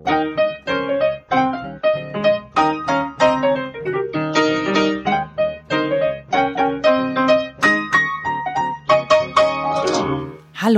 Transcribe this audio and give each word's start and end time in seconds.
Hallo 0.00 0.12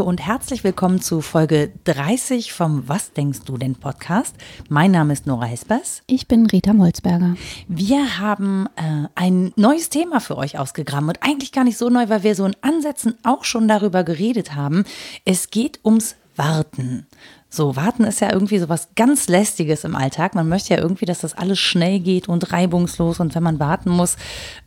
und 0.04 0.24
herzlich 0.24 0.64
willkommen 0.64 1.02
zu 1.02 1.20
Folge 1.20 1.70
30 1.84 2.54
vom 2.54 2.88
Was 2.88 3.12
denkst 3.12 3.40
du 3.44 3.58
denn 3.58 3.74
Podcast. 3.74 4.34
Mein 4.71 4.92
Name 4.92 5.12
ist 5.12 5.26
Nora 5.26 5.44
Hespers. 5.44 6.02
Ich 6.06 6.26
bin 6.26 6.46
Rita 6.46 6.72
Molzberger. 6.72 7.34
Wir 7.68 8.18
haben 8.18 8.68
äh, 8.76 9.08
ein 9.16 9.52
neues 9.56 9.90
Thema 9.90 10.21
für 10.21 10.38
euch 10.38 10.58
ausgegraben 10.58 11.10
und 11.10 11.22
eigentlich 11.22 11.52
gar 11.52 11.64
nicht 11.64 11.76
so 11.76 11.90
neu, 11.90 12.08
weil 12.08 12.22
wir 12.22 12.34
so 12.34 12.46
in 12.46 12.56
Ansätzen 12.62 13.18
auch 13.22 13.44
schon 13.44 13.68
darüber 13.68 14.02
geredet 14.02 14.54
haben. 14.54 14.84
Es 15.26 15.50
geht 15.50 15.78
ums 15.84 16.16
Warten. 16.37 17.06
So, 17.51 17.74
warten 17.74 18.05
ist 18.05 18.20
ja 18.20 18.32
irgendwie 18.32 18.59
so 18.59 18.69
was 18.69 18.91
ganz 18.95 19.28
Lästiges 19.28 19.82
im 19.82 19.96
Alltag. 19.96 20.37
Man 20.37 20.48
möchte 20.48 20.74
ja 20.74 20.80
irgendwie, 20.80 21.04
dass 21.04 21.18
das 21.18 21.36
alles 21.36 21.59
schnell 21.59 21.98
geht 21.98 22.28
und 22.28 22.52
reibungslos 22.52 23.18
und 23.18 23.34
wenn 23.34 23.42
man 23.42 23.59
warten 23.59 23.90
muss, 23.90 24.16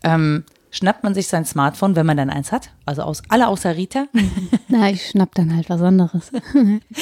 ähm, 0.03 0.43
schnappt 0.69 1.03
man 1.03 1.13
sich 1.13 1.27
sein 1.27 1.45
Smartphone, 1.45 1.95
wenn 1.95 2.05
man 2.05 2.17
dann 2.17 2.29
eins 2.29 2.51
hat. 2.51 2.71
Also 2.85 3.03
aus 3.03 3.23
alle 3.29 3.47
außer 3.47 3.77
Rita. 3.77 4.07
Na, 4.67 4.89
ich 4.89 5.07
schnapp 5.07 5.33
dann 5.35 5.55
halt 5.55 5.69
was 5.69 5.81
anderes. 5.81 6.31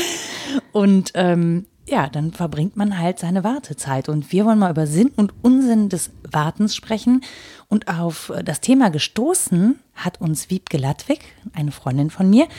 und 0.72 1.12
ähm, 1.16 1.66
ja, 1.88 2.10
dann 2.10 2.32
verbringt 2.32 2.78
man 2.78 3.00
halt 3.00 3.18
seine 3.18 3.44
Wartezeit. 3.44 4.08
Und 4.08 4.32
wir 4.32 4.46
wollen 4.46 4.60
mal 4.60 4.72
über 4.72 4.86
Sinn 4.86 5.12
und 5.16 5.34
Unsinn 5.42 5.90
des 5.90 6.12
Wartens 6.30 6.76
sprechen. 6.76 7.22
Und 7.72 7.88
auf 7.88 8.34
das 8.44 8.60
Thema 8.60 8.90
gestoßen 8.90 9.80
hat 9.96 10.20
uns 10.20 10.50
Wiebke 10.50 10.78
Ladwig, 10.78 11.22
eine 11.54 11.72
Freundin 11.72 12.10
von 12.10 12.30
mir. 12.30 12.50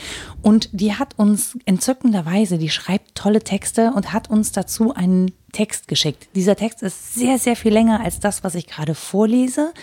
Und 0.41 0.71
die 0.73 0.95
hat 0.95 1.19
uns 1.19 1.59
entzückenderweise, 1.67 2.57
die 2.57 2.71
schreibt 2.71 3.15
tolle 3.15 3.43
Texte 3.43 3.93
und 3.95 4.15
hat 4.15 4.31
uns 4.31 4.53
dazu 4.53 4.95
einen 4.95 5.33
Text 5.53 5.87
geschickt. 5.87 6.29
Dieser 6.35 6.57
Text 6.57 6.83
ist 6.83 7.15
sehr, 7.15 7.39
sehr 7.39 7.57
viel 7.57 7.75
länger 7.75 8.01
als 8.01 8.21
das, 8.21 8.43
was 8.43 8.55
ich 8.55 8.67
gerade 8.67 8.95
vorlese. 8.95 9.75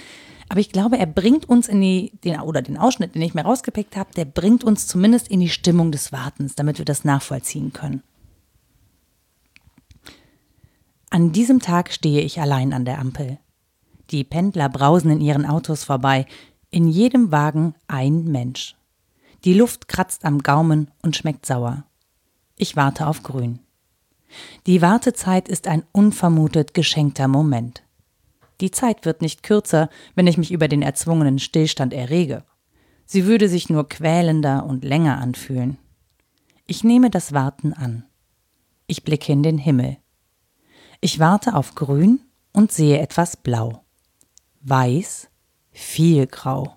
Aber 0.49 0.61
ich 0.61 0.71
glaube, 0.71 0.97
er 0.97 1.05
bringt 1.05 1.47
uns 1.47 1.67
in 1.67 1.79
die, 1.79 2.11
den, 2.23 2.39
oder 2.39 2.63
den 2.63 2.79
Ausschnitt, 2.79 3.13
den 3.13 3.21
ich 3.21 3.35
mir 3.35 3.43
rausgepickt 3.43 3.95
habe, 3.97 4.09
der 4.15 4.25
bringt 4.25 4.63
uns 4.63 4.87
zumindest 4.87 5.27
in 5.27 5.41
die 5.41 5.49
Stimmung 5.49 5.91
des 5.91 6.11
Wartens, 6.11 6.55
damit 6.55 6.79
wir 6.79 6.85
das 6.85 7.05
nachvollziehen 7.05 7.71
können. 7.71 8.01
An 11.11 11.33
diesem 11.33 11.59
Tag 11.59 11.93
stehe 11.93 12.21
ich 12.21 12.41
allein 12.41 12.73
an 12.73 12.83
der 12.83 12.97
Ampel. 12.97 13.37
Die 14.11 14.23
Pendler 14.23 14.69
brausen 14.69 15.11
in 15.11 15.21
ihren 15.21 15.45
Autos 15.45 15.83
vorbei, 15.83 16.25
in 16.71 16.87
jedem 16.87 17.31
Wagen 17.31 17.75
ein 17.87 18.25
Mensch. 18.25 18.75
Die 19.45 19.53
Luft 19.53 19.87
kratzt 19.87 20.25
am 20.25 20.39
Gaumen 20.39 20.91
und 21.01 21.15
schmeckt 21.15 21.45
sauer. 21.45 21.85
Ich 22.55 22.75
warte 22.75 23.07
auf 23.07 23.23
Grün. 23.23 23.59
Die 24.67 24.81
Wartezeit 24.81 25.47
ist 25.47 25.67
ein 25.67 25.83
unvermutet 25.91 26.73
geschenkter 26.73 27.27
Moment. 27.27 27.83
Die 28.61 28.71
Zeit 28.71 29.05
wird 29.05 29.21
nicht 29.21 29.43
kürzer, 29.43 29.89
wenn 30.15 30.27
ich 30.27 30.37
mich 30.37 30.51
über 30.51 30.67
den 30.67 30.81
erzwungenen 30.81 31.39
Stillstand 31.39 31.93
errege. 31.93 32.43
Sie 33.05 33.25
würde 33.25 33.47
sich 33.47 33.69
nur 33.69 33.87
quälender 33.87 34.65
und 34.65 34.83
länger 34.83 35.17
anfühlen. 35.19 35.77
Ich 36.67 36.83
nehme 36.83 37.09
das 37.09 37.33
Warten 37.33 37.73
an. 37.73 38.05
Ich 38.85 39.03
blicke 39.03 39.31
in 39.31 39.41
den 39.41 39.57
Himmel. 39.57 39.97
Ich 40.99 41.19
warte 41.19 41.55
auf 41.55 41.75
Grün 41.75 42.19
und 42.51 42.71
sehe 42.71 42.99
etwas 42.99 43.37
Blau. 43.37 43.83
Weiß, 44.61 45.29
viel 45.71 46.27
Grau. 46.27 46.75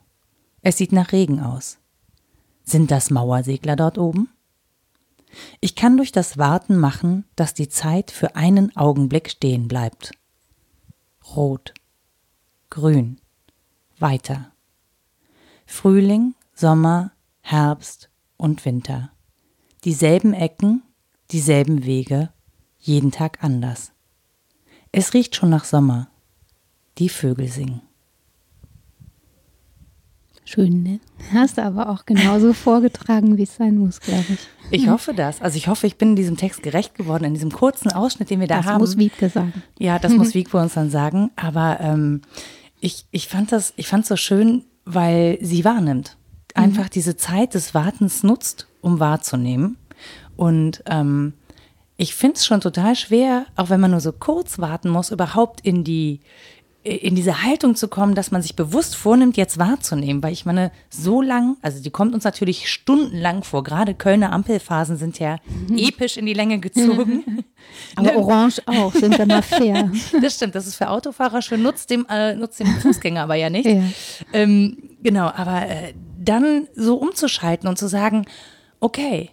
Es 0.60 0.76
sieht 0.76 0.92
nach 0.92 1.12
Regen 1.12 1.40
aus. 1.40 1.78
Sind 2.62 2.90
das 2.90 3.10
Mauersegler 3.10 3.74
dort 3.74 3.98
oben? 3.98 4.28
Ich 5.60 5.74
kann 5.74 5.96
durch 5.96 6.12
das 6.12 6.38
Warten 6.38 6.76
machen, 6.76 7.24
dass 7.36 7.54
die 7.54 7.68
Zeit 7.68 8.10
für 8.10 8.36
einen 8.36 8.76
Augenblick 8.76 9.30
stehen 9.30 9.66
bleibt. 9.66 10.12
Rot, 11.34 11.74
Grün, 12.70 13.20
weiter. 13.98 14.52
Frühling, 15.66 16.34
Sommer, 16.54 17.12
Herbst 17.40 18.10
und 18.36 18.64
Winter. 18.64 19.10
Dieselben 19.84 20.34
Ecken, 20.34 20.82
dieselben 21.30 21.84
Wege, 21.84 22.32
jeden 22.78 23.10
Tag 23.10 23.42
anders. 23.42 23.92
Es 24.92 25.14
riecht 25.14 25.34
schon 25.34 25.50
nach 25.50 25.64
Sommer. 25.64 26.11
Die 26.98 27.08
Vögel 27.08 27.48
singen. 27.48 27.82
Schön, 30.44 30.82
ne? 30.82 31.00
Hast 31.32 31.56
du 31.56 31.62
aber 31.62 31.88
auch 31.88 32.04
genauso 32.04 32.52
vorgetragen, 32.52 33.38
wie 33.38 33.44
es 33.44 33.56
sein 33.56 33.78
muss, 33.78 34.00
glaube 34.00 34.26
ich. 34.28 34.38
Ich 34.70 34.88
hoffe 34.88 35.14
das. 35.14 35.40
Also 35.40 35.56
ich 35.56 35.68
hoffe, 35.68 35.86
ich 35.86 35.96
bin 35.96 36.10
in 36.10 36.16
diesem 36.16 36.36
Text 36.36 36.62
gerecht 36.62 36.94
geworden, 36.94 37.24
in 37.24 37.34
diesem 37.34 37.52
kurzen 37.52 37.92
Ausschnitt, 37.92 38.28
den 38.28 38.40
wir 38.40 38.48
da 38.48 38.58
das 38.58 38.66
haben. 38.66 38.80
Das 38.80 38.90
muss 38.90 38.98
Wiebke 38.98 39.28
sagen. 39.28 39.62
Ja, 39.78 39.98
das 39.98 40.12
muss 40.12 40.34
Wiebke 40.34 40.58
uns 40.58 40.74
dann 40.74 40.90
sagen. 40.90 41.30
Aber 41.36 41.78
ähm, 41.80 42.22
ich, 42.80 43.06
ich 43.12 43.28
fand 43.28 43.52
das, 43.52 43.72
ich 43.76 43.86
fand 43.86 44.04
so 44.04 44.16
schön, 44.16 44.64
weil 44.84 45.38
sie 45.40 45.64
wahrnimmt. 45.64 46.16
Einfach 46.54 46.84
mhm. 46.84 46.90
diese 46.94 47.16
Zeit 47.16 47.54
des 47.54 47.74
Wartens 47.74 48.22
nutzt, 48.22 48.66
um 48.80 49.00
wahrzunehmen. 49.00 49.78
Und 50.36 50.82
ähm, 50.86 51.34
ich 51.96 52.14
finde 52.14 52.36
es 52.36 52.44
schon 52.44 52.60
total 52.60 52.96
schwer, 52.96 53.46
auch 53.56 53.70
wenn 53.70 53.80
man 53.80 53.92
nur 53.92 54.00
so 54.00 54.12
kurz 54.12 54.58
warten 54.58 54.88
muss, 54.88 55.10
überhaupt 55.10 55.60
in 55.60 55.84
die, 55.84 56.20
in 56.84 57.14
diese 57.14 57.44
Haltung 57.44 57.76
zu 57.76 57.86
kommen, 57.86 58.16
dass 58.16 58.32
man 58.32 58.42
sich 58.42 58.56
bewusst 58.56 58.96
vornimmt, 58.96 59.36
jetzt 59.36 59.56
wahrzunehmen, 59.58 60.20
weil 60.22 60.32
ich 60.32 60.44
meine, 60.44 60.72
so 60.90 61.22
lang, 61.22 61.56
also 61.62 61.80
die 61.80 61.90
kommt 61.90 62.12
uns 62.12 62.24
natürlich 62.24 62.68
stundenlang 62.68 63.44
vor, 63.44 63.62
gerade 63.62 63.94
Kölner 63.94 64.32
Ampelphasen 64.32 64.96
sind 64.96 65.20
ja 65.20 65.36
mhm. 65.68 65.78
episch 65.78 66.16
in 66.16 66.26
die 66.26 66.34
Länge 66.34 66.58
gezogen. 66.58 67.44
Aber 67.94 68.08
ne? 68.08 68.16
Orange 68.16 68.62
auch, 68.66 68.92
sind 68.92 69.16
wir 69.16 69.26
mal 69.26 69.42
fair. 69.42 69.90
Das 70.20 70.34
stimmt, 70.34 70.54
das 70.54 70.66
ist 70.66 70.74
für 70.74 70.90
Autofahrer 70.90 71.40
schön, 71.42 71.62
nutzt 71.62 71.90
dem, 71.90 72.06
äh, 72.08 72.34
nutzt 72.34 72.58
dem 72.58 72.66
Fußgänger 72.66 73.22
aber 73.22 73.34
ja 73.34 73.50
nicht. 73.50 73.66
Ja. 73.66 73.82
Ähm, 74.32 74.76
genau, 75.02 75.30
aber 75.34 75.68
äh, 75.68 75.94
dann 76.18 76.66
so 76.74 76.96
umzuschalten 76.96 77.68
und 77.68 77.78
zu 77.78 77.88
sagen, 77.88 78.26
okay, 78.80 79.30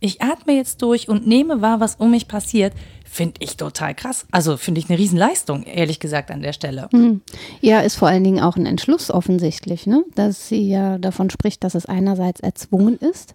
ich 0.00 0.22
atme 0.22 0.54
jetzt 0.54 0.82
durch 0.82 1.08
und 1.08 1.26
nehme 1.26 1.60
wahr, 1.60 1.80
was 1.80 1.96
um 1.96 2.10
mich 2.10 2.28
passiert, 2.28 2.72
finde 3.10 3.40
ich 3.40 3.56
total 3.56 3.94
krass. 3.94 4.24
Also 4.30 4.56
finde 4.56 4.80
ich 4.80 4.88
eine 4.88 4.98
Riesenleistung, 4.98 5.64
ehrlich 5.64 5.98
gesagt, 5.98 6.30
an 6.30 6.42
der 6.42 6.52
Stelle. 6.52 6.88
Hm. 6.92 7.22
Ja, 7.60 7.80
ist 7.80 7.96
vor 7.96 8.08
allen 8.08 8.22
Dingen 8.22 8.40
auch 8.40 8.56
ein 8.56 8.66
Entschluss 8.66 9.10
offensichtlich, 9.10 9.86
ne? 9.86 10.04
dass 10.14 10.48
sie 10.48 10.68
ja 10.68 10.96
davon 10.96 11.28
spricht, 11.28 11.64
dass 11.64 11.74
es 11.74 11.86
einerseits 11.86 12.40
erzwungen 12.40 12.96
ist 12.96 13.34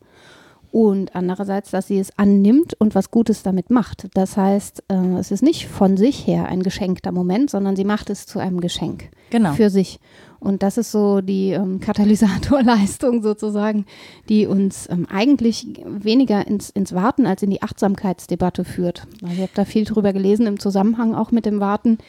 und 0.76 1.16
andererseits, 1.16 1.72
dass 1.72 1.88
sie 1.88 2.00
es 2.00 2.10
annimmt 2.20 2.74
und 2.74 2.96
was 2.96 3.10
Gutes 3.10 3.44
damit 3.44 3.70
macht. 3.70 4.10
Das 4.14 4.36
heißt, 4.36 4.84
äh, 4.90 5.18
es 5.18 5.32
ist 5.32 5.42
nicht 5.42 5.68
von 5.68 5.96
sich 5.96 6.28
her 6.28 6.50
ein 6.50 6.64
geschenkter 6.64 7.14
Moment, 7.14 7.50
sondern 7.50 7.78
sie 7.78 7.86
macht 7.86 8.10
es 8.10 8.26
zu 8.26 8.40
einem 8.40 8.60
Geschenk 8.60 9.10
genau. 9.30 9.54
für 9.54 9.70
sich. 9.70 10.02
Und 10.42 10.64
das 10.64 10.78
ist 10.78 10.92
so 10.92 11.22
die 11.22 11.52
ähm, 11.52 11.80
Katalysatorleistung 11.80 13.24
sozusagen, 13.24 13.86
die 14.28 14.48
uns 14.48 14.90
ähm, 14.90 15.08
eigentlich 15.10 15.66
weniger 15.86 16.46
ins, 16.46 16.72
ins 16.72 16.94
Warten 16.94 17.26
als 17.26 17.42
in 17.42 17.52
die 17.52 17.62
Achtsamkeitsdebatte 17.62 18.66
führt. 18.66 19.08
Also 19.22 19.34
ich 19.34 19.42
habe 19.44 19.52
da 19.56 19.64
viel 19.64 19.86
drüber 19.86 20.12
gelesen 20.12 20.46
im 20.46 20.60
Zusammenhang 20.60 21.16
auch 21.16 21.32
mit 21.32 21.46
dem 21.46 21.62
Warten. 21.62 22.00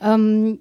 Ähm, 0.00 0.60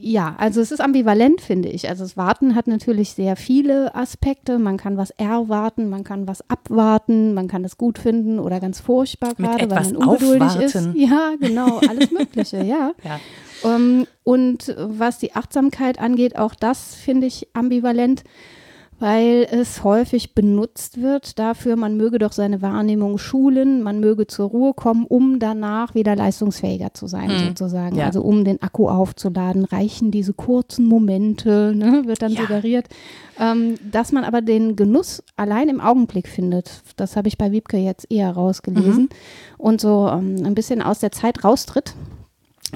ja, 0.00 0.34
also 0.38 0.60
es 0.60 0.72
ist 0.72 0.80
ambivalent, 0.80 1.40
finde 1.40 1.68
ich. 1.68 1.88
Also 1.88 2.04
das 2.04 2.16
Warten 2.16 2.54
hat 2.54 2.66
natürlich 2.66 3.10
sehr 3.10 3.36
viele 3.36 3.94
Aspekte. 3.94 4.58
Man 4.58 4.76
kann 4.76 4.96
was 4.96 5.10
erwarten, 5.10 5.88
man 5.88 6.04
kann 6.04 6.26
was 6.26 6.48
abwarten, 6.48 7.34
man 7.34 7.48
kann 7.48 7.64
es 7.64 7.76
gut 7.76 7.98
finden 7.98 8.38
oder 8.38 8.60
ganz 8.60 8.80
furchtbar 8.80 9.34
gerade, 9.34 9.70
weil 9.70 9.82
man 9.84 9.96
ungeduldig 9.96 10.42
aufwarten. 10.42 10.62
ist. 10.62 10.88
Ja, 10.94 11.32
genau, 11.40 11.78
alles 11.78 12.10
Mögliche, 12.10 12.62
ja. 12.62 12.92
ja. 13.04 13.20
Um, 13.62 13.70
ähm, 13.70 14.06
und 14.24 14.74
was 14.78 15.18
die 15.18 15.34
Achtsamkeit 15.34 15.98
angeht, 15.98 16.36
auch 16.36 16.54
das 16.54 16.94
finde 16.94 17.26
ich 17.26 17.48
ambivalent 17.54 18.24
weil 18.98 19.46
es 19.50 19.84
häufig 19.84 20.34
benutzt 20.34 21.00
wird 21.00 21.38
dafür, 21.38 21.76
man 21.76 21.96
möge 21.96 22.18
doch 22.18 22.32
seine 22.32 22.62
Wahrnehmung 22.62 23.18
schulen, 23.18 23.82
man 23.82 24.00
möge 24.00 24.26
zur 24.26 24.48
Ruhe 24.48 24.74
kommen, 24.74 25.04
um 25.06 25.38
danach 25.38 25.94
wieder 25.94 26.16
leistungsfähiger 26.16 26.94
zu 26.94 27.06
sein, 27.06 27.30
mhm. 27.30 27.48
sozusagen. 27.48 27.96
Ja. 27.96 28.06
Also 28.06 28.22
um 28.22 28.44
den 28.44 28.60
Akku 28.60 28.88
aufzuladen, 28.88 29.64
reichen 29.64 30.10
diese 30.10 30.32
kurzen 30.32 30.86
Momente, 30.86 31.72
ne, 31.76 32.02
wird 32.06 32.22
dann 32.22 32.32
ja. 32.32 32.40
suggeriert. 32.40 32.86
Ähm, 33.38 33.76
dass 33.90 34.10
man 34.10 34.24
aber 34.24 34.42
den 34.42 34.74
Genuss 34.74 35.22
allein 35.36 35.68
im 35.68 35.80
Augenblick 35.80 36.26
findet, 36.26 36.82
das 36.96 37.14
habe 37.14 37.28
ich 37.28 37.38
bei 37.38 37.52
Wiebke 37.52 37.76
jetzt 37.76 38.10
eher 38.10 38.32
rausgelesen 38.32 39.04
mhm. 39.04 39.08
und 39.58 39.80
so 39.80 40.08
ähm, 40.08 40.42
ein 40.44 40.56
bisschen 40.56 40.82
aus 40.82 40.98
der 40.98 41.12
Zeit 41.12 41.44
raustritt 41.44 41.94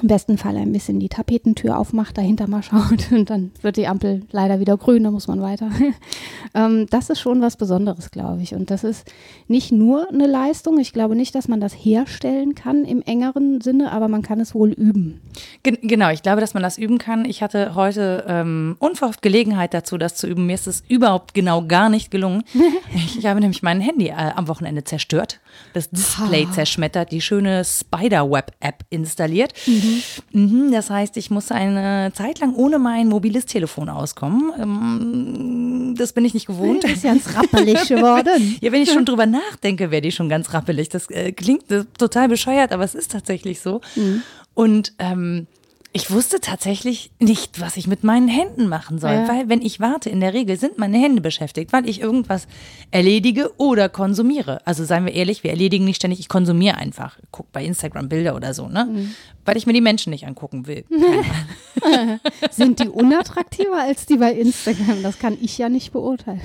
im 0.01 0.07
besten 0.07 0.37
Fall 0.37 0.57
ein 0.57 0.71
bisschen 0.71 0.99
die 0.99 1.09
Tapetentür 1.09 1.77
aufmacht, 1.77 2.17
dahinter 2.17 2.47
mal 2.47 2.63
schaut 2.63 3.11
und 3.11 3.29
dann 3.29 3.51
wird 3.61 3.77
die 3.77 3.87
Ampel 3.87 4.21
leider 4.31 4.59
wieder 4.59 4.77
grün, 4.77 5.03
da 5.03 5.11
muss 5.11 5.27
man 5.27 5.41
weiter. 5.41 5.69
ähm, 6.53 6.87
das 6.89 7.09
ist 7.09 7.19
schon 7.19 7.41
was 7.41 7.57
Besonderes, 7.57 8.11
glaube 8.11 8.41
ich. 8.41 8.55
Und 8.55 8.71
das 8.71 8.83
ist 8.83 9.05
nicht 9.47 9.71
nur 9.71 10.09
eine 10.09 10.27
Leistung. 10.27 10.79
Ich 10.79 10.93
glaube 10.93 11.15
nicht, 11.15 11.35
dass 11.35 11.47
man 11.47 11.59
das 11.59 11.73
herstellen 11.73 12.55
kann 12.55 12.85
im 12.85 13.01
engeren 13.01 13.61
Sinne, 13.61 13.91
aber 13.91 14.07
man 14.07 14.21
kann 14.21 14.39
es 14.39 14.55
wohl 14.55 14.71
üben. 14.71 15.21
Gen 15.63 15.77
genau, 15.81 16.09
ich 16.09 16.23
glaube, 16.23 16.41
dass 16.41 16.53
man 16.53 16.63
das 16.63 16.77
üben 16.77 16.97
kann. 16.97 17.25
Ich 17.25 17.43
hatte 17.43 17.75
heute 17.75 18.25
ähm, 18.27 18.75
unverhofft 18.79 19.21
Gelegenheit 19.21 19.73
dazu, 19.73 19.97
das 19.97 20.15
zu 20.15 20.27
üben. 20.27 20.45
Mir 20.45 20.55
ist 20.55 20.67
es 20.67 20.83
überhaupt 20.87 21.33
genau 21.33 21.65
gar 21.65 21.89
nicht 21.89 22.09
gelungen. 22.09 22.43
ich 22.95 23.25
habe 23.25 23.39
nämlich 23.39 23.63
mein 23.63 23.81
Handy 23.81 24.07
äh, 24.07 24.13
am 24.13 24.47
Wochenende 24.47 24.83
zerstört, 24.83 25.39
das 25.73 25.89
Display 25.89 26.47
zerschmettert, 26.51 27.11
die 27.11 27.21
schöne 27.21 27.63
Spiderweb-App 27.63 28.85
installiert. 28.89 29.53
Mhm. 29.67 29.82
Das 30.71 30.89
heißt, 30.89 31.17
ich 31.17 31.29
musste 31.31 31.55
eine 31.55 32.11
Zeit 32.13 32.39
lang 32.39 32.53
ohne 32.55 32.79
mein 32.79 33.07
mobiles 33.07 33.45
Telefon 33.45 33.89
auskommen. 33.89 34.51
Ähm, 34.59 35.95
das 35.97 36.13
bin 36.13 36.25
ich 36.25 36.33
nicht 36.33 36.47
gewohnt. 36.47 36.83
Das 36.83 36.91
ist 36.91 37.03
ganz 37.03 37.35
rappelig 37.35 37.87
geworden. 37.87 38.57
Ja, 38.61 38.71
wenn 38.71 38.81
ich 38.81 38.91
schon 38.91 39.05
drüber 39.05 39.25
nachdenke, 39.25 39.91
werde 39.91 40.07
ich 40.07 40.15
schon 40.15 40.29
ganz 40.29 40.53
rappelig. 40.53 40.89
Das 40.89 41.09
äh, 41.09 41.31
klingt 41.31 41.71
äh, 41.71 41.85
total 41.97 42.27
bescheuert, 42.29 42.71
aber 42.71 42.83
es 42.83 42.95
ist 42.95 43.11
tatsächlich 43.11 43.59
so. 43.59 43.81
Und 44.53 44.93
ähm, 44.99 45.47
ich 45.95 46.09
wusste 46.09 46.39
tatsächlich 46.39 47.11
nicht, 47.19 47.61
was 47.61 47.77
ich 47.77 47.85
mit 47.85 48.03
meinen 48.03 48.27
Händen 48.27 48.67
machen 48.67 48.97
soll, 48.97 49.11
Ja. 49.13 49.27
weil 49.27 49.47
wenn 49.47 49.61
ich 49.61 49.79
warte, 49.79 50.09
in 50.09 50.19
der 50.21 50.33
Regel 50.33 50.57
sind 50.57 50.79
meine 50.79 50.97
Hände 50.97 51.21
beschäftigt, 51.21 51.71
weil 51.71 51.87
ich 51.87 52.01
irgendwas 52.01 52.47
erledige 52.89 53.51
oder 53.57 53.89
konsumiere. 53.89 54.65
Also 54.65 54.85
seien 54.85 55.05
wir 55.05 55.13
ehrlich, 55.13 55.43
wir 55.43 55.51
erledigen 55.51 55.85
nicht 55.85 55.97
ständig, 55.97 56.19
ich 56.19 56.29
konsumiere 56.29 56.77
einfach. 56.77 57.19
Guck 57.31 57.51
bei 57.51 57.63
Instagram 57.63 58.09
Bilder 58.09 58.35
oder 58.35 58.55
so, 58.55 58.67
ne? 58.67 59.07
Weil 59.45 59.55
ich 59.57 59.67
mir 59.67 59.73
die 59.73 59.81
Menschen 59.81 60.09
nicht 60.09 60.25
angucken 60.25 60.65
will. 60.67 60.83
Sind 62.51 62.79
die 62.79 62.89
unattraktiver 62.89 63.79
als 63.81 64.05
die 64.07 64.17
bei 64.17 64.33
Instagram? 64.33 65.03
Das 65.03 65.19
kann 65.19 65.37
ich 65.41 65.57
ja 65.57 65.69
nicht 65.69 65.91
beurteilen. 65.91 66.41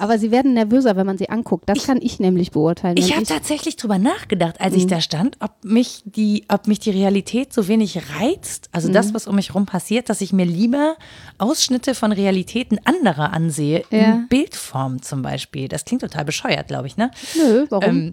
Aber 0.00 0.18
sie 0.18 0.30
werden 0.30 0.54
nervöser, 0.54 0.96
wenn 0.96 1.04
man 1.06 1.18
sie 1.18 1.28
anguckt. 1.28 1.68
Das 1.68 1.84
kann 1.84 1.98
ich 2.00 2.18
nämlich 2.20 2.52
beurteilen. 2.52 2.96
Ich 2.96 3.14
habe 3.14 3.24
tatsächlich 3.26 3.76
drüber 3.76 3.98
nachgedacht, 3.98 4.58
als 4.60 4.74
ich 4.74 4.86
da 4.86 5.00
stand, 5.02 5.36
ob 5.40 5.62
mich 5.62 6.02
die, 6.06 6.44
ob 6.48 6.66
mich 6.66 6.78
die 6.80 6.90
Realität 6.90 7.52
so 7.52 7.68
wenig 7.68 8.00
reizt, 8.18 8.70
also 8.72 8.90
das, 8.90 9.12
was 9.12 9.26
um 9.26 9.34
mich 9.36 9.54
rum 9.54 9.66
passiert, 9.66 10.08
dass 10.08 10.22
ich 10.22 10.32
mir 10.32 10.46
lieber 10.46 10.96
Ausschnitte 11.36 11.94
von 11.94 12.12
Realitäten 12.12 12.78
anderer 12.84 13.34
ansehe, 13.34 13.84
Ja. 13.90 13.98
in 14.14 14.28
Bildform 14.28 15.02
zum 15.02 15.20
Beispiel. 15.20 15.68
Das 15.68 15.84
klingt 15.84 16.00
total 16.00 16.24
bescheuert, 16.24 16.68
glaube 16.68 16.86
ich, 16.86 16.96
ne? 16.96 17.10
Nö, 17.36 17.66
warum? 17.68 17.84
Ähm, 17.84 18.10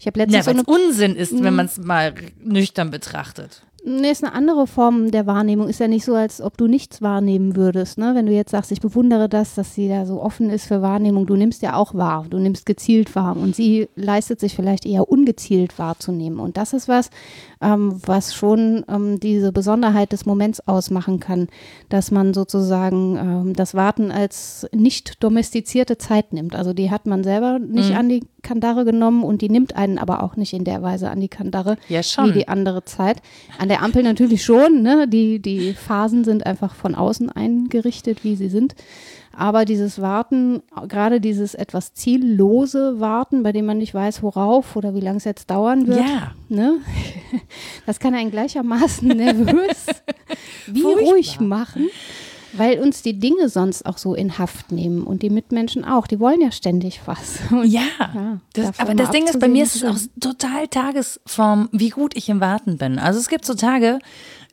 ich 0.00 0.06
habe 0.06 0.18
Ja, 0.18 0.24
letztens 0.26 0.44
so 0.44 0.50
weil 0.50 0.58
eine 0.58 0.86
Unsinn 0.88 1.14
ist, 1.16 1.40
wenn 1.42 1.54
man 1.54 1.66
es 1.66 1.78
mal 1.78 2.14
nüchtern 2.42 2.90
betrachtet. 2.90 3.62
Nee, 3.88 4.10
ist 4.10 4.22
eine 4.22 4.34
andere 4.34 4.66
Form 4.66 5.10
der 5.10 5.26
Wahrnehmung. 5.26 5.66
Ist 5.68 5.80
ja 5.80 5.88
nicht 5.88 6.04
so, 6.04 6.14
als 6.14 6.42
ob 6.42 6.58
du 6.58 6.66
nichts 6.66 7.00
wahrnehmen 7.00 7.56
würdest. 7.56 7.96
Ne? 7.96 8.14
Wenn 8.14 8.26
du 8.26 8.32
jetzt 8.32 8.50
sagst, 8.50 8.70
ich 8.70 8.82
bewundere 8.82 9.30
das, 9.30 9.54
dass 9.54 9.74
sie 9.74 9.88
da 9.88 10.04
so 10.04 10.20
offen 10.20 10.50
ist 10.50 10.66
für 10.66 10.82
Wahrnehmung. 10.82 11.24
Du 11.26 11.36
nimmst 11.36 11.62
ja 11.62 11.74
auch 11.74 11.94
wahr. 11.94 12.26
Du 12.28 12.38
nimmst 12.38 12.66
gezielt 12.66 13.16
wahr. 13.16 13.34
Und 13.34 13.56
sie 13.56 13.88
leistet 13.96 14.40
sich 14.40 14.54
vielleicht 14.54 14.84
eher 14.84 15.08
ungezielt 15.08 15.78
wahrzunehmen. 15.78 16.38
Und 16.38 16.58
das 16.58 16.74
ist 16.74 16.86
was, 16.86 17.08
ähm, 17.62 17.98
was 18.04 18.34
schon 18.34 18.84
ähm, 18.88 19.20
diese 19.20 19.52
Besonderheit 19.52 20.12
des 20.12 20.26
Moments 20.26 20.60
ausmachen 20.68 21.18
kann. 21.18 21.48
Dass 21.88 22.10
man 22.10 22.34
sozusagen 22.34 23.16
ähm, 23.16 23.52
das 23.54 23.74
Warten 23.74 24.10
als 24.10 24.68
nicht 24.70 25.24
domestizierte 25.24 25.96
Zeit 25.96 26.34
nimmt. 26.34 26.54
Also 26.54 26.74
die 26.74 26.90
hat 26.90 27.06
man 27.06 27.24
selber 27.24 27.58
nicht 27.58 27.96
an 27.96 28.10
die 28.10 28.22
Kandare 28.48 28.84
genommen 28.84 29.22
und 29.22 29.42
die 29.42 29.50
nimmt 29.50 29.76
einen 29.76 29.98
aber 29.98 30.22
auch 30.22 30.36
nicht 30.36 30.52
in 30.54 30.64
der 30.64 30.80
Weise 30.82 31.10
an 31.10 31.20
die 31.20 31.28
Kandare 31.28 31.76
Ja, 31.88 32.02
schon. 32.02 32.30
wie 32.30 32.32
die 32.38 32.48
andere 32.48 32.84
Zeit. 32.84 33.18
An 33.58 33.68
der 33.68 33.82
Ampel 33.82 34.02
natürlich 34.02 34.44
schon, 34.44 34.82
ne? 34.82 35.06
Die, 35.06 35.38
die 35.40 35.74
Phasen 35.74 36.24
sind 36.24 36.46
einfach 36.46 36.74
von 36.74 36.94
außen 36.94 37.30
eingerichtet, 37.30 38.24
wie 38.24 38.36
sie 38.36 38.48
sind. 38.48 38.74
Aber 39.36 39.64
dieses 39.64 40.00
Warten, 40.00 40.62
gerade 40.88 41.20
dieses 41.20 41.54
etwas 41.54 41.92
ziellose 41.94 42.98
Warten, 42.98 43.44
bei 43.44 43.52
dem 43.52 43.66
man 43.66 43.78
nicht 43.78 43.94
weiß, 43.94 44.22
worauf 44.24 44.74
oder 44.74 44.94
wie 44.94 45.00
lange 45.00 45.18
es 45.18 45.24
jetzt 45.24 45.48
dauern 45.50 45.86
wird, 45.86 46.00
Ja. 46.00 46.32
ne? 46.48 46.78
das 47.86 48.00
kann 48.00 48.14
einen 48.14 48.30
gleichermaßen 48.32 49.06
nervös 49.16 49.86
wie 50.66 50.80
Furchtbar. 50.80 51.04
ruhig 51.12 51.40
machen. 51.40 51.88
Weil 52.58 52.80
uns 52.80 53.02
die 53.02 53.18
Dinge 53.18 53.48
sonst 53.48 53.86
auch 53.86 53.98
so 53.98 54.14
in 54.14 54.38
Haft 54.38 54.72
nehmen 54.72 55.04
und 55.04 55.22
die 55.22 55.30
Mitmenschen 55.30 55.84
auch. 55.84 56.06
Die 56.06 56.20
wollen 56.20 56.40
ja 56.40 56.52
ständig 56.52 57.00
was. 57.06 57.38
Und 57.50 57.64
Ja, 57.66 57.82
Ja, 57.98 58.40
das, 58.52 58.78
aber 58.78 58.94
das 58.94 59.10
Ding 59.10 59.26
ist, 59.26 59.38
bei 59.38 59.48
mir 59.48 59.62
ist 59.62 59.76
es 59.76 59.84
auch 59.84 59.96
total 60.20 60.68
Tagesform, 60.68 61.68
wie 61.72 61.90
gut 61.90 62.16
ich 62.16 62.28
im 62.28 62.40
Warten 62.40 62.78
bin. 62.78 62.98
Also 62.98 63.18
es 63.18 63.28
gibt 63.28 63.44
so 63.44 63.54
Tage, 63.54 63.98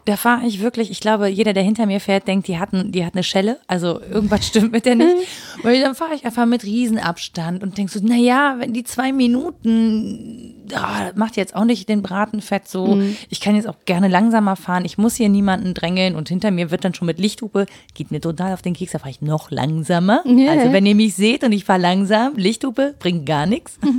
da 0.05 0.17
fahre 0.17 0.45
ich 0.45 0.61
wirklich, 0.61 0.91
ich 0.91 0.99
glaube, 0.99 1.27
jeder, 1.27 1.53
der 1.53 1.63
hinter 1.63 1.85
mir 1.87 1.99
fährt, 1.99 2.27
denkt, 2.27 2.47
die 2.47 2.57
hat, 2.59 2.73
ein- 2.73 2.91
die 2.91 3.03
hat 3.05 3.13
eine 3.15 3.23
Schelle. 3.23 3.57
Also 3.67 3.99
irgendwas 4.01 4.45
stimmt 4.47 4.71
mit 4.71 4.85
der 4.85 4.95
nicht. 4.95 5.15
Weil 5.63 5.81
dann 5.81 5.95
fahre 5.95 6.13
ich 6.15 6.25
einfach 6.25 6.45
mit 6.45 6.63
Riesenabstand 6.63 7.63
und 7.63 7.77
denk 7.77 7.89
so, 7.89 7.99
naja, 8.05 8.55
wenn 8.59 8.71
die 8.73 8.83
zwei 8.83 9.11
Minuten, 9.11 10.55
das 10.67 11.15
macht 11.15 11.37
jetzt 11.37 11.55
auch 11.55 11.65
nicht 11.65 11.89
den 11.89 12.01
Braten 12.01 12.41
fett 12.41 12.67
so. 12.67 12.99
Ich 13.29 13.39
kann 13.39 13.55
jetzt 13.55 13.67
auch 13.67 13.75
gerne 13.85 14.07
langsamer 14.07 14.55
fahren. 14.55 14.85
Ich 14.85 14.97
muss 14.97 15.15
hier 15.15 15.29
niemanden 15.29 15.73
drängeln 15.73 16.15
und 16.15 16.29
hinter 16.29 16.51
mir 16.51 16.71
wird 16.71 16.83
dann 16.85 16.93
schon 16.93 17.05
mit 17.05 17.19
Lichthupe, 17.19 17.65
geht 17.93 18.11
mir 18.11 18.21
total 18.21 18.53
auf 18.53 18.61
den 18.61 18.73
Keks, 18.73 18.91
da 18.93 18.99
fahre 18.99 19.11
ich 19.11 19.21
noch 19.21 19.51
langsamer. 19.51 20.23
Ja. 20.25 20.51
Also 20.53 20.71
wenn 20.73 20.85
ihr 20.85 20.95
mich 20.95 21.15
seht 21.15 21.43
und 21.43 21.51
ich 21.51 21.65
fahre 21.65 21.81
langsam, 21.81 22.33
Lichthupe 22.35 22.95
bringt 22.99 23.25
gar 23.25 23.45
nichts. 23.45 23.77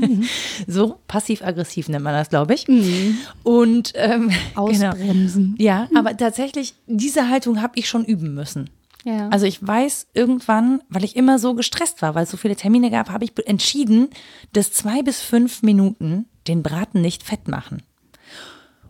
So 0.67 0.97
passiv-aggressiv 1.07 1.89
nennt 1.89 2.03
man 2.05 2.15
das, 2.15 2.29
glaube 2.31 2.55
ich. 2.55 2.67
Und 3.43 3.93
ähm, 3.95 4.31
genau. 4.55 4.63
Ausbremsen. 4.63 5.55
Ja, 5.59 5.89
aber 5.97 6.17
tatsächlich, 6.17 6.75
diese 6.87 7.29
Haltung 7.29 7.63
habe 7.63 7.79
ich 7.79 7.89
schon 7.89 8.05
üben 8.05 8.35
müssen. 8.35 8.71
Ja. 9.05 9.29
Also 9.29 9.47
ich 9.47 9.65
weiß 9.65 10.09
irgendwann, 10.15 10.83
weil 10.89 11.05
ich 11.05 11.15
immer 11.15 11.39
so 11.39 11.55
gestresst 11.55 12.03
war, 12.03 12.15
weil 12.15 12.25
es 12.25 12.31
so 12.31 12.37
viele 12.37 12.57
Termine 12.57 12.91
gab, 12.91 13.11
habe 13.11 13.25
ich 13.25 13.33
entschieden, 13.47 14.09
dass 14.53 14.73
zwei 14.73 15.03
bis 15.03 15.21
fünf 15.21 15.63
Minuten 15.63 16.27
den 16.49 16.63
Braten 16.63 17.01
nicht 17.03 17.23
fett 17.23 17.47
machen. 17.47 17.83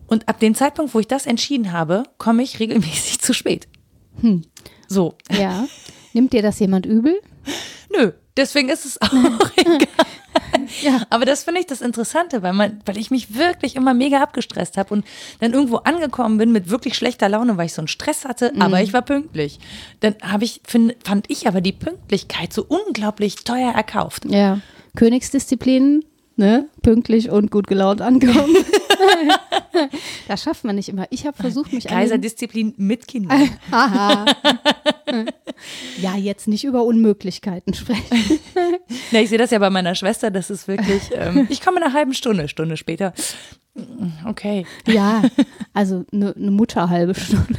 Und 0.07 0.27
ab 0.27 0.39
dem 0.39 0.55
Zeitpunkt, 0.55 0.93
wo 0.93 0.99
ich 0.99 1.07
das 1.07 1.25
entschieden 1.27 1.71
habe, 1.71 2.03
komme 2.17 2.41
ich 2.41 2.59
regelmäßig 2.59 3.19
zu 3.21 3.33
spät. 3.33 3.67
So, 4.87 5.15
Ja. 5.31 5.67
Nimmt 6.13 6.33
dir 6.33 6.41
das 6.41 6.57
jemand 6.59 6.87
übel? 6.87 7.21
nö, 7.95 8.11
deswegen 8.35 8.69
ist 8.69 8.85
es 8.85 8.99
auch 8.99 9.11
egal. 9.55 9.87
Ja. 10.81 11.03
Aber 11.09 11.25
das 11.25 11.43
finde 11.45 11.61
ich 11.61 11.65
das 11.65 11.81
Interessante, 11.81 12.43
weil, 12.43 12.53
man, 12.53 12.81
weil 12.85 12.97
ich 12.97 13.09
mich 13.09 13.35
wirklich 13.35 13.75
immer 13.75 13.93
mega 13.93 14.21
abgestresst 14.21 14.77
habe 14.77 14.93
und 14.93 15.05
dann 15.39 15.53
irgendwo 15.53 15.77
angekommen 15.77 16.37
bin 16.37 16.51
mit 16.51 16.69
wirklich 16.69 16.95
schlechter 16.95 17.29
Laune, 17.29 17.57
weil 17.57 17.67
ich 17.67 17.73
so 17.73 17.81
einen 17.81 17.87
Stress 17.87 18.25
hatte, 18.25 18.51
aber 18.59 18.81
ich 18.81 18.93
war 18.93 19.01
pünktlich. 19.01 19.59
Dann 20.01 20.15
habe 20.21 20.43
ich, 20.43 20.61
find, 20.67 20.95
fand 21.03 21.29
ich 21.29 21.47
aber 21.47 21.61
die 21.61 21.71
Pünktlichkeit 21.71 22.51
so 22.51 22.65
unglaublich 22.67 23.43
teuer 23.43 23.71
erkauft. 23.71 24.25
Ja. 24.25 24.59
Königsdisziplin, 24.95 26.03
ne? 26.35 26.67
Pünktlich 26.81 27.29
und 27.29 27.49
gut 27.49 27.67
gelaunt 27.67 28.01
ankommen. 28.01 28.55
das 30.27 30.43
schafft 30.43 30.63
man 30.63 30.75
nicht 30.75 30.89
immer. 30.89 31.05
Ich 31.09 31.25
habe 31.25 31.37
versucht, 31.37 31.73
mich 31.73 31.85
Kaiserdisziplin 31.87 32.73
mit 32.77 33.07
Kindern. 33.07 33.49
Haha. 33.71 34.25
ja, 36.01 36.15
jetzt 36.15 36.47
nicht 36.47 36.63
über 36.63 36.83
Unmöglichkeiten 36.83 37.73
sprechen. 37.73 38.39
Ja, 39.11 39.21
ich 39.21 39.29
sehe 39.29 39.37
das 39.37 39.51
ja 39.51 39.59
bei 39.59 39.69
meiner 39.69 39.95
Schwester, 39.95 40.31
das 40.31 40.49
ist 40.49 40.67
wirklich, 40.67 41.01
ähm, 41.13 41.47
ich 41.49 41.61
komme 41.61 41.77
in 41.77 41.83
einer 41.83 41.93
halben 41.93 42.13
Stunde, 42.13 42.47
Stunde 42.49 42.75
später. 42.77 43.13
Okay, 44.25 44.65
Ja, 44.85 45.21
also 45.73 46.03
eine 46.11 46.33
ne 46.35 46.51
Mutter 46.51 46.89
halbe 46.89 47.13
Stunde. 47.15 47.57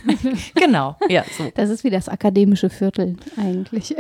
genau, 0.55 0.97
ja, 1.09 1.25
so. 1.37 1.51
Das 1.55 1.71
ist 1.71 1.85
wie 1.85 1.91
das 1.91 2.09
akademische 2.09 2.71
Viertel 2.71 3.17
eigentlich. 3.37 3.95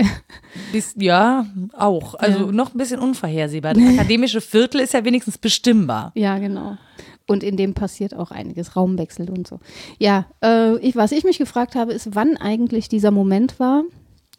Bis, 0.72 0.94
ja, 0.98 1.46
auch. 1.76 2.14
Also 2.14 2.46
Ja. 2.46 2.52
noch 2.52 2.74
ein 2.74 2.78
bisschen 2.78 2.98
unvorhersehbar. 3.00 3.74
Das 3.74 3.84
akademische 3.84 4.40
Viertel 4.40 4.80
ist 4.80 4.92
ja 4.94 5.04
wenigstens 5.04 5.38
bestimmbar. 5.38 6.12
Ja, 6.14 6.38
genau. 6.38 6.76
Und 7.28 7.42
in 7.42 7.56
dem 7.56 7.74
passiert 7.74 8.16
auch 8.16 8.30
einiges, 8.30 8.74
Raumwechsel 8.74 9.30
und 9.30 9.46
so. 9.46 9.60
Ja, 9.98 10.26
äh, 10.42 10.78
ich, 10.78 10.96
was 10.96 11.12
ich 11.12 11.24
mich 11.24 11.38
gefragt 11.38 11.74
habe, 11.76 11.92
ist, 11.92 12.14
wann 12.14 12.36
eigentlich 12.38 12.88
dieser 12.88 13.10
Moment 13.10 13.60
war, 13.60 13.84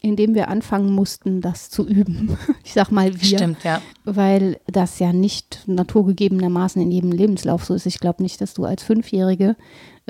in 0.01 0.15
dem 0.15 0.33
wir 0.33 0.47
anfangen 0.47 0.91
mussten, 0.91 1.39
das 1.39 1.69
zu 1.69 1.87
üben. 1.87 2.37
Ich 2.63 2.73
sag 2.73 2.91
mal 2.91 3.13
wir. 3.13 3.37
Stimmt, 3.37 3.63
ja. 3.63 3.81
Weil 4.05 4.59
das 4.67 4.99
ja 4.99 5.11
nicht 5.11 5.63
naturgegebenermaßen 5.65 6.81
in 6.81 6.91
jedem 6.91 7.11
Lebenslauf 7.11 7.65
so 7.65 7.73
ist. 7.73 7.85
Ich 7.85 7.99
glaube 7.99 8.21
nicht, 8.21 8.41
dass 8.41 8.53
du 8.53 8.65
als 8.65 8.83
Fünfjährige 8.83 9.55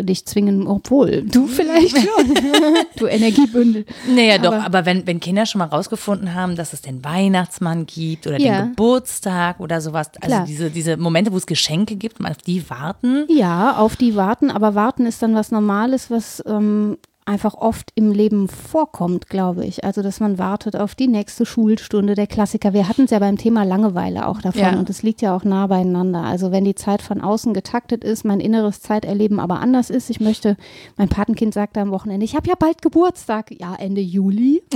dich 0.03 0.25
zwingen, 0.25 0.68
obwohl 0.68 1.24
du 1.24 1.48
vielleicht 1.48 1.98
schon, 1.98 2.34
du 2.98 3.06
Energiebündel. 3.08 3.86
Naja, 4.13 4.38
doch, 4.38 4.53
Aber- 4.53 4.65
aber 4.65 4.86
wenn, 4.86 5.06
wenn 5.08 5.20
Kinder 5.20 5.46
schon 5.46 5.60
mal 5.60 5.65
rausgefunden 5.65 6.34
haben, 6.34 6.56
dass 6.56 6.74
es 6.74 6.82
den 6.82 7.03
Weihnachtsmann 7.03 7.86
gibt 7.86 8.27
oder 8.27 8.39
Ja. 8.39 8.62
den 8.62 8.70
Geburtstag 8.72 9.60
oder 9.60 9.82
sowas, 9.82 10.08
also 10.22 10.27
Klar. 10.36 10.46
diese, 10.46 10.70
diese 10.70 10.98
Momente, 10.98 11.32
wo 11.32 11.38
es 11.38 11.46
Geschenke 11.46 11.96
gibt, 11.96 12.20
man 12.20 12.32
auf 12.32 12.38
die 12.38 12.70
warten. 12.70 13.25
Ja, 13.29 13.75
auf 13.77 13.96
die 13.96 14.15
warten, 14.15 14.51
aber 14.51 14.75
warten 14.75 15.06
ist 15.06 15.22
dann 15.22 15.36
was 15.36 15.51
Normales, 15.51 16.10
was 16.12 16.44
ähm, 16.48 16.98
einfach 17.29 17.53
oft 17.53 17.91
im 17.95 18.12
Leben 18.12 18.48
vorkommt, 18.48 19.29
glaube 19.29 19.65
ich. 19.65 19.83
Also, 19.83 20.01
dass 20.01 20.19
man 20.19 20.38
wartet 20.39 20.75
auf 20.75 20.95
die 20.95 21.07
nächste 21.07 21.45
Schulstunde, 21.45 22.15
der 22.15 22.27
Klassiker. 22.27 22.74
Wir 22.74 22.89
hatten 22.89 23.03
es 23.03 23.12
ja 23.12 23.19
beim 23.19 23.38
Thema 23.38 23.63
Langeweile 23.63 24.27
auch 24.27 24.41
davon 24.41 24.62
Ja. 24.62 24.77
und 24.79 24.89
es 24.89 25.03
liegt 25.03 25.21
ja 25.21 25.36
auch 25.36 25.43
nah 25.43 25.67
beieinander. 25.67 26.24
Also, 26.24 26.51
wenn 26.51 26.65
die 26.65 26.75
Zeit 26.75 27.01
von 27.01 27.21
außen 27.21 27.53
getaktet 27.53 28.03
ist, 28.03 28.25
mein 28.25 28.39
inneres 28.39 28.81
Zeiterleben 28.81 29.39
aber 29.39 29.59
anders 29.59 29.89
ist. 29.89 30.09
Ich 30.09 30.19
möchte, 30.19 30.57
mein 30.98 31.07
Patenkind 31.09 31.53
sagte 31.53 31.79
am 31.79 31.91
Wochenende, 31.91 32.25
ich 32.25 32.36
habe 32.36 32.48
ja 32.50 32.55
bald 32.57 32.81
Geburtstag. 32.81 33.51
Ja, 33.59 33.75
Ende 33.75 34.01
Juli. 34.01 34.63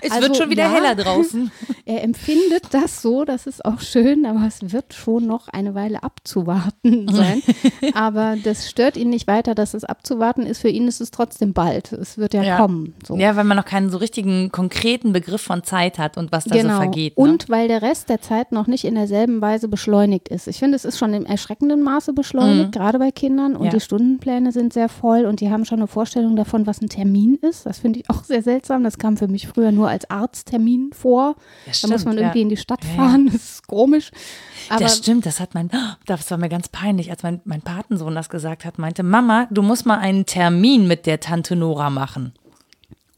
Es 0.00 0.10
Also, 0.12 0.28
wird 0.28 0.36
schon 0.36 0.50
wieder 0.50 0.64
ja. 0.64 0.72
heller 0.72 0.94
draußen. 0.94 1.50
Er 1.88 2.02
empfindet 2.02 2.64
das 2.72 3.00
so, 3.00 3.24
das 3.24 3.46
ist 3.46 3.64
auch 3.64 3.78
schön, 3.80 4.26
aber 4.26 4.44
es 4.46 4.72
wird 4.72 4.92
schon 4.92 5.24
noch 5.26 5.46
eine 5.48 5.74
Weile 5.76 6.02
abzuwarten 6.02 7.06
sein. 7.12 7.42
aber 7.94 8.36
das 8.42 8.68
stört 8.68 8.96
ihn 8.96 9.08
nicht 9.10 9.28
weiter, 9.28 9.54
dass 9.54 9.72
es 9.72 9.84
abzuwarten 9.84 10.42
ist. 10.46 10.60
Für 10.62 10.68
ihn 10.68 10.88
ist 10.88 11.00
es 11.00 11.12
trotzdem 11.16 11.52
bald. 11.52 11.92
Es 11.92 12.18
wird 12.18 12.34
ja, 12.34 12.42
Ja. 12.42 12.56
kommen. 12.58 12.94
So. 13.06 13.16
Ja, 13.16 13.36
weil 13.36 13.44
man 13.44 13.56
noch 13.56 13.64
keinen 13.64 13.90
so 13.90 13.98
richtigen 13.98 14.50
konkreten 14.52 15.12
Begriff 15.12 15.40
von 15.42 15.62
Zeit 15.64 15.98
hat 15.98 16.16
und 16.18 16.32
was 16.32 16.44
da 16.44 16.54
so 16.60 16.68
vergeht. 16.68 17.16
Ne? 17.16 17.22
Genau. 17.24 17.32
Und 17.32 17.48
weil 17.48 17.68
der 17.68 17.82
Rest 17.82 18.08
der 18.08 18.20
Zeit 18.20 18.52
noch 18.52 18.66
nicht 18.66 18.84
in 18.84 18.94
derselben 18.94 19.40
Weise 19.40 19.68
beschleunigt 19.68 20.28
ist. 20.28 20.46
Ich 20.48 20.58
finde, 20.58 20.76
es 20.76 20.84
ist 20.84 20.98
schon 20.98 21.12
im 21.14 21.24
erschreckenden 21.26 21.82
Maße 21.82 22.12
beschleunigt, 22.12 22.72
gerade 22.72 22.98
bei 22.98 23.10
Kindern. 23.10 23.52
Und 23.54 23.60
Mhm. 23.60 23.64
Ja. 23.66 23.70
die 23.72 23.80
Stundenpläne 23.80 24.52
sind 24.52 24.72
sehr 24.72 24.88
voll 24.88 25.24
und 25.26 25.40
die 25.40 25.50
haben 25.50 25.64
schon 25.64 25.78
eine 25.78 25.86
Vorstellung 25.88 26.36
davon, 26.36 26.66
was 26.66 26.80
ein 26.80 26.88
Termin 26.88 27.36
ist. 27.42 27.66
Das 27.66 27.78
finde 27.78 28.00
ich 28.00 28.10
auch 28.10 28.24
sehr 28.24 28.42
seltsam. 28.42 28.84
Das 28.84 28.98
kam 28.98 29.16
für 29.16 29.28
mich 29.28 29.48
früher 29.48 29.72
nur 29.72 29.88
als 29.88 30.08
Arzttermin 30.10 30.90
vor. 30.92 31.36
Ja, 31.66 31.72
da 31.82 31.88
muss 31.88 32.04
man 32.04 32.12
stimmt, 32.14 32.18
irgendwie 32.20 32.40
in 32.42 32.48
die 32.48 32.56
Stadt 32.56 32.84
fahren. 32.84 33.26
Das 33.32 33.34
ist 33.42 33.66
komisch. 33.66 34.10
Aber 34.68 34.80
das 34.80 34.98
stimmt, 34.98 35.26
das 35.26 35.40
hat 35.40 35.54
mein, 35.54 35.70
das 36.06 36.30
war 36.30 36.38
mir 36.38 36.48
ganz 36.48 36.68
peinlich, 36.68 37.10
als 37.10 37.22
mein, 37.22 37.40
mein 37.44 37.62
Patensohn 37.62 38.14
das 38.14 38.28
gesagt 38.28 38.64
hat, 38.64 38.78
meinte, 38.78 39.02
Mama, 39.02 39.46
du 39.50 39.62
musst 39.62 39.86
mal 39.86 39.98
einen 39.98 40.26
Termin 40.26 40.86
mit 40.88 41.05
der 41.06 41.20
Tante 41.20 41.56
Nora 41.56 41.90
machen. 41.90 42.32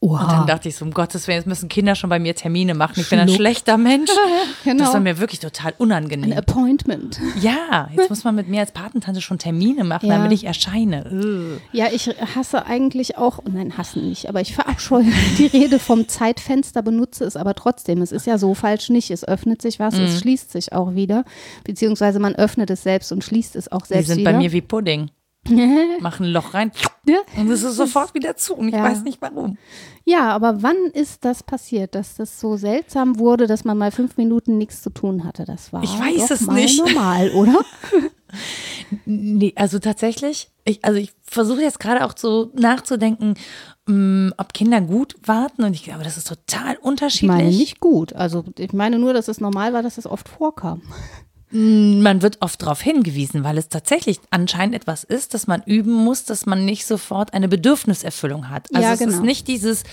Und 0.01 0.17
dann 0.31 0.47
dachte 0.47 0.69
ich 0.69 0.77
so, 0.77 0.85
um 0.85 0.91
Gottes 0.91 1.27
Willen, 1.27 1.39
jetzt 1.39 1.45
müssen 1.47 1.67
Kinder 1.67 1.93
schon 1.93 2.09
bei 2.09 2.19
mir 2.19 2.33
Termine 2.33 2.73
machen. 2.73 3.01
Ich 3.01 3.09
bin 3.09 3.19
ein 3.19 3.27
schlechter 3.27 3.77
Mensch. 3.77 4.09
Genau. 4.65 4.83
Das 4.85 4.93
war 4.93 4.99
mir 4.99 5.19
wirklich 5.19 5.39
total 5.39 5.71
ein 5.71 5.77
unangenehm. 5.77 6.37
Appointment. 6.37 7.19
Ja, 7.41 7.89
jetzt 7.95 8.09
muss 8.09 8.23
man 8.25 8.35
mit 8.35 8.49
mir 8.49 8.59
als 8.59 8.71
Patentante 8.71 9.21
schon 9.21 9.39
Termine 9.39 9.83
machen, 9.85 10.07
Ja. 10.09 10.17
damit 10.17 10.31
ich 10.33 10.43
erscheine. 10.45 11.05
Ugh. 11.11 11.61
Ja, 11.71 11.87
ich 11.91 12.07
hasse 12.35 12.65
eigentlich 12.65 13.17
auch, 13.17 13.39
nein, 13.49 13.77
hassen 13.77 14.07
nicht, 14.09 14.27
aber 14.27 14.41
ich 14.41 14.53
verabscheue 14.53 15.05
die 15.37 15.45
Rede 15.47 15.79
vom 15.79 16.07
Zeitfenster, 16.09 16.81
benutze 16.81 17.23
es 17.23 17.35
aber 17.37 17.55
trotzdem. 17.55 18.01
Es 18.01 18.11
ist 18.11 18.27
ja 18.27 18.37
so 18.37 18.53
falsch 18.53 18.89
nicht. 18.89 19.11
Es 19.11 19.25
öffnet 19.27 19.61
sich 19.61 19.79
was, 19.79 19.95
Mhm. 19.95 20.03
es 20.03 20.19
schließt 20.19 20.51
sich 20.51 20.73
auch 20.73 20.93
wieder. 20.93 21.23
Beziehungsweise 21.63 22.19
man 22.19 22.35
öffnet 22.35 22.69
es 22.69 22.83
selbst 22.83 23.11
und 23.13 23.23
schließt 23.23 23.55
es 23.55 23.71
auch 23.71 23.83
Die 23.83 23.87
selbst 23.93 24.07
sind 24.09 24.19
wieder. 24.19 24.31
bei 24.33 24.37
mir 24.37 24.51
wie 24.51 24.61
Pudding. 24.61 25.09
Machen 25.99 26.25
ein 26.27 26.31
Loch 26.31 26.53
rein 26.53 26.71
und 27.37 27.49
es 27.49 27.63
ist 27.63 27.75
sofort 27.77 28.13
wieder 28.13 28.35
zu. 28.35 28.53
Und 28.55 28.67
ich 28.69 28.75
Ja. 28.75 28.83
weiß 28.83 29.01
nicht 29.03 29.19
warum. 29.21 29.57
ja, 30.05 30.29
aber 30.29 30.61
wann 30.61 30.75
ist 30.93 31.25
das 31.25 31.41
passiert, 31.43 31.95
dass 31.95 32.15
das 32.15 32.39
so 32.39 32.55
seltsam 32.57 33.17
wurde, 33.19 33.47
dass 33.47 33.63
man 33.65 33.77
mal 33.77 33.91
fünf 33.91 34.17
Minuten 34.17 34.57
nichts 34.57 34.81
zu 34.83 34.89
tun 34.91 35.23
hatte? 35.23 35.45
Das 35.45 35.73
war 35.73 35.81
Ich 35.83 35.89
weiß 35.97 36.27
doch 36.27 36.35
es 36.35 36.41
mal 36.41 36.53
nicht. 36.55 36.77
normal, 36.79 37.31
oder? 37.31 37.59
Nee, 39.05 39.53
also 39.55 39.79
tatsächlich, 39.79 40.51
ich, 40.65 40.83
also 40.85 40.99
ich 40.99 41.13
versuche 41.23 41.61
jetzt 41.61 41.79
gerade 41.79 42.05
auch 42.05 42.13
so 42.15 42.51
nachzudenken, 42.55 43.33
mh, 43.87 44.33
ob 44.37 44.53
Kinder 44.53 44.81
gut 44.81 45.15
warten 45.25 45.63
und 45.63 45.73
ich 45.73 45.83
glaube, 45.83 46.03
das 46.03 46.17
ist 46.17 46.27
total 46.27 46.73
Ich 46.73 46.79
unterschiedlich. 46.83 47.27
meine 47.29 47.49
nicht 47.49 47.79
gut. 47.79 48.13
Also 48.13 48.43
ich 48.57 48.73
meine 48.73 48.97
nur, 48.99 49.13
dass 49.13 49.27
es 49.27 49.41
normal 49.41 49.73
war, 49.73 49.81
dass 49.83 49.97
es 49.97 50.05
oft 50.07 50.27
vorkam. 50.29 50.81
Man 51.51 52.21
wird 52.21 52.37
oft 52.41 52.61
darauf 52.61 52.81
hingewiesen, 52.81 53.43
weil 53.43 53.57
es 53.57 53.69
tatsächlich 53.69 54.19
anscheinend 54.29 54.75
etwas 54.75 55.03
ist, 55.03 55.33
dass 55.33 55.47
man 55.47 55.63
üben 55.65 55.93
muss, 55.93 56.23
dass 56.25 56.45
man 56.45 56.63
nicht 56.65 56.85
sofort 56.85 57.33
eine 57.33 57.47
Bedürfniserfüllung 57.47 58.49
hat. 58.49 58.67
Also 58.73 58.87
Ja, 58.87 58.93
es 58.93 59.01
ist 59.01 59.07
genau. 59.07 59.21
nicht 59.23 59.47
dieses, 59.47 59.83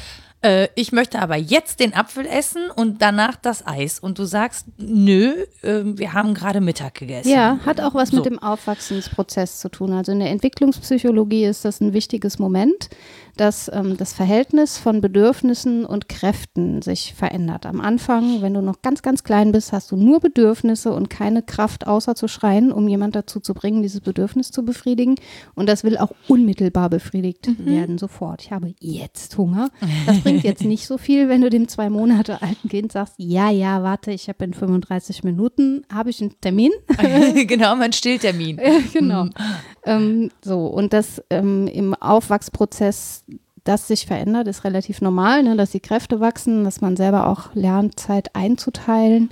äh, 0.43 0.69
ich 0.75 0.93
möchte 0.93 1.19
aber 1.19 1.37
jetzt 1.37 1.81
den 1.81 1.95
Apfel 1.95 2.27
essen 2.27 2.71
und 2.75 3.01
danach 3.01 3.37
das 3.37 3.67
Eis. 3.67 3.99
Und 3.99 4.19
du 4.19 4.25
sagst, 4.27 4.67
nö, 4.77 5.33
äh, 5.63 5.81
wir 5.85 6.13
haben 6.13 6.35
gerade 6.35 6.61
Mittag 6.61 6.95
gegessen. 6.95 7.31
Ja, 7.31 7.59
hat 7.65 7.81
auch 7.81 7.95
was 7.95 8.11
So. 8.11 8.17
mit 8.17 8.27
dem 8.27 8.39
Aufwachsensprozess 8.39 9.59
zu 9.59 9.71
tun. 9.71 9.93
Also 9.95 10.13
in 10.13 10.21
der 10.21 10.31
Entwicklungspsychologie 10.31 11.45
ist 11.47 11.65
das 11.65 11.81
ein 11.81 11.95
wichtiges 11.95 12.39
Moment, 12.39 12.91
dass 13.37 13.71
ähm, 13.73 13.97
das 13.97 14.13
Verhältnis 14.13 14.79
von 14.79 15.01
Bedürfnissen 15.01 15.85
und 15.85 16.09
Kräften 16.09 16.83
sich 16.83 17.15
verändert. 17.15 17.67
Am 17.67 17.81
Anfang, 17.81 18.43
wenn 18.43 18.55
du 18.55 18.63
noch 18.63 18.83
ganz, 18.83 19.03
ganz 19.03 19.25
klein 19.25 19.53
bist, 19.53 19.73
hast 19.73 19.91
du 19.91 19.97
nur 19.97 20.21
Bedürfnisse 20.21 20.93
und 20.93 21.11
keine 21.11 21.43
Kraft, 21.43 21.87
außer 21.87 22.15
zu 22.15 22.29
schreien, 22.29 22.73
um 22.73 22.89
jemand 22.89 23.15
dazu 23.15 23.41
zu 23.41 23.55
bringen, 23.55 23.83
dieses 23.83 24.01
Bedürfnis 24.01 24.51
zu 24.51 24.65
befriedigen. 24.65 25.17
Und 25.55 25.69
das 25.69 25.85
will 25.85 25.99
auch 25.99 26.13
unmittelbar 26.29 26.91
befriedigt 26.91 27.49
werden, 27.59 27.99
sofort. 27.99 28.43
Ich 28.43 28.53
habe 28.53 28.75
jetzt 28.81 29.37
Hunger. 29.37 29.71
Das 30.07 30.21
bringt 30.21 30.45
jetzt 30.45 30.65
nicht 30.65 30.87
so 30.87 30.99
viel, 30.99 31.29
wenn 31.29 31.41
du 31.41 31.51
dem 31.51 31.69
zwei 31.69 31.91
Monate 31.91 32.43
alten 32.43 32.69
Kind 32.69 32.93
sagst, 32.93 33.15
ja, 33.19 33.51
ja, 33.51 33.83
warte, 33.83 34.11
ich 34.13 34.29
habe 34.29 34.45
in 34.45 34.55
35 34.55 35.25
Minuten, 35.25 35.83
habe 35.93 36.11
ich 36.11 36.21
einen 36.21 36.41
Termin. 36.41 36.73
genau, 37.47 37.77
mein 37.77 37.93
Stilltermin. 37.93 38.61
genau. 38.93 39.29
Ähm, 39.87 40.31
so, 40.43 40.67
und 40.67 40.93
das 40.93 41.23
ähm, 41.31 41.69
im 41.69 41.95
Aufwachsprozess, 41.95 43.25
das 43.65 43.89
sich 43.89 44.07
verändert, 44.07 44.49
ist 44.49 44.65
relativ 44.65 45.01
normal, 45.01 45.43
ne, 45.43 45.57
dass 45.57 45.71
die 45.71 45.81
Kräfte 45.81 46.21
wachsen, 46.21 46.65
dass 46.65 46.81
man 46.81 46.97
selber 46.97 47.29
auch 47.29 47.55
lernt, 47.55 47.99
Zeit 47.99 48.35
einzuteilen, 48.35 49.31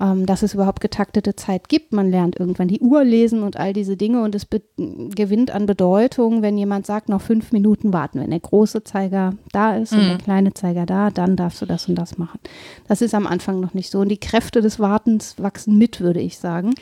ähm, 0.00 0.24
dass 0.26 0.42
es 0.42 0.54
überhaupt 0.54 0.80
getaktete 0.80 1.36
Zeit 1.36 1.68
gibt. 1.68 1.92
Man 1.92 2.10
lernt 2.10 2.38
irgendwann 2.40 2.68
die 2.68 2.80
Uhr 2.80 3.04
lesen 3.04 3.42
und 3.42 3.56
all 3.56 3.72
diese 3.72 3.96
Dinge 3.96 4.22
und 4.22 4.34
es 4.34 4.46
gewinnt 4.76 5.50
an 5.50 5.66
Bedeutung, 5.66 6.42
wenn 6.42 6.56
jemand 6.56 6.86
sagt, 6.86 7.08
noch 7.08 7.20
fünf 7.20 7.52
Minuten 7.52 7.92
warten. 7.92 8.20
Wenn 8.20 8.30
der 8.30 8.40
große 8.40 8.82
Zeiger 8.84 9.34
da 9.52 9.76
ist 9.76 9.92
und 9.92 10.06
der 10.06 10.18
kleine 10.18 10.54
Zeiger 10.54 10.86
da, 10.86 11.10
dann 11.10 11.36
darfst 11.36 11.60
du 11.60 11.66
das 11.66 11.88
und 11.88 11.96
das 11.96 12.18
machen. 12.18 12.40
Das 12.88 13.02
ist 13.02 13.14
am 13.14 13.26
Anfang 13.26 13.60
noch 13.60 13.74
nicht 13.74 13.90
so. 13.90 14.00
Und 14.00 14.08
die 14.08 14.18
Kräfte 14.18 14.60
des 14.60 14.80
Wartens 14.80 15.34
wachsen 15.38 15.76
mit, 15.76 16.00
würde 16.00 16.20
ich 16.20 16.38
sagen. 16.38 16.74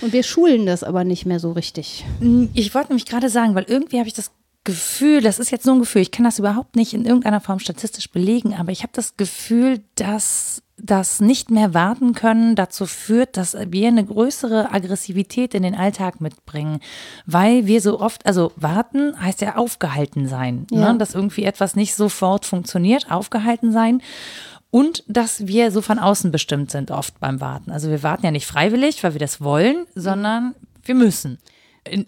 Und 0.00 0.12
wir 0.12 0.22
schulen 0.22 0.66
das 0.66 0.82
aber 0.82 1.04
nicht 1.04 1.26
mehr 1.26 1.40
so 1.40 1.52
richtig. 1.52 2.04
Ich 2.54 2.74
wollte 2.74 2.88
nämlich 2.88 3.06
gerade 3.06 3.28
sagen, 3.28 3.54
weil 3.54 3.64
irgendwie 3.68 3.98
habe 3.98 4.08
ich 4.08 4.14
das 4.14 4.30
Gefühl, 4.64 5.20
das 5.20 5.40
ist 5.40 5.50
jetzt 5.50 5.64
so 5.64 5.72
ein 5.72 5.80
Gefühl, 5.80 6.02
ich 6.02 6.12
kann 6.12 6.24
das 6.24 6.38
überhaupt 6.38 6.76
nicht 6.76 6.94
in 6.94 7.04
irgendeiner 7.04 7.40
Form 7.40 7.58
statistisch 7.58 8.10
belegen, 8.10 8.54
aber 8.54 8.70
ich 8.70 8.82
habe 8.82 8.92
das 8.94 9.16
Gefühl, 9.16 9.80
dass 9.96 10.62
das 10.84 11.20
nicht 11.20 11.50
mehr 11.50 11.74
warten 11.74 12.12
können 12.12 12.56
dazu 12.56 12.86
führt, 12.86 13.36
dass 13.36 13.56
wir 13.68 13.86
eine 13.88 14.04
größere 14.04 14.72
Aggressivität 14.72 15.54
in 15.54 15.62
den 15.62 15.76
Alltag 15.76 16.20
mitbringen, 16.20 16.80
weil 17.24 17.66
wir 17.66 17.80
so 17.80 18.00
oft, 18.00 18.26
also 18.26 18.50
warten 18.56 19.14
heißt 19.20 19.40
ja 19.42 19.56
aufgehalten 19.56 20.26
sein, 20.26 20.66
Ja. 20.70 20.92
ne? 20.92 20.98
dass 20.98 21.14
irgendwie 21.14 21.44
etwas 21.44 21.76
nicht 21.76 21.94
sofort 21.94 22.44
funktioniert, 22.46 23.10
aufgehalten 23.10 23.72
sein. 23.72 24.02
Und 24.70 25.04
dass 25.06 25.46
wir 25.46 25.70
so 25.70 25.82
von 25.82 25.98
außen 25.98 26.32
bestimmt 26.32 26.70
sind 26.70 26.90
oft 26.90 27.20
beim 27.20 27.40
Warten. 27.40 27.70
Also 27.70 27.90
wir 27.90 28.02
warten 28.02 28.24
ja 28.24 28.30
nicht 28.32 28.46
freiwillig, 28.46 29.04
weil 29.04 29.12
wir 29.12 29.20
das 29.20 29.40
wollen, 29.42 29.84
sondern 29.94 30.54
wir 30.84 30.94
müssen. 30.94 31.38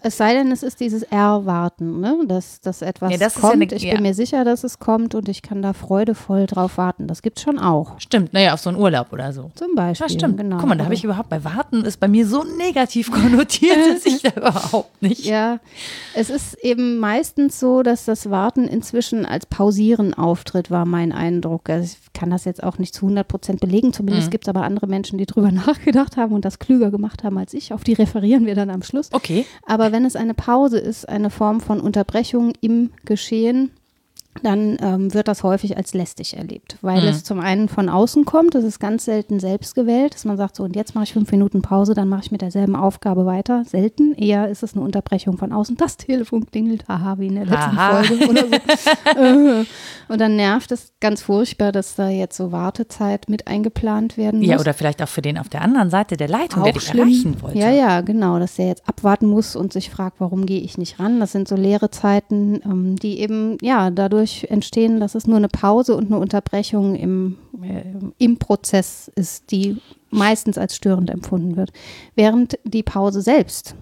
Es 0.01 0.15
sei 0.15 0.33
denn, 0.33 0.51
es 0.53 0.63
ist 0.63 0.79
dieses 0.79 1.03
Erwarten, 1.03 1.99
ne? 1.99 2.19
dass, 2.27 2.61
dass 2.61 2.81
etwas 2.81 3.11
Ja, 3.11 3.17
das 3.17 3.35
ist 3.35 3.43
ja 3.43 3.49
kommt. 3.49 3.61
eine- 3.61 3.73
ich 3.73 3.83
ja. 3.83 3.93
bin 3.93 4.03
mir 4.03 4.13
sicher, 4.13 4.45
dass 4.45 4.63
es 4.63 4.79
kommt 4.79 5.15
und 5.15 5.27
ich 5.27 5.41
kann 5.41 5.61
da 5.61 5.73
freudevoll 5.73 6.45
drauf 6.45 6.77
warten. 6.77 7.07
Das 7.07 7.21
gibt's 7.21 7.41
schon 7.41 7.59
auch. 7.59 7.99
Stimmt, 7.99 8.31
naja, 8.31 8.53
auf 8.53 8.61
so 8.61 8.69
einen 8.69 8.79
Urlaub 8.79 9.11
oder 9.11 9.33
so. 9.33 9.51
Zum 9.55 9.75
Beispiel. 9.75 10.07
Ja, 10.07 10.13
stimmt. 10.13 10.37
Genau. 10.37 10.57
Guck 10.59 10.69
mal, 10.69 10.77
da 10.77 10.85
habe 10.85 10.93
ich 10.93 11.03
überhaupt 11.03 11.27
bei 11.27 11.43
Warten 11.43 11.83
ist 11.83 11.99
bei 11.99 12.07
mir 12.07 12.25
so 12.25 12.43
negativ 12.57 13.11
konnotiert, 13.11 13.75
dass 13.95 14.05
ich 14.05 14.21
da 14.21 14.29
überhaupt 14.37 15.01
nicht. 15.01 15.25
Ja, 15.25 15.59
es 16.13 16.29
ist 16.29 16.53
eben 16.63 16.97
meistens 16.97 17.59
so, 17.59 17.83
dass 17.83 18.05
das 18.05 18.29
Warten 18.29 18.69
inzwischen 18.69 19.25
als 19.25 19.45
Pausieren 19.45 20.13
auftritt, 20.13 20.71
war 20.71 20.85
mein 20.85 21.11
Eindruck. 21.11 21.69
Also 21.69 21.83
ich 22.01 22.13
kann 22.13 22.29
das 22.29 22.45
jetzt 22.45 22.63
auch 22.63 22.77
nicht 22.77 22.93
zu 22.93 23.05
100 23.07 23.27
Prozent 23.27 23.59
belegen. 23.59 23.91
Zumindest 23.91 24.31
gibt 24.31 24.45
es 24.45 24.49
aber 24.49 24.63
andere 24.63 24.87
Menschen, 24.87 25.17
die 25.17 25.25
drüber 25.25 25.51
nachgedacht 25.51 26.15
haben 26.15 26.33
und 26.33 26.45
das 26.45 26.59
klüger 26.59 26.91
gemacht 26.91 27.25
haben 27.25 27.37
als 27.37 27.53
ich. 27.53 27.73
Auf 27.73 27.83
die 27.83 27.93
referieren 27.93 28.45
wir 28.45 28.55
dann 28.55 28.69
am 28.69 28.81
Schluss. 28.81 29.09
Okay. 29.11 29.45
Aber 29.65 29.91
wenn 29.91 30.05
es 30.05 30.15
eine 30.15 30.33
Pause 30.33 30.77
ist, 30.77 31.09
eine 31.09 31.29
Form 31.29 31.59
von 31.59 31.81
Unterbrechung 31.81 32.53
im 32.61 32.91
Geschehen, 33.03 33.71
dann 34.43 34.77
ähm, 34.81 35.13
wird 35.13 35.27
das 35.27 35.43
häufig 35.43 35.77
als 35.77 35.93
lästig 35.93 36.37
erlebt, 36.37 36.77
weil 36.81 37.01
Mhm. 37.01 37.07
es 37.07 37.23
zum 37.23 37.39
einen 37.39 37.69
von 37.69 37.89
außen 37.89 38.25
kommt, 38.25 38.53
das 38.55 38.63
ist 38.63 38.79
ganz 38.79 39.05
selten 39.05 39.39
selbst 39.39 39.75
gewählt, 39.75 40.13
dass 40.13 40.25
man 40.25 40.37
sagt, 40.37 40.55
so 40.57 40.63
und 40.63 40.75
jetzt 40.75 40.93
mache 40.95 41.05
ich 41.05 41.13
fünf 41.13 41.31
Minuten 41.31 41.61
Pause, 41.61 41.93
dann 41.93 42.09
mache 42.09 42.21
ich 42.25 42.31
mit 42.31 42.41
derselben 42.41 42.75
Aufgabe 42.75 43.25
weiter. 43.25 43.63
Selten, 43.65 44.13
eher 44.13 44.49
ist 44.49 44.61
es 44.63 44.73
eine 44.73 44.83
Unterbrechung 44.83 45.37
von 45.37 45.51
außen. 45.51 45.77
Das 45.77 45.97
Telefon 45.97 46.45
klingelt, 46.45 46.87
haha, 46.87 47.17
wie 47.17 47.27
in 47.27 47.35
der 47.35 47.45
letzten 47.45 47.77
Haha. 47.77 48.03
Folge 48.03 48.27
oder 48.29 48.41
so. 48.41 48.47
Äh, 49.15 49.65
und 50.09 50.19
dann 50.21 50.35
nervt 50.35 50.71
es 50.71 50.91
ganz 50.99 51.21
furchtbar, 51.21 51.71
dass 51.71 51.95
da 51.95 52.09
jetzt 52.09 52.35
so 52.37 52.51
Wartezeit 52.51 53.29
mit 53.29 53.47
eingeplant 53.47 54.17
werden 54.17 54.39
muss. 54.41 54.49
Ja, 54.49 54.59
oder 54.59 54.73
vielleicht 54.73 55.01
auch 55.01 55.07
für 55.07 55.21
den 55.21 55.37
auf 55.37 55.47
der 55.49 55.61
anderen 55.61 55.89
Seite 55.89 56.17
der 56.17 56.27
Leitung, 56.27 56.63
der 56.63 56.71
Auch 56.73 56.77
dich 56.77 56.87
schlimm. 56.87 57.07
erreichen 57.07 57.41
wollte. 57.41 57.57
Ja, 57.57 57.69
ja, 57.71 58.01
genau, 58.01 58.37
dass 58.39 58.55
der 58.55 58.67
jetzt 58.67 58.87
abwarten 58.87 59.27
muss 59.27 59.55
und 59.55 59.71
sich 59.73 59.89
fragt, 59.89 60.19
warum 60.19 60.45
gehe 60.45 60.59
ich 60.59 60.77
nicht 60.77 60.99
ran. 60.99 61.19
Das 61.19 61.31
sind 61.31 61.47
so 61.47 61.55
leere 61.55 61.89
Zeiten, 61.91 62.59
ähm, 62.65 62.95
die 62.97 63.19
eben 63.19 63.57
ja 63.61 63.89
dadurch 63.89 64.24
entstehen, 64.49 64.99
dass 64.99 65.15
es 65.15 65.27
nur 65.27 65.37
eine 65.37 65.49
Pause 65.49 65.95
und 65.95 66.07
eine 66.07 66.19
Unterbrechung 66.19 66.95
im, 66.95 67.37
äh, 67.61 67.83
im 68.17 68.37
Prozess 68.37 69.11
ist, 69.15 69.51
die 69.51 69.77
meistens 70.09 70.57
als 70.57 70.75
störend 70.75 71.09
empfunden 71.09 71.55
wird. 71.55 71.71
Während 72.15 72.57
die 72.63 72.83
Pause 72.83 73.21
selbst 73.21 73.75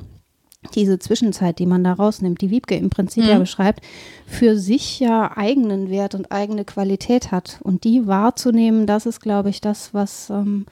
diese 0.76 1.00
Zwischenzeit, 1.00 1.60
die 1.60 1.66
man 1.66 1.84
da 1.84 1.94
rausnimmt, 1.94 2.42
die 2.42 2.50
Wiebke 2.50 2.76
im 2.76 2.90
Prinzip 2.90 3.26
ja 3.26 3.36
Mhm. 3.36 3.40
beschreibt, 3.42 3.82
für 4.26 4.58
sich 4.58 5.00
ja 5.00 5.36
eigenen 5.36 5.90
Wert 5.90 6.16
und 6.16 6.32
eigene 6.32 6.66
Qualität 6.66 7.32
hat. 7.32 7.60
Und 7.62 7.84
die 7.84 8.08
wahrzunehmen, 8.08 8.88
das 8.88 9.06
ist, 9.06 9.20
glaube 9.20 9.50
ich, 9.50 9.62
das, 9.62 9.94
was 9.94 10.30
ähm, 10.30 10.66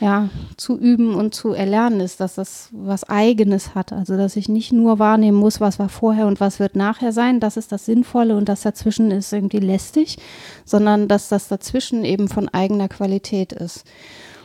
ja 0.00 0.28
zu 0.56 0.78
üben 0.78 1.14
und 1.14 1.34
zu 1.34 1.52
erlernen 1.52 2.00
ist, 2.00 2.20
dass 2.20 2.34
das 2.34 2.68
was 2.72 3.08
Eigenes 3.08 3.74
hat. 3.74 3.92
Also, 3.92 4.16
dass 4.16 4.36
ich 4.36 4.48
nicht 4.48 4.72
nur 4.72 4.98
wahrnehmen 4.98 5.38
muss, 5.38 5.60
was 5.60 5.78
war 5.78 5.88
vorher 5.88 6.26
und 6.26 6.40
was 6.40 6.60
wird 6.60 6.76
nachher 6.76 7.12
sein, 7.12 7.40
das 7.40 7.56
ist 7.56 7.72
das 7.72 7.86
Sinnvolle 7.86 8.36
und 8.36 8.48
das 8.48 8.62
dazwischen 8.62 9.10
ist 9.10 9.32
irgendwie 9.32 9.60
lästig, 9.60 10.18
sondern 10.64 11.08
dass 11.08 11.28
das 11.28 11.48
dazwischen 11.48 12.04
eben 12.04 12.28
von 12.28 12.48
eigener 12.48 12.88
Qualität 12.88 13.52
ist. 13.52 13.84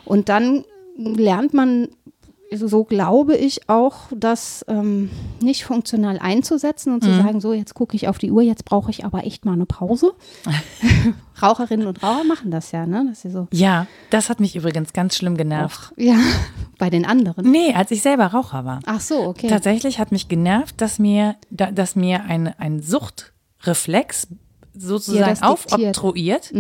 Und 0.06 0.30
dann 0.30 0.64
lernt 0.96 1.54
man 1.54 1.88
so 2.56 2.84
glaube 2.84 3.36
ich 3.36 3.70
auch, 3.70 3.96
das 4.16 4.66
ähm, 4.68 5.10
nicht 5.42 5.66
funktional 5.66 6.20
einzusetzen 6.20 6.94
und 6.94 7.04
zu 7.04 7.14
sagen, 7.16 7.42
so 7.42 7.54
jetzt 7.54 7.74
gucke 7.74 7.96
ich 7.96 8.08
auf 8.08 8.18
die 8.18 8.32
Uhr, 8.32 8.42
jetzt 8.42 8.66
brauche 8.66 8.92
ich 8.92 9.06
aber 9.06 9.26
echt 9.26 9.46
mal 9.46 9.54
eine 9.54 9.66
Pause. 9.66 10.14
Raucherinnen 11.42 11.88
und 11.88 12.04
Raucher 12.04 12.24
machen 12.24 12.52
das 12.52 12.72
ja, 12.72 12.86
ne? 12.86 13.06
Dass 13.10 13.22
sie 13.22 13.32
so, 13.32 13.48
Ja, 13.52 13.88
das 14.10 14.30
hat 14.30 14.40
mich 14.40 14.56
übrigens 14.56 14.94
ganz 14.94 15.16
schlimm 15.16 15.36
genervt. 15.36 15.94
ja, 15.98 16.18
bei 16.78 16.90
den 16.90 17.06
anderen. 17.06 17.50
Nee, 17.50 17.74
als 17.74 17.92
ich 17.92 18.02
selber 18.02 18.28
Raucher 18.28 18.66
war. 18.66 18.80
Ach 18.86 19.02
so, 19.02 19.24
okay. 19.24 19.48
Tatsächlich 19.48 20.00
hat 20.00 20.12
mich 20.12 20.28
genervt, 20.28 20.80
dass 20.80 21.00
mir, 21.00 21.36
da, 21.50 21.72
dass 21.72 21.96
mir 21.96 22.24
ein, 22.26 22.54
ein 22.58 22.82
Suchtreflex 22.82 24.28
sozusagen 24.76 25.38
das 25.40 25.40
diktiert. 25.42 25.98
aufoktroyiert, 25.98 26.54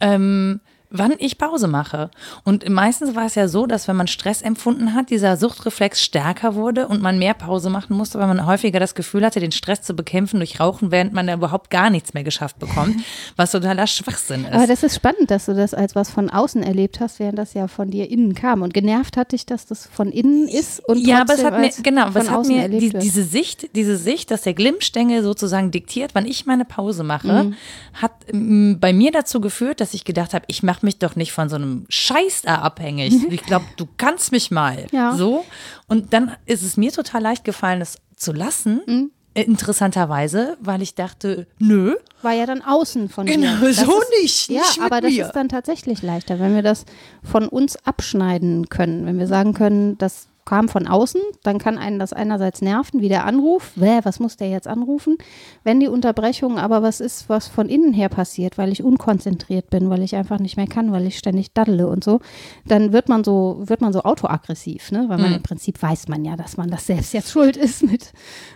ähm, 0.00 0.60
wann 0.92 1.14
ich 1.18 1.38
Pause 1.38 1.68
mache. 1.68 2.10
Und 2.44 2.68
meistens 2.68 3.14
war 3.14 3.26
es 3.26 3.34
ja 3.34 3.48
so, 3.48 3.66
dass 3.66 3.88
wenn 3.88 3.96
man 3.96 4.06
Stress 4.06 4.42
empfunden 4.42 4.94
hat, 4.94 5.10
dieser 5.10 5.36
Suchtreflex 5.36 6.00
stärker 6.02 6.54
wurde 6.54 6.88
und 6.88 7.02
man 7.02 7.18
mehr 7.18 7.34
Pause 7.34 7.70
machen 7.70 7.96
musste, 7.96 8.18
weil 8.18 8.26
man 8.26 8.46
häufiger 8.46 8.78
das 8.80 8.94
Gefühl 8.94 9.24
hatte, 9.24 9.40
den 9.40 9.52
Stress 9.52 9.82
zu 9.82 9.94
bekämpfen 9.94 10.38
durch 10.38 10.60
Rauchen, 10.60 10.90
während 10.90 11.12
man 11.12 11.26
da 11.26 11.34
überhaupt 11.34 11.70
gar 11.70 11.90
nichts 11.90 12.14
mehr 12.14 12.24
geschafft 12.24 12.58
bekommt, 12.58 12.96
was 13.36 13.50
totaler 13.52 13.86
Schwachsinn 13.86 14.44
ist. 14.44 14.52
Aber 14.52 14.66
das 14.66 14.82
ist 14.82 14.94
spannend, 14.96 15.30
dass 15.30 15.46
du 15.46 15.54
das 15.54 15.74
als 15.74 15.94
was 15.94 16.10
von 16.10 16.30
außen 16.30 16.62
erlebt 16.62 17.00
hast, 17.00 17.18
während 17.18 17.38
das 17.38 17.54
ja 17.54 17.68
von 17.68 17.90
dir 17.90 18.10
innen 18.10 18.34
kam. 18.34 18.62
Und 18.62 18.74
genervt 18.74 19.16
hat 19.16 19.32
dich, 19.32 19.46
dass 19.46 19.66
das 19.66 19.86
von 19.86 20.10
innen 20.10 20.48
ist 20.48 20.80
und 20.88 20.98
ja, 20.98 21.20
aber 21.22 21.34
es 21.34 21.44
hat 21.44 21.58
mir, 21.58 21.70
genau, 21.82 22.06
aber 22.06 22.20
es 22.20 22.30
hat 22.30 22.46
mir 22.46 22.68
die, 22.68 22.90
diese 22.90 23.24
Sicht, 23.24 23.74
diese 23.74 23.96
Sicht, 23.96 24.30
dass 24.30 24.42
der 24.42 24.54
Glimmstängel 24.54 25.22
sozusagen 25.22 25.70
diktiert, 25.70 26.14
wann 26.14 26.26
ich 26.26 26.46
meine 26.46 26.64
Pause 26.64 27.02
mache, 27.02 27.44
Mhm. 27.44 27.54
hat 27.94 28.12
mm, 28.32 28.74
bei 28.78 28.92
mir 28.92 29.10
dazu 29.10 29.40
geführt, 29.40 29.80
dass 29.80 29.94
ich 29.94 30.04
gedacht 30.04 30.34
habe, 30.34 30.44
ich 30.48 30.62
mache 30.62 30.81
mich 30.82 30.98
doch 30.98 31.16
nicht 31.16 31.32
von 31.32 31.48
so 31.48 31.56
einem 31.56 31.86
Scheiß 31.88 32.42
da 32.42 32.56
abhängig. 32.56 33.14
Ich 33.30 33.42
glaube, 33.42 33.64
du 33.76 33.86
kannst 33.96 34.32
mich 34.32 34.50
mal. 34.50 34.86
Mhm. 34.90 34.96
Ja. 34.98 35.14
So. 35.16 35.44
Und 35.88 36.12
dann 36.12 36.32
ist 36.46 36.62
es 36.62 36.76
mir 36.76 36.92
total 36.92 37.22
leicht 37.22 37.44
gefallen, 37.44 37.80
das 37.80 37.96
zu 38.16 38.32
lassen. 38.32 38.80
Mhm. 38.86 39.10
Interessanterweise, 39.34 40.56
weil 40.60 40.82
ich 40.82 40.94
dachte, 40.94 41.46
nö, 41.58 41.94
war 42.20 42.32
ja 42.32 42.46
dann 42.46 42.62
außen 42.62 43.08
von 43.08 43.26
Genau, 43.26 43.56
dir. 43.60 43.68
Das 43.68 43.76
so 43.86 44.00
ist, 44.00 44.10
nicht, 44.22 44.48
Ja, 44.50 44.60
nicht 44.60 44.80
aber 44.80 45.00
das 45.00 45.12
mir. 45.12 45.24
ist 45.26 45.32
dann 45.32 45.48
tatsächlich 45.48 46.02
leichter, 46.02 46.38
wenn 46.40 46.54
wir 46.54 46.62
das 46.62 46.84
von 47.22 47.48
uns 47.48 47.76
abschneiden 47.86 48.68
können. 48.68 49.06
Wenn 49.06 49.18
wir 49.18 49.26
sagen 49.26 49.54
können, 49.54 49.96
das 49.98 50.26
kam 50.44 50.68
von 50.68 50.86
außen, 50.88 51.20
dann 51.42 51.58
kann 51.58 51.78
einen 51.78 51.98
das 51.98 52.12
einerseits 52.12 52.62
nerven, 52.62 53.00
wie 53.00 53.08
der 53.08 53.24
Anruf. 53.26 53.72
Bäh, 53.76 54.00
was 54.02 54.18
muss 54.20 54.36
der 54.36 54.48
jetzt 54.50 54.66
anrufen? 54.66 55.16
Wenn 55.62 55.78
die 55.80 55.88
Unterbrechung 55.88 56.58
aber 56.58 56.82
was 56.82 57.00
ist, 57.00 57.28
was 57.28 57.46
von 57.48 57.68
innen 57.68 57.92
her 57.92 58.08
passiert, 58.08 58.58
weil 58.58 58.72
ich 58.72 58.82
unkonzentriert 58.82 59.70
bin, 59.70 59.88
weil 59.88 60.02
ich 60.02 60.16
einfach 60.16 60.38
nicht 60.38 60.56
mehr 60.56 60.66
kann, 60.66 60.90
weil 60.92 61.06
ich 61.06 61.16
ständig 61.18 61.52
daddele 61.52 61.86
und 61.86 62.02
so, 62.02 62.20
dann 62.66 62.92
wird 62.92 63.08
man 63.08 63.22
so, 63.24 63.62
wird 63.64 63.80
man 63.80 63.92
so 63.92 64.02
autoaggressiv, 64.02 64.90
ne? 64.90 65.04
Weil 65.08 65.18
man 65.18 65.30
Mhm. 65.30 65.36
im 65.36 65.42
Prinzip 65.42 65.80
weiß 65.80 66.08
man 66.08 66.24
ja, 66.24 66.36
dass 66.36 66.56
man 66.56 66.70
das 66.70 66.86
selbst 66.86 67.12
jetzt 67.14 67.30
schuld 67.30 67.56
ist 67.56 67.82
mit, 67.82 68.12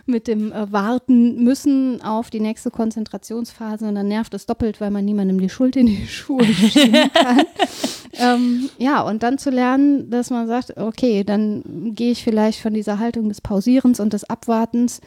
mit 0.06 0.26
dem 0.26 0.52
äh, 0.52 0.72
Warten 0.72 1.42
müssen 1.44 2.02
auf 2.02 2.30
die 2.30 2.40
nächste 2.40 2.70
Konzentrationsphase 2.70 3.86
und 3.86 3.94
dann 3.94 4.08
nervt 4.08 4.34
es 4.34 4.46
doppelt, 4.46 4.80
weil 4.80 4.90
man 4.90 5.04
niemandem 5.04 5.40
die 5.40 5.48
Schuld 5.48 5.76
in 5.76 5.86
die 5.86 6.06
Schuhe 6.08 6.44
schieben 6.44 7.10
kann. 7.12 7.42
ähm, 8.18 8.70
ja, 8.78 9.02
und 9.02 9.22
dann 9.22 9.38
zu 9.38 9.50
lernen, 9.50 10.10
dass 10.10 10.30
man 10.30 10.46
sagt, 10.46 10.76
okay, 10.76 11.24
dann 11.24 11.62
gehe 11.94 12.12
ich 12.12 12.24
vielleicht 12.24 12.60
von 12.60 12.74
dieser 12.74 12.98
Haltung 12.98 13.28
des 13.28 13.40
Pausierens 13.40 14.00
und 14.00 14.12
des 14.12 14.24
Abwartens 14.24 15.00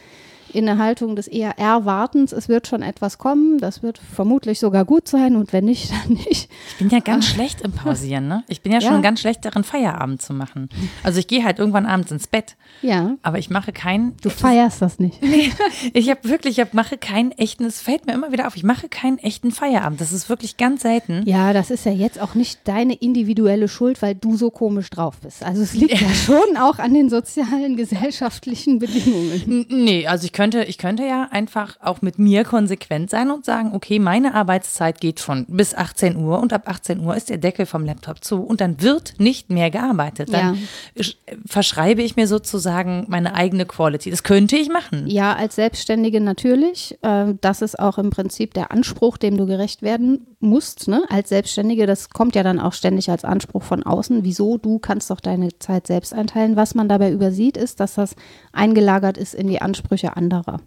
in 0.53 0.67
eine 0.67 0.81
Haltung 0.81 1.15
des 1.15 1.27
eher 1.27 1.57
Erwartens. 1.57 2.31
Es 2.31 2.49
wird 2.49 2.67
schon 2.67 2.81
etwas 2.81 3.17
kommen, 3.17 3.57
das 3.59 3.83
wird 3.83 3.97
vermutlich 3.99 4.59
sogar 4.59 4.85
gut 4.85 5.07
sein 5.07 5.35
und 5.35 5.53
wenn 5.53 5.65
nicht, 5.65 5.91
dann 6.07 6.13
nicht. 6.13 6.49
Ich 6.69 6.75
bin 6.77 6.89
ja 6.89 6.99
ganz 6.99 7.25
schlecht 7.27 7.61
im 7.61 7.71
Pausieren, 7.71 8.27
ne? 8.27 8.43
Ich 8.47 8.61
bin 8.61 8.71
ja 8.71 8.81
schon 8.81 8.93
Ja. 8.95 9.01
ganz 9.01 9.19
schlecht 9.19 9.45
darin, 9.45 9.63
Feierabend 9.63 10.21
zu 10.21 10.33
machen. 10.33 10.69
Also 11.03 11.19
ich 11.19 11.27
gehe 11.27 11.43
halt 11.43 11.59
irgendwann 11.59 11.85
abends 11.85 12.11
ins 12.11 12.27
Bett, 12.27 12.55
Ja, 12.81 13.15
aber 13.21 13.37
ich 13.39 13.49
mache 13.49 13.71
keinen. 13.71 14.15
du 14.21 14.29
feierst 14.29 14.81
das 14.81 14.99
nicht. 14.99 15.21
Nee, 15.21 15.51
ich 15.93 16.09
habe 16.09 16.23
wirklich, 16.23 16.57
ich 16.57 16.59
hab, 16.65 16.73
mache 16.73 16.97
keinen 16.97 17.31
echten, 17.31 17.65
es 17.65 17.81
fällt 17.81 18.05
mir 18.07 18.13
immer 18.13 18.31
wieder 18.31 18.47
auf, 18.47 18.55
ich 18.55 18.63
mache 18.63 18.89
keinen 18.89 19.17
echten 19.19 19.51
Feierabend. 19.51 20.01
Das 20.01 20.11
ist 20.11 20.29
wirklich 20.29 20.57
ganz 20.57 20.81
selten. 20.81 21.23
Ja, 21.25 21.53
das 21.53 21.69
ist 21.71 21.85
ja 21.85 21.91
jetzt 21.91 22.19
auch 22.21 22.35
nicht 22.35 22.67
deine 22.67 22.93
individuelle 22.95 23.67
Schuld, 23.67 24.01
weil 24.01 24.15
du 24.15 24.35
so 24.37 24.49
komisch 24.49 24.89
drauf 24.89 25.17
bist. 25.21 25.43
Also 25.43 25.61
es 25.61 25.73
liegt 25.73 25.99
ja 26.01 26.09
schon 26.09 26.57
auch 26.57 26.79
an 26.79 26.93
den 26.93 27.09
sozialen, 27.09 27.77
gesellschaftlichen 27.77 28.79
Bedingungen. 28.79 29.65
Nee, 29.69 30.07
also 30.07 30.25
ich 30.25 30.33
könnte, 30.39 30.63
ich 30.63 30.77
könnte 30.77 31.03
ja 31.05 31.27
einfach 31.31 31.75
auch 31.81 32.01
mit 32.01 32.17
mir 32.17 32.45
konsequent 32.45 33.09
sein 33.09 33.29
und 33.29 33.43
sagen, 33.43 33.71
okay, 33.73 33.99
meine 33.99 34.33
Arbeitszeit 34.35 35.01
geht 35.01 35.19
von 35.19 35.45
bis 35.49 35.75
18 35.75 36.15
Uhr 36.15 36.39
und 36.39 36.53
ab 36.53 36.63
18 36.65 37.01
Uhr 37.01 37.13
ist 37.15 37.29
der 37.29 37.37
Deckel 37.39 37.65
vom 37.65 37.83
Laptop 37.83 38.23
zu 38.23 38.41
und 38.41 38.61
dann 38.61 38.81
wird 38.81 39.15
nicht 39.19 39.49
mehr 39.49 39.69
gearbeitet. 39.69 40.31
Dann 40.31 40.57
sch- 40.97 41.15
verschreibe 41.45 42.01
ich 42.01 42.15
mir 42.15 42.27
sozusagen 42.27 43.05
meine 43.09 43.35
eigene 43.35 43.65
Quality. 43.65 44.09
Das 44.11 44.23
könnte 44.23 44.55
ich 44.55 44.69
machen. 44.69 45.07
Ja, 45.07 45.35
als 45.35 45.55
Selbstständige 45.55 46.21
natürlich. 46.21 46.97
Äh, 47.01 47.33
Das 47.41 47.61
ist 47.61 47.77
auch 47.77 47.97
im 47.97 48.09
Prinzip 48.09 48.53
der 48.53 48.71
Anspruch, 48.71 49.17
dem 49.17 49.35
du 49.35 49.45
gerecht 49.45 49.81
werden 49.81 50.25
musst. 50.39 50.87
Ne? 50.87 51.03
Als 51.09 51.27
Selbstständige, 51.29 51.85
das 51.85 52.09
kommt 52.11 52.33
ja 52.35 52.43
dann 52.43 52.59
auch 52.61 52.71
ständig 52.73 53.09
als 53.11 53.25
Anspruch 53.25 53.63
von 53.63 53.83
außen. 53.83 54.23
Wieso? 54.23 54.57
Du 54.57 54.79
kannst 54.79 55.09
doch 55.09 55.19
deine 55.19 55.49
Zeit 55.59 55.85
selbst 55.87 56.13
einteilen. 56.13 56.55
Was 56.55 56.75
man 56.75 56.87
dabei 56.87 57.11
übersieht, 57.11 57.57
ist, 57.57 57.81
dass 57.81 57.95
das 57.95 58.15
eingelagert 58.53 59.17
ist 59.17 59.33
in 59.35 59.47
die 59.47 59.61
Ansprüche 59.61 60.15
anderer. 60.29 60.61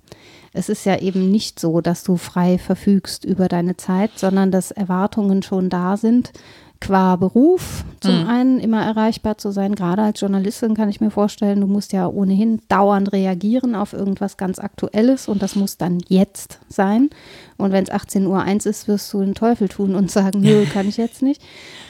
Es 0.53 0.68
ist 0.68 0.85
ja 0.85 0.98
eben 0.98 1.31
nicht 1.31 1.59
so, 1.59 1.81
dass 1.81 2.03
du 2.03 2.16
frei 2.16 2.59
verfügst 2.59 3.25
über 3.25 3.48
deine 3.48 3.77
Zeit, 3.77 4.11
sondern 4.16 4.51
dass 4.51 4.70
Erwartungen 4.70 5.42
schon 5.42 5.70
da 5.70 5.96
sind, 5.96 6.33
qua 6.79 7.14
Beruf 7.14 7.85
zum 8.01 8.27
einen 8.27 8.59
immer 8.59 8.83
erreichbar 8.85 9.38
zu 9.38 9.53
sein. 9.53 9.77
Gerade 9.77 10.03
als 10.03 10.20
Journalistin 10.20 10.75
kann 10.75 10.88
ich 10.88 11.01
mir 11.01 11.12
vorstellen, 11.12 11.61
du 11.61 11.68
musst 11.68 11.92
ja 11.92 12.09
ohnehin 12.09 12.61
dauernd 12.68 13.12
reagieren 13.12 13.77
auf 13.77 13.92
irgendwas 13.92 14.37
ganz 14.37 14.59
Aktuelles 14.59 15.29
und 15.29 15.42
das 15.42 15.55
muss 15.55 15.79
dann 15.79 16.01
jetzt 16.09 16.59
sein. 16.68 17.11
Und 17.57 17.70
wenn 17.70 17.85
es 17.85 17.92
18.01 17.92 18.27
Uhr 18.27 18.66
ist, 18.70 18.88
wirst 18.88 19.12
du 19.14 19.20
den 19.20 19.35
Teufel 19.35 19.68
tun 19.68 19.94
und 19.94 20.11
sagen, 20.11 20.40
nö, 20.42 20.66
kann 20.66 20.88
ich 20.88 20.96
jetzt 20.96 21.22
nicht. 21.22 21.40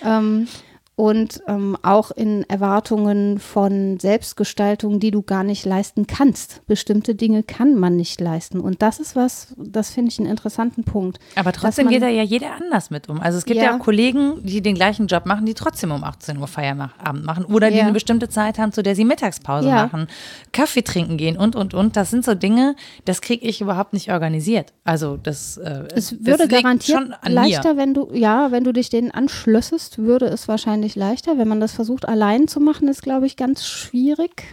Ähm, 0.05 0.47
und 0.95 1.43
ähm, 1.49 1.77
auch 1.83 2.11
in 2.11 2.45
Erwartungen 2.51 3.39
von 3.39 3.99
Selbstgestaltung, 3.99 5.01
die 5.01 5.11
du 5.11 5.23
gar 5.23 5.43
nicht 5.43 5.65
leisten 5.65 6.07
kannst. 6.07 6.65
Bestimmte 6.67 7.15
Dinge 7.15 7.43
kann 7.43 7.75
man 7.77 7.97
nicht 7.97 8.21
leisten. 8.21 8.61
Und 8.61 8.83
das 8.83 9.01
ist 9.01 9.17
was, 9.17 9.55
das 9.57 9.91
finde 9.91 10.11
ich 10.11 10.19
einen 10.19 10.29
interessanten 10.29 10.85
Punkt. 10.85 11.19
Aber 11.35 11.53
trotzdem 11.53 11.87
man- 11.87 11.95
geht 11.95 12.03
da 12.03 12.09
ja 12.09 12.23
jeder 12.23 12.49
anders 12.61 12.91
mit 12.91 13.09
um. 13.09 13.21
Also 13.21 13.39
es 13.39 13.45
gibt 13.47 13.57
ja, 13.59 13.65
Ja. 13.65 13.75
auch 13.77 13.79
Kollegen, 13.79 14.35
die 14.45 14.61
den 14.61 14.75
gleichen 14.75 15.07
Job 15.07 15.25
machen, 15.27 15.47
die 15.47 15.55
trotzdem 15.55 15.93
um 15.93 16.05
18 16.05 16.37
Uhr 16.39 16.47
Feierabend 16.47 17.25
machen 17.25 17.47
oder 17.47 17.71
die 17.71 17.77
Ja. 17.79 17.85
eine 17.85 17.93
bestimmte 17.93 18.29
Zeit 18.29 18.59
haben, 18.59 18.73
zu 18.73 18.83
der 18.83 18.95
sie 18.95 19.05
Mittagspause 19.07 19.69
Ja. 19.69 19.87
machen, 19.87 20.09
Kaffee 20.53 20.83
trinken 20.83 21.17
gehen 21.17 21.37
und, 21.39 21.57
und, 21.57 21.73
und. 21.75 21.97
Das 21.97 22.11
sind 22.11 22.25
so 22.25 22.35
Dinge, 22.35 22.77
das 23.07 23.23
kriege 23.23 23.47
ich 23.47 23.61
überhaupt 23.63 23.95
nicht 23.95 24.13
organisiert. 24.13 24.73
Also 24.85 25.17
das, 25.17 25.57
äh, 25.57 25.85
Es 25.95 26.11
das 26.11 26.13
würde 26.27 26.45
liegt 26.45 26.63
garantiert 26.63 27.01
leichter, 27.27 27.75
mir. 27.75 27.81
wenn 27.81 27.95
du, 27.95 28.11
ja, 28.13 28.51
wenn 28.53 28.65
du 28.65 28.73
dich 28.73 28.91
denen 28.91 29.11
anschlössest, 29.11 29.99
würde 29.99 30.27
es 30.27 30.49
wahrscheinlich 30.49 30.82
leichter. 30.97 31.39
Wenn 31.39 31.49
man 31.49 31.61
das 31.61 31.73
versucht, 31.73 32.09
allein 32.09 32.49
zu 32.49 32.61
machen, 32.61 32.89
ist, 32.89 33.03
glaube 33.03 33.27
ich, 33.27 33.37
ganz 33.37 33.65
schwierig. 33.67 34.45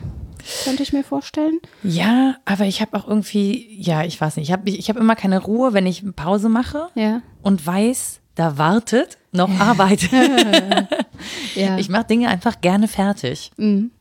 Könnte 0.64 0.84
ich 0.84 0.94
mir 0.94 1.04
vorstellen. 1.04 1.60
Ja, 1.84 2.36
aber 2.46 2.66
ich 2.66 2.80
habe 2.82 2.98
auch 2.98 3.08
irgendwie, 3.08 3.68
ja, 3.82 4.04
ich 4.04 4.20
weiß 4.20 4.38
nicht, 4.38 4.48
ich 4.50 4.54
habe 4.54 4.70
ich 4.70 4.90
hab 4.90 4.96
immer 4.98 5.16
keine 5.16 5.42
Ruhe, 5.42 5.74
wenn 5.74 5.86
ich 5.86 6.04
Pause 6.16 6.48
mache 6.50 6.88
Ja. 6.96 7.22
und 7.42 7.66
weiß, 7.66 8.22
da 8.36 8.58
wartet 8.58 9.18
noch 9.32 9.50
Arbeit. 9.60 10.10
Ja. 11.56 11.78
Ich 11.78 11.90
mache 11.90 12.06
Dinge 12.06 12.30
einfach 12.30 12.62
gerne 12.62 12.88
fertig. 12.88 13.52
Mhm. 13.58 13.92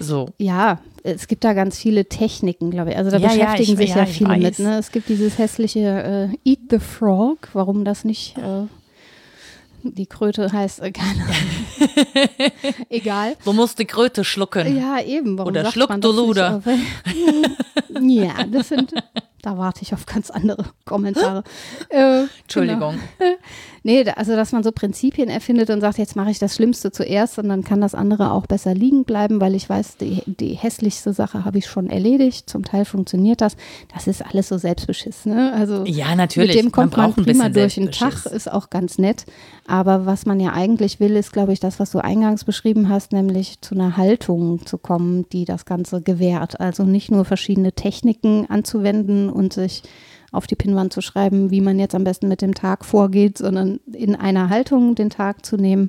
So. 0.00 0.30
Ja, 0.38 0.80
es 1.04 1.28
gibt 1.28 1.44
da 1.44 1.52
ganz 1.52 1.78
viele 1.78 2.06
Techniken, 2.06 2.70
glaube 2.72 2.90
ich. 2.90 2.96
Also 2.96 3.10
da 3.12 3.18
Ja, 3.18 3.32
ja, 3.32 3.44
beschäftigen 3.52 3.72
ich- 3.72 3.78
sich 3.78 3.90
ja, 3.90 3.96
ja, 3.98 4.02
ich 4.02 4.18
viele 4.18 4.36
mit. 4.36 4.58
Ne? 4.58 4.76
Es 4.78 4.90
gibt 4.90 5.08
dieses 5.08 5.38
hässliche 5.38 6.30
äh, 6.44 6.50
Eat 6.50 6.58
the 6.70 6.78
Frog, 6.80 7.48
warum 7.52 7.84
das 7.84 8.04
nicht 8.04 8.36
äh, 8.38 8.64
die 9.94 10.06
Kröte 10.06 10.52
heißt, 10.52 10.80
äh, 10.80 10.92
keine 10.92 11.22
Ahnung. 11.22 11.34
Egal. 12.88 13.36
Du 13.44 13.52
musst 13.52 13.78
die 13.78 13.84
Kröte 13.84 14.24
schlucken. 14.24 14.76
Ja, 14.76 15.00
eben. 15.00 15.38
Warum 15.38 15.50
Oder 15.50 15.70
schluck, 15.70 15.90
du 16.00 16.12
Luder. 16.12 16.62
ja, 18.00 18.44
das 18.50 18.68
sind, 18.68 18.92
da 19.42 19.58
warte 19.58 19.82
ich 19.82 19.94
auf 19.94 20.06
ganz 20.06 20.30
andere 20.30 20.64
Kommentare. 20.84 21.44
Äh, 21.88 22.24
Entschuldigung. 22.42 22.98
Genau. 23.18 23.36
Nee, 23.86 24.04
also 24.16 24.34
dass 24.34 24.50
man 24.50 24.64
so 24.64 24.72
Prinzipien 24.72 25.28
erfindet 25.28 25.70
und 25.70 25.80
sagt, 25.80 25.98
jetzt 25.98 26.16
mache 26.16 26.32
ich 26.32 26.40
das 26.40 26.56
Schlimmste 26.56 26.90
zuerst 26.90 27.38
und 27.38 27.48
dann 27.48 27.62
kann 27.62 27.80
das 27.80 27.94
andere 27.94 28.32
auch 28.32 28.48
besser 28.48 28.74
liegen 28.74 29.04
bleiben, 29.04 29.40
weil 29.40 29.54
ich 29.54 29.68
weiß, 29.68 29.98
die, 29.98 30.24
die 30.26 30.54
hässlichste 30.54 31.12
Sache 31.12 31.44
habe 31.44 31.58
ich 31.58 31.66
schon 31.66 31.88
erledigt. 31.88 32.50
Zum 32.50 32.64
Teil 32.64 32.84
funktioniert 32.84 33.40
das. 33.40 33.56
Das 33.94 34.08
ist 34.08 34.26
alles 34.26 34.48
so 34.48 34.58
Selbstbeschiss. 34.58 35.26
Ne? 35.26 35.52
Also 35.52 35.84
ja, 35.84 36.16
natürlich. 36.16 36.56
Mit 36.56 36.64
dem 36.64 36.72
kommt 36.72 36.96
man, 36.96 37.12
man 37.14 37.24
prima 37.24 37.48
durch 37.48 37.76
den 37.76 37.92
Tag, 37.92 38.26
ist 38.26 38.50
auch 38.50 38.70
ganz 38.70 38.98
nett. 38.98 39.24
Aber 39.68 40.04
was 40.04 40.26
man 40.26 40.40
ja 40.40 40.52
eigentlich 40.52 40.98
will, 40.98 41.14
ist, 41.14 41.32
glaube 41.32 41.52
ich, 41.52 41.60
das, 41.60 41.78
was 41.78 41.92
du 41.92 42.00
eingangs 42.00 42.42
beschrieben 42.42 42.88
hast, 42.88 43.12
nämlich 43.12 43.60
zu 43.60 43.76
einer 43.76 43.96
Haltung 43.96 44.66
zu 44.66 44.78
kommen, 44.78 45.28
die 45.30 45.44
das 45.44 45.64
Ganze 45.64 46.02
gewährt. 46.02 46.58
Also 46.58 46.82
nicht 46.82 47.12
nur 47.12 47.24
verschiedene 47.24 47.70
Techniken 47.70 48.46
anzuwenden 48.50 49.30
und 49.30 49.52
sich 49.52 49.84
auf 50.36 50.46
die 50.46 50.56
Pinnwand 50.56 50.92
zu 50.92 51.00
schreiben, 51.00 51.50
wie 51.50 51.60
man 51.60 51.78
jetzt 51.78 51.94
am 51.94 52.04
besten 52.04 52.28
mit 52.28 52.42
dem 52.42 52.54
Tag 52.54 52.84
vorgeht, 52.84 53.38
sondern 53.38 53.80
in 53.92 54.14
einer 54.14 54.48
Haltung 54.48 54.94
den 54.94 55.10
Tag 55.10 55.44
zu 55.44 55.56
nehmen, 55.56 55.88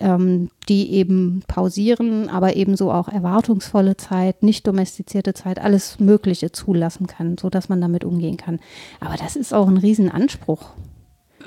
ähm, 0.00 0.50
die 0.68 0.92
eben 0.92 1.42
pausieren, 1.46 2.28
aber 2.28 2.56
ebenso 2.56 2.90
auch 2.90 3.08
erwartungsvolle 3.08 3.96
Zeit, 3.96 4.42
nicht 4.42 4.66
domestizierte 4.66 5.34
Zeit, 5.34 5.60
alles 5.60 6.00
Mögliche 6.00 6.52
zulassen 6.52 7.06
kann, 7.06 7.38
sodass 7.38 7.68
man 7.68 7.80
damit 7.80 8.04
umgehen 8.04 8.36
kann. 8.36 8.60
Aber 9.00 9.16
das 9.16 9.36
ist 9.36 9.54
auch 9.54 9.68
ein 9.68 9.76
Riesenanspruch. 9.76 10.70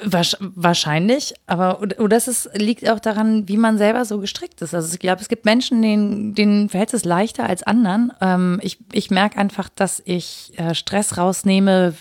Wahrscheinlich, 0.03 1.33
aber 1.47 1.79
oder 1.81 2.09
das 2.09 2.27
ist, 2.27 2.49
liegt 2.53 2.87
auch 2.89 2.99
daran, 2.99 3.47
wie 3.47 3.57
man 3.57 3.77
selber 3.77 4.05
so 4.05 4.19
gestrickt 4.19 4.61
ist. 4.61 4.73
Also 4.73 4.93
ich 4.93 4.99
glaube, 4.99 5.21
es 5.21 5.29
gibt 5.29 5.45
Menschen, 5.45 5.81
denen, 5.81 6.35
denen 6.35 6.69
fällt 6.69 6.93
es 6.93 7.05
leichter 7.05 7.47
als 7.47 7.63
anderen. 7.63 8.13
Ähm, 8.21 8.59
ich 8.61 8.77
ich 8.91 9.09
merke 9.09 9.37
einfach, 9.37 9.69
dass 9.69 10.01
ich 10.05 10.53
äh, 10.57 10.75
Stress 10.75 11.17
rausnehme 11.17 11.93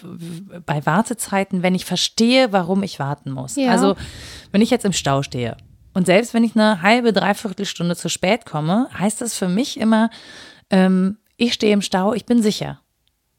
bei 0.66 0.84
Wartezeiten, 0.84 1.62
wenn 1.62 1.74
ich 1.74 1.84
verstehe, 1.84 2.52
warum 2.52 2.82
ich 2.82 2.98
warten 2.98 3.30
muss. 3.30 3.56
Ja. 3.56 3.70
Also 3.70 3.96
wenn 4.52 4.62
ich 4.62 4.70
jetzt 4.70 4.84
im 4.84 4.92
Stau 4.92 5.22
stehe 5.22 5.56
und 5.94 6.06
selbst 6.06 6.34
wenn 6.34 6.44
ich 6.44 6.54
eine 6.54 6.82
halbe, 6.82 7.12
dreiviertel 7.12 7.66
Stunde 7.66 7.96
zu 7.96 8.08
spät 8.08 8.44
komme, 8.46 8.88
heißt 8.98 9.20
das 9.20 9.34
für 9.34 9.48
mich 9.48 9.80
immer, 9.80 10.10
ähm, 10.70 11.18
ich 11.36 11.54
stehe 11.54 11.72
im 11.72 11.82
Stau, 11.82 12.12
ich 12.12 12.26
bin 12.26 12.42
sicher. 12.42 12.80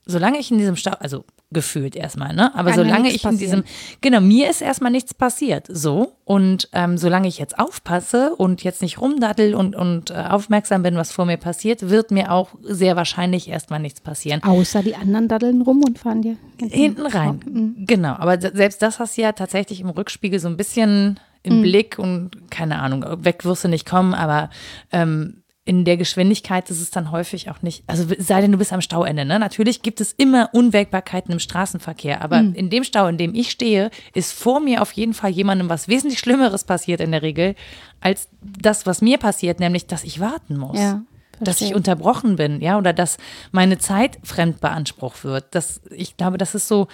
Solange 0.05 0.39
ich 0.39 0.51
in 0.51 0.57
diesem 0.57 0.75
Stau, 0.75 0.93
also 0.99 1.25
gefühlt 1.51 1.95
erstmal, 1.95 2.33
ne? 2.33 2.53
Aber 2.55 2.71
Kann 2.71 2.79
solange 2.79 3.09
ich 3.09 3.23
in 3.23 3.37
diesem, 3.37 3.63
genau, 4.01 4.19
mir 4.19 4.49
ist 4.49 4.61
erstmal 4.61 4.91
nichts 4.91 5.13
passiert, 5.13 5.67
so. 5.69 6.13
Und 6.25 6.67
ähm, 6.73 6.97
solange 6.97 7.27
ich 7.29 7.37
jetzt 7.37 7.57
aufpasse 7.57 8.35
und 8.35 8.63
jetzt 8.63 8.81
nicht 8.81 8.99
rumdaddel 8.99 9.55
und, 9.55 9.75
und 9.75 10.11
äh, 10.11 10.15
aufmerksam 10.15 10.83
bin, 10.83 10.95
was 10.95 11.13
vor 11.13 11.25
mir 11.25 11.37
passiert, 11.37 11.89
wird 11.89 12.11
mir 12.11 12.31
auch 12.33 12.49
sehr 12.61 12.97
wahrscheinlich 12.97 13.47
erstmal 13.47 13.79
nichts 13.79 14.01
passieren. 14.01 14.43
Außer 14.43 14.83
die 14.83 14.95
anderen 14.95 15.29
daddeln 15.29 15.61
rum 15.61 15.83
und 15.85 15.97
fahren 15.97 16.21
dir 16.21 16.35
hinten 16.59 17.05
rein. 17.05 17.39
Mhm. 17.45 17.75
Genau, 17.87 18.13
aber 18.13 18.39
selbst 18.41 18.81
das 18.81 18.99
hast 18.99 19.17
du 19.17 19.21
ja 19.21 19.31
tatsächlich 19.31 19.79
im 19.79 19.89
Rückspiegel 19.89 20.39
so 20.39 20.49
ein 20.49 20.57
bisschen 20.57 21.17
im 21.43 21.59
mhm. 21.59 21.61
Blick 21.61 21.97
und 21.97 22.51
keine 22.51 22.79
Ahnung, 22.79 23.05
weg 23.23 23.45
wirst 23.45 23.63
du 23.63 23.69
nicht 23.69 23.87
kommen, 23.87 24.13
aber 24.13 24.49
ähm, 24.91 25.43
in 25.67 25.83
der 25.83 25.97
Geschwindigkeit 25.97 26.69
ist 26.69 26.79
es 26.79 26.91
dann 26.91 27.11
häufig 27.11 27.51
auch 27.51 27.61
nicht, 27.61 27.83
also 27.87 28.05
sei 28.19 28.39
denn, 28.39 28.53
du 28.53 28.57
bist 28.57 28.71
am 28.71 28.79
Stauende. 28.79 29.25
Ne? 29.25 29.37
Natürlich 29.37 29.81
gibt 29.81 29.99
es 29.99 30.13
immer 30.13 30.49
Unwägbarkeiten 30.53 31.33
im 31.33 31.39
Straßenverkehr, 31.39 32.21
aber 32.21 32.41
mhm. 32.41 32.53
in 32.53 32.69
dem 32.69 32.85
Stau, 32.85 33.07
in 33.07 33.17
dem 33.17 33.35
ich 33.35 33.51
stehe, 33.51 33.91
ist 34.13 34.31
vor 34.31 34.61
mir 34.61 34.81
auf 34.81 34.93
jeden 34.93 35.13
Fall 35.13 35.31
jemandem 35.31 35.67
was 35.67 35.89
wesentlich 35.89 36.19
Schlimmeres 36.19 36.63
passiert 36.63 37.01
in 37.01 37.11
der 37.11 37.21
Regel, 37.21 37.53
als 37.99 38.29
das, 38.41 38.85
was 38.85 39.01
mir 39.01 39.17
passiert, 39.17 39.59
nämlich, 39.59 39.87
dass 39.87 40.05
ich 40.05 40.21
warten 40.21 40.57
muss. 40.57 40.79
Ja. 40.79 41.01
Dass 41.41 41.59
ich 41.59 41.75
unterbrochen 41.75 42.37
bin, 42.37 42.61
ja, 42.61 42.79
oder 42.79 42.93
dass 42.93 43.17
meine 43.51 43.77
Zeit 43.77 44.17
fremd 44.23 44.61
beansprucht 44.61 45.23
wird. 45.23 45.45
Das, 45.51 45.81
ich 45.91 46.17
glaube, 46.17 46.37
das 46.39 46.55
ist 46.55 46.67
so, 46.67 46.87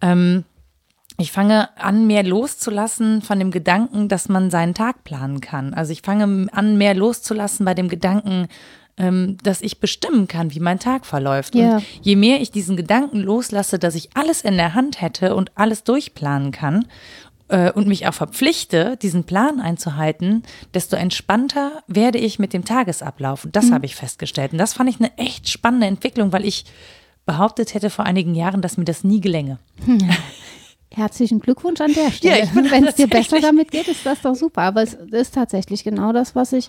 ähm, 0.00 0.44
ich 1.20 1.32
fange 1.32 1.68
an, 1.78 2.06
mehr 2.06 2.22
loszulassen 2.22 3.22
von 3.22 3.38
dem 3.38 3.50
Gedanken, 3.50 4.08
dass 4.08 4.28
man 4.28 4.50
seinen 4.50 4.74
Tag 4.74 5.04
planen 5.04 5.40
kann. 5.40 5.74
Also 5.74 5.92
ich 5.92 6.02
fange 6.02 6.48
an, 6.52 6.78
mehr 6.78 6.94
loszulassen 6.94 7.64
bei 7.64 7.74
dem 7.74 7.88
Gedanken, 7.88 8.48
ähm, 8.96 9.36
dass 9.42 9.62
ich 9.62 9.80
bestimmen 9.80 10.28
kann, 10.28 10.54
wie 10.54 10.60
mein 10.60 10.78
Tag 10.78 11.06
verläuft. 11.06 11.54
Ja. 11.54 11.76
Und 11.76 11.84
je 12.02 12.16
mehr 12.16 12.40
ich 12.40 12.50
diesen 12.50 12.76
Gedanken 12.76 13.20
loslasse, 13.20 13.78
dass 13.78 13.94
ich 13.94 14.10
alles 14.14 14.42
in 14.42 14.56
der 14.56 14.74
Hand 14.74 15.00
hätte 15.00 15.34
und 15.34 15.52
alles 15.56 15.84
durchplanen 15.84 16.52
kann 16.52 16.86
äh, 17.48 17.72
und 17.72 17.86
mich 17.86 18.06
auch 18.06 18.14
verpflichte, 18.14 18.96
diesen 18.96 19.24
Plan 19.24 19.60
einzuhalten, 19.60 20.42
desto 20.74 20.96
entspannter 20.96 21.82
werde 21.86 22.18
ich 22.18 22.38
mit 22.38 22.52
dem 22.52 22.64
Tagesablauf. 22.64 23.44
Und 23.44 23.56
das 23.56 23.66
mhm. 23.66 23.74
habe 23.74 23.86
ich 23.86 23.96
festgestellt. 23.96 24.52
Und 24.52 24.58
das 24.58 24.74
fand 24.74 24.88
ich 24.88 25.00
eine 25.00 25.16
echt 25.18 25.48
spannende 25.48 25.86
Entwicklung, 25.86 26.32
weil 26.32 26.44
ich 26.44 26.64
behauptet 27.26 27.74
hätte 27.74 27.90
vor 27.90 28.06
einigen 28.06 28.34
Jahren, 28.34 28.62
dass 28.62 28.76
mir 28.76 28.84
das 28.84 29.04
nie 29.04 29.20
gelänge. 29.20 29.58
Ja. 29.86 30.08
Herzlichen 30.92 31.38
Glückwunsch 31.38 31.80
an 31.80 31.92
der 31.92 32.10
Stelle. 32.10 32.40
Ja, 32.40 32.70
Wenn 32.70 32.84
es 32.84 32.96
dir 32.96 33.06
besser 33.06 33.40
damit 33.40 33.70
geht, 33.70 33.86
ist 33.86 34.04
das 34.04 34.22
doch 34.22 34.34
super. 34.34 34.62
Aber 34.62 34.82
es 34.82 34.94
ist 34.94 35.34
tatsächlich 35.34 35.84
genau 35.84 36.12
das, 36.12 36.34
was 36.34 36.52
ich 36.52 36.68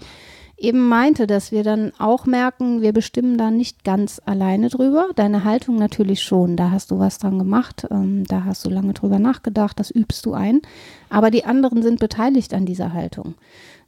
eben 0.62 0.88
meinte, 0.88 1.26
dass 1.26 1.52
wir 1.52 1.64
dann 1.64 1.92
auch 1.98 2.28
merken, 2.28 2.82
wir 2.82 2.94
bestimmen 2.94 3.38
da 3.38 3.50
nicht 3.50 3.84
ganz 3.84 4.22
alleine 4.24 4.70
drüber. 4.70 5.10
Deine 5.16 5.44
Haltung 5.44 5.78
natürlich 5.78 6.22
schon. 6.22 6.56
Da 6.56 6.70
hast 6.70 6.92
du 6.92 7.00
was 7.00 7.18
dran 7.18 7.40
gemacht, 7.40 7.88
ähm, 7.90 8.26
da 8.28 8.46
hast 8.46 8.64
du 8.64 8.70
lange 8.70 8.94
drüber 8.94 9.18
nachgedacht, 9.18 9.80
das 9.80 9.90
übst 9.90 10.26
du 10.26 10.34
ein. 10.34 10.62
Aber 11.10 11.32
die 11.32 11.46
anderen 11.46 11.82
sind 11.82 12.00
beteiligt 12.00 12.54
an 12.54 12.66
dieser 12.66 12.94
Haltung. 12.94 13.34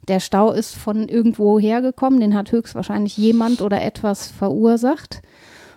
Der 0.08 0.18
Stau 0.20 0.50
ist 0.50 0.74
von 0.74 1.08
irgendwo 1.08 1.58
hergekommen, 1.60 2.20
den 2.20 2.34
hat 2.34 2.50
höchstwahrscheinlich 2.50 3.16
jemand 3.16 3.62
oder 3.62 3.80
etwas 3.80 4.26
verursacht. 4.26 5.22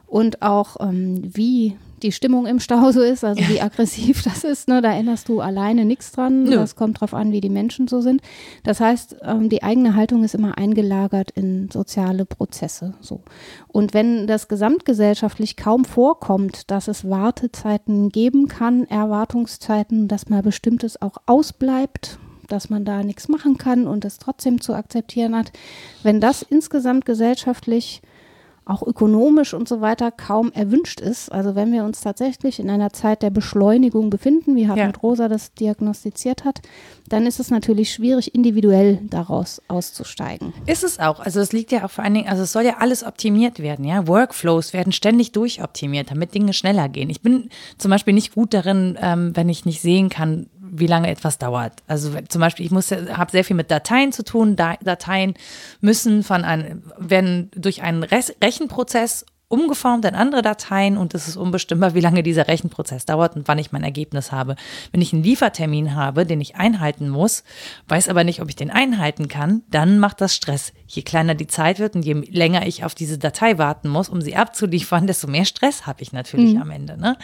Und 0.08 0.42
auch 0.42 0.78
ähm, 0.80 1.22
wie 1.24 1.78
die 2.04 2.12
Stimmung 2.12 2.46
im 2.46 2.60
Stau 2.60 2.92
so 2.92 3.02
ist, 3.02 3.24
also 3.24 3.42
wie 3.48 3.62
aggressiv 3.62 4.24
das 4.26 4.44
ist, 4.44 4.68
ne, 4.68 4.82
da 4.82 4.92
erinnerst 4.92 5.30
du 5.30 5.42
alleine 5.42 5.86
nichts 5.86 6.12
dran. 6.12 6.44
Nö. 6.44 6.52
Das 6.52 6.76
kommt 6.76 7.02
drauf 7.02 7.14
an, 7.14 7.32
wie 7.32 7.42
die 7.42 7.50
Menschen 7.50 7.88
so 7.88 8.02
sind. 8.02 8.22
Das 8.64 8.80
heißt, 8.80 9.18
ähm, 9.24 9.50
die 9.50 9.64
eigene 9.64 9.96
Haltung 9.96 10.24
ist 10.24 10.36
immer 10.36 10.58
eingelagert 10.58 11.32
in 11.32 11.70
soziale 11.72 12.26
Prozesse. 12.26 12.94
So. 13.02 13.22
Und 13.68 13.94
wenn 13.94 14.28
das 14.28 14.48
gesamtgesellschaftlich 14.48 15.56
kaum 15.56 15.86
vorkommt, 15.86 16.70
dass 16.72 16.88
es 16.88 17.10
Wartezeiten 17.10 18.10
geben 18.10 18.48
kann, 18.48 18.86
Erwartungszeiten, 18.86 20.08
dass 20.08 20.30
mal 20.30 20.44
bestimmtes 20.44 21.02
auch 21.02 21.18
ausbleibt, 21.26 22.20
dass 22.48 22.70
man 22.70 22.86
da 22.86 23.04
nichts 23.04 23.28
machen 23.28 23.58
kann 23.58 23.88
und 23.88 24.06
es 24.06 24.20
trotzdem 24.20 24.62
zu 24.62 24.74
akzeptieren 24.74 25.36
hat, 25.36 25.52
wenn 26.04 26.22
das 26.22 26.42
insgesamt 26.42 27.06
gesellschaftlich 27.06 28.02
auch 28.70 28.86
ökonomisch 28.86 29.54
und 29.54 29.68
so 29.68 29.82
weiter 29.82 30.12
kaum 30.12 30.52
erwünscht 30.52 31.00
ist. 31.00 31.32
Also 31.32 31.56
wenn 31.56 31.72
wir 31.72 31.84
uns 31.84 32.02
tatsächlich 32.02 32.60
in 32.60 32.70
einer 32.70 32.92
Zeit 32.92 33.22
der 33.22 33.30
Beschleunigung 33.30 34.10
befinden, 34.10 34.56
wie 34.56 34.68
Hartmut 34.68 34.96
ja. 34.96 35.02
Rosa 35.02 35.28
das 35.28 35.54
diagnostiziert 35.54 36.44
hat, 36.46 36.62
dann 37.08 37.26
ist 37.26 37.40
es 37.40 37.50
natürlich 37.50 37.92
schwierig, 37.92 38.36
individuell 38.36 39.00
daraus 39.10 39.62
auszusteigen. 39.68 40.54
Ist 40.66 40.84
es 40.84 41.00
auch. 41.00 41.20
Also 41.20 41.40
es 41.40 41.54
liegt 41.54 41.72
ja 41.72 41.86
auch 41.86 41.92
vor 41.92 42.04
allen 42.04 42.14
Dingen, 42.14 42.28
also 42.28 42.44
es 42.44 42.52
soll 42.52 42.64
ja 42.64 42.78
alles 42.80 43.04
optimiert 43.04 43.60
werden, 43.60 43.86
ja. 43.86 44.08
Workflows 44.08 44.74
werden 44.74 44.92
ständig 44.92 45.32
durchoptimiert, 45.32 46.12
damit 46.12 46.34
Dinge 46.34 46.54
schneller 46.54 46.90
gehen. 46.90 47.10
Ich 47.10 47.22
bin 47.22 47.50
zum 47.78 47.92
Beispiel 47.92 48.14
nicht 48.14 48.34
gut 48.34 48.54
darin, 48.54 48.98
ähm, 49.02 49.32
wenn 49.36 49.50
ich 49.50 49.66
nicht 49.66 49.82
sehen 49.82 50.10
kann, 50.10 50.48
wie 50.80 50.88
lange 50.88 51.10
etwas 51.10 51.38
dauert. 51.38 51.74
Also 51.88 52.12
zum 52.28 52.42
Beispiel, 52.42 52.66
ich 52.66 52.72
muss, 52.72 52.92
habe 52.92 53.32
sehr 53.32 53.44
viel 53.44 53.56
mit 53.56 53.72
Dateien 53.72 54.12
zu 54.12 54.24
tun. 54.24 54.56
Dateien 54.56 55.34
müssen 55.82 56.24
von 56.24 56.44
einem, 56.44 56.84
werden 56.98 57.52
durch 57.56 57.82
einen 57.82 58.04
Rechenprozess 58.04 59.26
umgeformt 59.50 60.04
in 60.04 60.16
andere 60.16 60.42
Dateien 60.42 60.98
und 60.98 61.14
es 61.14 61.28
ist 61.28 61.38
unbestimmbar, 61.38 61.94
wie 61.94 62.02
lange 62.02 62.22
dieser 62.22 62.48
Rechenprozess 62.48 63.06
dauert 63.06 63.36
und 63.36 63.48
wann 63.48 63.60
ich 63.60 63.72
mein 63.72 63.84
Ergebnis 63.84 64.32
habe. 64.32 64.56
Wenn 64.92 65.02
ich 65.02 65.14
einen 65.14 65.24
Liefertermin 65.24 65.96
habe, 65.96 66.26
den 66.26 66.42
ich 66.42 66.56
einhalten 66.56 67.08
muss, 67.08 67.44
weiß 67.88 68.10
aber 68.10 68.26
nicht, 68.26 68.42
ob 68.42 68.50
ich 68.50 68.58
den 68.58 68.72
einhalten 68.72 69.30
kann, 69.30 69.64
dann 69.70 70.00
macht 70.00 70.20
das 70.20 70.36
Stress. 70.36 70.74
Je 70.86 71.02
kleiner 71.02 71.34
die 71.34 71.48
Zeit 71.48 71.80
wird 71.80 71.96
und 71.96 72.04
je 72.04 72.14
länger 72.14 72.68
ich 72.68 72.84
auf 72.84 72.94
diese 72.94 73.18
Datei 73.18 73.58
warten 73.58 73.88
muss, 73.88 74.10
um 74.10 74.22
sie 74.22 74.36
abzuliefern, 74.36 75.08
desto 75.08 75.28
mehr 75.28 75.46
Stress 75.46 75.86
habe 75.88 76.02
ich 76.02 76.12
natürlich 76.12 76.56
mhm. 76.56 76.62
am 76.62 76.72
Ende. 76.72 76.98
Ne? 76.98 77.18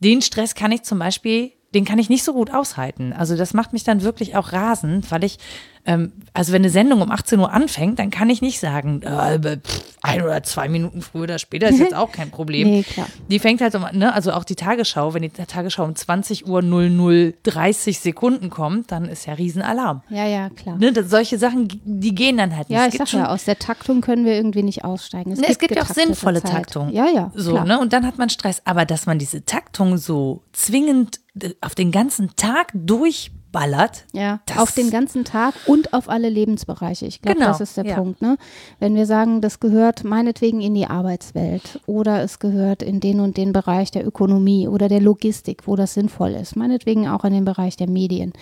Den 0.00 0.20
Stress 0.20 0.54
kann 0.54 0.70
ich 0.70 0.82
zum 0.82 0.98
Beispiel 0.98 1.52
den 1.74 1.84
kann 1.84 1.98
ich 1.98 2.08
nicht 2.08 2.24
so 2.24 2.32
gut 2.32 2.52
aushalten. 2.52 3.12
Also 3.12 3.36
das 3.36 3.52
macht 3.52 3.72
mich 3.72 3.84
dann 3.84 4.02
wirklich 4.02 4.36
auch 4.36 4.52
rasend, 4.52 5.10
weil 5.10 5.24
ich, 5.24 5.38
ähm, 5.86 6.12
also 6.32 6.52
wenn 6.52 6.62
eine 6.62 6.70
Sendung 6.70 7.02
um 7.02 7.10
18 7.10 7.38
Uhr 7.38 7.52
anfängt, 7.52 7.98
dann 7.98 8.10
kann 8.10 8.30
ich 8.30 8.40
nicht 8.40 8.58
sagen, 8.58 9.02
äh, 9.02 9.58
ein 10.02 10.22
oder 10.22 10.42
zwei 10.42 10.68
Minuten 10.68 11.02
früher 11.02 11.24
oder 11.24 11.38
später 11.38 11.68
ist 11.68 11.78
jetzt 11.78 11.94
auch 11.94 12.10
kein 12.10 12.30
Problem. 12.30 12.68
nee, 12.68 12.82
klar. 12.82 13.06
Die 13.30 13.38
fängt 13.38 13.60
halt 13.60 13.74
um, 13.74 13.84
ne, 13.92 14.14
also 14.14 14.32
auch 14.32 14.44
die 14.44 14.54
Tagesschau, 14.54 15.12
wenn 15.12 15.22
die 15.22 15.28
Tagesschau 15.28 15.84
um 15.84 15.94
20 15.94 16.46
Uhr 16.46 16.62
0030 16.62 18.00
Sekunden 18.00 18.48
kommt, 18.48 18.92
dann 18.92 19.04
ist 19.06 19.26
ja 19.26 19.34
Riesenalarm. 19.34 20.02
Ja, 20.08 20.26
ja, 20.26 20.48
klar. 20.50 20.78
Ne, 20.78 20.92
das, 20.92 21.10
solche 21.10 21.38
Sachen, 21.38 21.68
die 21.84 22.14
gehen 22.14 22.38
dann 22.38 22.56
halt 22.56 22.70
nicht. 22.70 22.78
Ja, 22.78 22.86
ich 22.86 22.94
sag 22.94 23.12
ja, 23.12 23.28
aus 23.28 23.44
der 23.44 23.58
Taktung 23.58 24.00
können 24.00 24.24
wir 24.24 24.32
irgendwie 24.34 24.62
nicht 24.62 24.84
aussteigen. 24.84 25.32
Es, 25.32 25.38
ne, 25.38 25.46
gibt, 25.46 25.52
es 25.52 25.58
gibt 25.58 25.76
ja 25.76 25.82
auch 25.82 25.94
sinnvolle 25.94 26.42
Zeit. 26.42 26.52
Taktung. 26.52 26.90
Ja, 26.90 27.06
ja. 27.06 27.30
So, 27.34 27.52
klar. 27.52 27.64
ne, 27.66 27.78
und 27.78 27.92
dann 27.92 28.06
hat 28.06 28.16
man 28.16 28.30
Stress. 28.30 28.62
Aber 28.64 28.86
dass 28.86 29.04
man 29.04 29.18
diese 29.18 29.44
Taktung 29.44 29.98
so 29.98 30.42
zwingend 30.52 31.20
auf 31.60 31.74
den 31.74 31.90
ganzen 31.90 32.36
Tag 32.36 32.70
durch 32.74 33.32
ballert. 33.54 34.04
Ja, 34.12 34.40
auf 34.56 34.72
den 34.72 34.90
ganzen 34.90 35.24
Tag 35.24 35.54
und 35.66 35.94
auf 35.94 36.10
alle 36.10 36.28
Lebensbereiche. 36.28 37.06
Ich 37.06 37.22
glaube, 37.22 37.38
Genau, 37.38 37.48
das 37.48 37.60
ist 37.60 37.76
der 37.76 37.86
ja. 37.86 37.94
Punkt. 37.94 38.20
Ne? 38.20 38.36
Wenn 38.80 38.96
wir 38.96 39.06
sagen, 39.06 39.40
das 39.40 39.60
gehört 39.60 40.02
meinetwegen 40.04 40.60
in 40.60 40.74
die 40.74 40.86
Arbeitswelt 40.86 41.80
oder 41.86 42.22
es 42.22 42.40
gehört 42.40 42.82
in 42.82 42.98
den 42.98 43.20
und 43.20 43.36
den 43.36 43.52
Bereich 43.52 43.92
der 43.92 44.06
Ökonomie 44.06 44.66
oder 44.66 44.88
der 44.88 45.00
Logistik, 45.00 45.66
wo 45.66 45.76
das 45.76 45.94
sinnvoll 45.94 46.32
ist, 46.32 46.56
meinetwegen 46.56 47.08
auch 47.08 47.24
in 47.24 47.32
den 47.32 47.44
Bereich 47.44 47.76
der 47.76 47.88
Medien, 47.88 48.32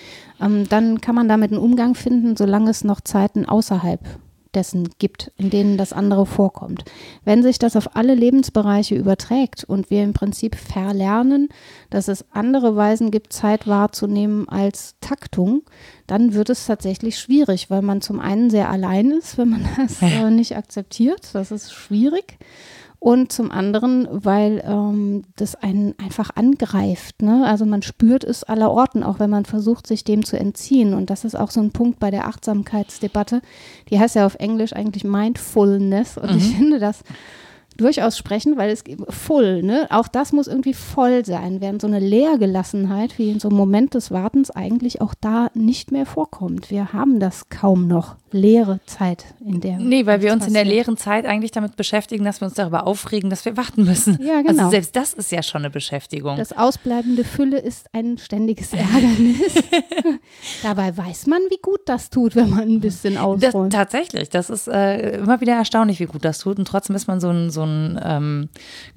ähm, 0.40 0.66
dann 0.68 1.00
kann 1.02 1.14
man 1.14 1.28
damit 1.28 1.52
einen 1.52 1.60
Umgang 1.60 1.94
finden, 1.94 2.34
solange 2.34 2.70
es 2.70 2.82
noch 2.82 3.02
Zeiten 3.02 3.44
außerhalb 3.44 4.00
dessen 4.54 4.90
gibt, 4.98 5.32
in 5.36 5.50
denen 5.50 5.76
das 5.76 5.92
andere 5.92 6.26
vorkommt. 6.26 6.84
Wenn 7.24 7.42
sich 7.42 7.58
das 7.58 7.76
auf 7.76 7.96
alle 7.96 8.14
Lebensbereiche 8.14 8.94
überträgt 8.94 9.64
und 9.64 9.90
wir 9.90 10.02
im 10.02 10.12
Prinzip 10.12 10.56
verlernen, 10.56 11.48
dass 11.90 12.08
es 12.08 12.24
andere 12.32 12.76
Weisen 12.76 13.10
gibt, 13.10 13.32
Zeit 13.32 13.66
wahrzunehmen 13.66 14.48
als 14.48 14.96
Taktung, 15.00 15.62
dann 16.06 16.34
wird 16.34 16.50
es 16.50 16.66
tatsächlich 16.66 17.18
schwierig, 17.18 17.70
weil 17.70 17.82
man 17.82 18.00
zum 18.00 18.20
einen 18.20 18.50
sehr 18.50 18.68
allein 18.70 19.10
ist, 19.10 19.38
wenn 19.38 19.50
man 19.50 19.68
das 19.76 20.02
äh, 20.02 20.30
nicht 20.30 20.56
akzeptiert. 20.56 21.30
Das 21.32 21.50
ist 21.50 21.72
schwierig. 21.72 22.38
Und 23.02 23.32
zum 23.32 23.50
anderen, 23.50 24.06
weil 24.12 24.62
ähm, 24.64 25.24
das 25.34 25.56
einen 25.56 25.98
einfach 25.98 26.30
angreift. 26.36 27.20
Ne? 27.20 27.44
Also 27.44 27.66
man 27.66 27.82
spürt 27.82 28.22
es 28.22 28.44
aller 28.44 28.70
Orten, 28.70 29.02
auch 29.02 29.18
wenn 29.18 29.28
man 29.28 29.44
versucht, 29.44 29.88
sich 29.88 30.04
dem 30.04 30.24
zu 30.24 30.38
entziehen. 30.38 30.94
Und 30.94 31.10
das 31.10 31.24
ist 31.24 31.34
auch 31.34 31.50
so 31.50 31.58
ein 31.58 31.72
Punkt 31.72 31.98
bei 31.98 32.12
der 32.12 32.28
Achtsamkeitsdebatte. 32.28 33.42
Die 33.90 33.98
heißt 33.98 34.14
ja 34.14 34.24
auf 34.24 34.36
Englisch 34.36 34.72
eigentlich 34.72 35.02
Mindfulness. 35.02 36.16
Und 36.16 36.36
ich 36.36 36.54
finde 36.56 36.78
das 36.78 37.00
durchaus 37.76 38.16
sprechen, 38.16 38.56
weil 38.56 38.70
es 38.70 38.84
voll, 39.08 39.64
ne? 39.64 39.88
Auch 39.90 40.06
das 40.06 40.32
muss 40.32 40.46
irgendwie 40.46 40.74
voll 40.74 41.24
sein, 41.24 41.60
während 41.60 41.80
so 41.80 41.88
eine 41.88 41.98
Leergelassenheit 41.98 43.18
wie 43.18 43.32
in 43.32 43.40
so 43.40 43.48
einem 43.48 43.56
Moment 43.56 43.94
des 43.94 44.12
Wartens 44.12 44.52
eigentlich 44.52 45.00
auch 45.00 45.14
da 45.20 45.48
nicht 45.54 45.90
mehr 45.90 46.06
vorkommt. 46.06 46.70
Wir 46.70 46.92
haben 46.92 47.18
das 47.18 47.48
kaum 47.48 47.88
noch. 47.88 48.14
Leere 48.32 48.80
Zeit, 48.86 49.24
in 49.44 49.60
der. 49.60 49.78
Nee, 49.78 50.06
weil 50.06 50.20
wir 50.22 50.32
uns 50.32 50.40
nichts 50.42 50.48
in 50.48 50.54
der 50.54 50.62
passiert. 50.62 50.76
leeren 50.86 50.96
Zeit 50.96 51.26
eigentlich 51.26 51.50
damit 51.52 51.76
beschäftigen, 51.76 52.24
dass 52.24 52.40
wir 52.40 52.46
uns 52.46 52.54
darüber 52.54 52.86
aufregen, 52.86 53.30
dass 53.30 53.44
wir 53.44 53.56
warten 53.56 53.84
müssen. 53.84 54.18
Ja, 54.22 54.42
genau. 54.42 54.58
Also 54.64 54.70
selbst 54.70 54.96
das 54.96 55.12
ist 55.12 55.30
ja 55.32 55.42
schon 55.42 55.62
eine 55.62 55.70
Beschäftigung. 55.70 56.36
Das 56.36 56.56
ausbleibende 56.56 57.24
Fülle 57.24 57.58
ist 57.58 57.86
ein 57.92 58.18
ständiges 58.18 58.72
Ärgernis. 58.72 59.54
Dabei 60.62 60.96
weiß 60.96 61.26
man, 61.26 61.40
wie 61.50 61.58
gut 61.60 61.80
das 61.86 62.10
tut, 62.10 62.34
wenn 62.36 62.50
man 62.50 62.60
ein 62.68 62.80
bisschen 62.80 63.14
Das, 63.14 63.22
ausräumt. 63.22 63.72
tatsächlich, 63.72 64.28
das 64.30 64.50
ist 64.50 64.68
äh, 64.68 65.18
immer 65.18 65.40
wieder 65.40 65.54
erstaunlich, 65.54 66.00
wie 66.00 66.06
gut 66.06 66.24
das 66.24 66.38
tut. 66.38 66.58
Und 66.58 66.66
trotzdem 66.66 66.96
ist 66.96 67.06
man 67.08 67.20
so 67.20 67.30
ein, 67.30 67.50
so 67.50 67.62
ein 67.64 68.00
ähm, 68.04 68.48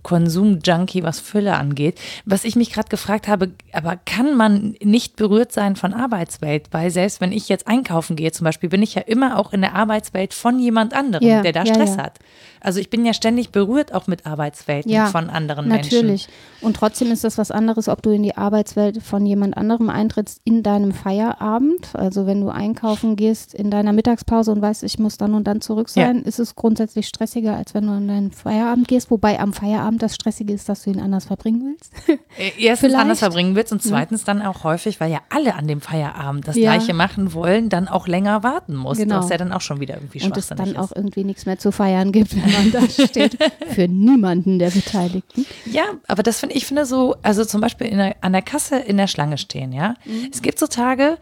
Konsum-Junkie, 0.04 1.04
was 1.04 1.19
Fülle 1.19 1.56
angeht. 1.56 2.00
Was 2.26 2.43
ich 2.45 2.56
mich 2.56 2.71
gerade 2.71 2.89
gefragt 2.89 3.28
habe, 3.28 3.52
aber 3.74 3.98
kann 3.98 4.36
man 4.38 4.76
nicht 4.82 5.15
berührt 5.15 5.52
sein 5.52 5.76
von 5.76 5.93
Arbeitswelt? 5.93 6.67
Weil 6.71 6.91
selbst 6.91 7.21
wenn 7.21 7.32
ich 7.32 7.50
jetzt 7.50 7.67
einkaufen 7.67 8.15
gehe, 8.15 8.32
zum 8.32 8.45
Beispiel, 8.45 8.69
bin 8.69 8.84
ich 8.84 8.95
ja 8.95 9.02
immer 9.02 9.24
auch 9.33 9.53
in 9.53 9.61
der 9.61 9.75
Arbeitswelt 9.75 10.33
von 10.33 10.59
jemand 10.59 10.93
anderem, 10.93 11.27
Ja, 11.27 11.41
der 11.41 11.51
da 11.51 11.63
ja, 11.63 11.73
Stress 11.73 11.95
ja. 11.95 12.03
hat. 12.03 12.19
Also 12.61 12.79
ich 12.79 12.89
bin 12.89 13.05
ja 13.05 13.13
ständig 13.13 13.51
berührt 13.51 13.93
auch 13.93 14.07
mit 14.07 14.25
Arbeitswelten 14.25 14.91
Ja, 14.91 15.05
von 15.07 15.29
anderen 15.29 15.67
Menschen. 15.67 15.95
Natürlich. 16.01 16.27
Und 16.61 16.75
trotzdem 16.75 17.11
ist 17.11 17.23
das 17.23 17.38
was 17.38 17.51
anderes, 17.51 17.88
ob 17.88 18.01
du 18.01 18.09
in 18.09 18.23
die 18.23 18.38
Arbeitswelt 18.38 19.03
von 19.03 19.23
jemand 19.25 19.55
anderem 19.55 19.89
eintrittst 19.91 20.41
in 20.45 20.63
deinem 20.63 20.91
Feierabend. 20.91 21.89
Also 21.93 22.25
wenn 22.25 22.41
du 22.41 22.49
einkaufen 22.49 23.15
gehst 23.15 23.53
in 23.53 23.69
deiner 23.71 23.93
Mittagspause 23.93 24.51
und 24.51 24.61
weißt, 24.61 24.83
ich 24.83 24.97
muss 24.99 25.17
dann 25.17 25.33
und 25.35 25.45
dann 25.45 25.61
zurück 25.61 25.89
sein, 25.89 26.23
ist 26.23 26.39
es 26.39 26.55
grundsätzlich 26.55 27.07
stressiger, 27.07 27.55
als 27.55 27.73
wenn 27.73 27.85
du 27.85 27.93
in 27.93 28.07
deinen 28.07 28.31
Feierabend 28.31 28.88
gehst. 28.88 29.11
Wobei 29.11 29.39
am 29.39 29.53
Feierabend 29.53 30.01
das 30.01 30.15
Stressige 30.15 30.53
ist, 30.53 30.67
dass 30.67 30.83
du 30.83 30.89
ihn 30.91 30.99
anders 30.99 31.25
verbringen 31.25 31.61
willst. 31.65 31.93
Äh, 32.38 32.51
Erstens 32.57 32.89
Vielleicht. 32.89 33.01
anders 33.01 33.19
verbringen 33.19 33.55
willst 33.55 33.71
und 33.71 33.81
zweitens 33.81 34.25
dann 34.25 34.41
auch 34.41 34.65
häufig, 34.65 34.99
weil 34.99 35.09
ja 35.09 35.19
alle 35.29 35.55
an 35.55 35.67
dem 35.69 35.79
Feierabend 35.79 36.45
das. 36.47 36.55
Gleiche 36.55 36.93
machen 36.93 37.33
wollen, 37.33 37.69
dann 37.69 37.88
auch 37.88 38.07
länger 38.07 38.43
warten 38.43 38.75
musst, 38.75 38.99
Genau. 38.99 39.14
Was 39.19 39.30
ja 39.30 39.38
dann 39.38 39.51
auch 39.51 39.62
schon 39.62 39.80
wieder 39.80 39.95
irgendwie 39.95 40.21
und 40.23 40.36
es 40.38 40.47
dann 40.47 40.60
ist. 40.67 40.78
auch 40.78 40.91
irgendwie 40.95 41.23
nichts 41.23 41.45
mehr 41.45 41.58
zu 41.60 41.71
feiern 41.71 42.12
gibt, 42.12 42.36
wenn 42.36 42.51
man 42.51 42.71
da 42.71 42.82
steht. 43.08 43.38
Für 43.69 43.88
niemanden 43.88 44.60
der 44.60 44.69
Beteiligten. 44.71 45.45
Ja, 45.65 45.84
aber 46.08 46.23
das 46.23 46.39
finde 46.39 46.56
ich 46.56 46.65
finde 46.65 46.86
so, 46.86 47.15
also 47.21 47.43
zum 47.45 47.62
Beispiel 47.62 47.89
der, 47.89 48.15
an 48.21 48.34
der 48.34 48.41
Kasse 48.41 48.78
in 48.78 48.97
der 48.97 49.08
Schlange 49.08 49.38
stehen, 49.38 49.71
ja. 49.73 49.95
Mhm. 50.06 50.30
Es 50.32 50.41
gibt 50.41 50.60
so 50.60 50.67
Tage, 50.67 51.17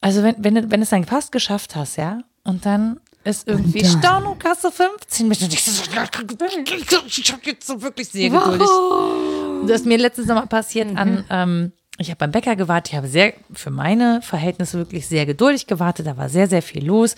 also 0.00 0.22
wenn, 0.22 0.36
wenn, 0.38 0.54
du- 0.54 0.70
wenn 0.70 0.82
es 0.82 0.90
dann 0.90 1.04
fast 1.04 1.32
geschafft 1.32 1.76
hast, 1.76 1.96
ja, 1.96 2.20
und 2.44 2.64
dann 2.66 3.00
ist 3.24 3.46
irgendwie? 3.48 3.84
Storno 3.84 4.36
Kasse 4.38 4.70
15 4.70 5.28
Minuten. 5.28 5.50
Ich 7.06 7.32
habe 7.32 7.42
jetzt 7.44 7.66
so 7.66 7.82
wirklich 7.82 8.08
sehr 8.08 8.30
geduldig. 8.30 8.66
Das 9.66 9.80
ist 9.80 9.86
mir 9.86 9.98
letztens 9.98 10.28
noch 10.28 10.36
mal 10.36 10.46
passiert 10.46 10.90
Mhm. 10.90 10.96
an, 10.96 11.24
ähm, 11.30 11.72
ich 11.98 12.10
habe 12.10 12.18
beim 12.18 12.30
Bäcker 12.30 12.56
gewartet, 12.56 12.92
ich 12.92 12.96
habe 12.96 13.08
sehr, 13.08 13.34
für 13.52 13.70
meine 13.70 14.22
Verhältnisse 14.22 14.78
wirklich 14.78 15.06
sehr 15.08 15.26
geduldig 15.26 15.66
gewartet, 15.66 16.06
da 16.06 16.16
war 16.16 16.28
sehr, 16.28 16.46
sehr 16.48 16.62
viel 16.62 16.86
los. 16.86 17.16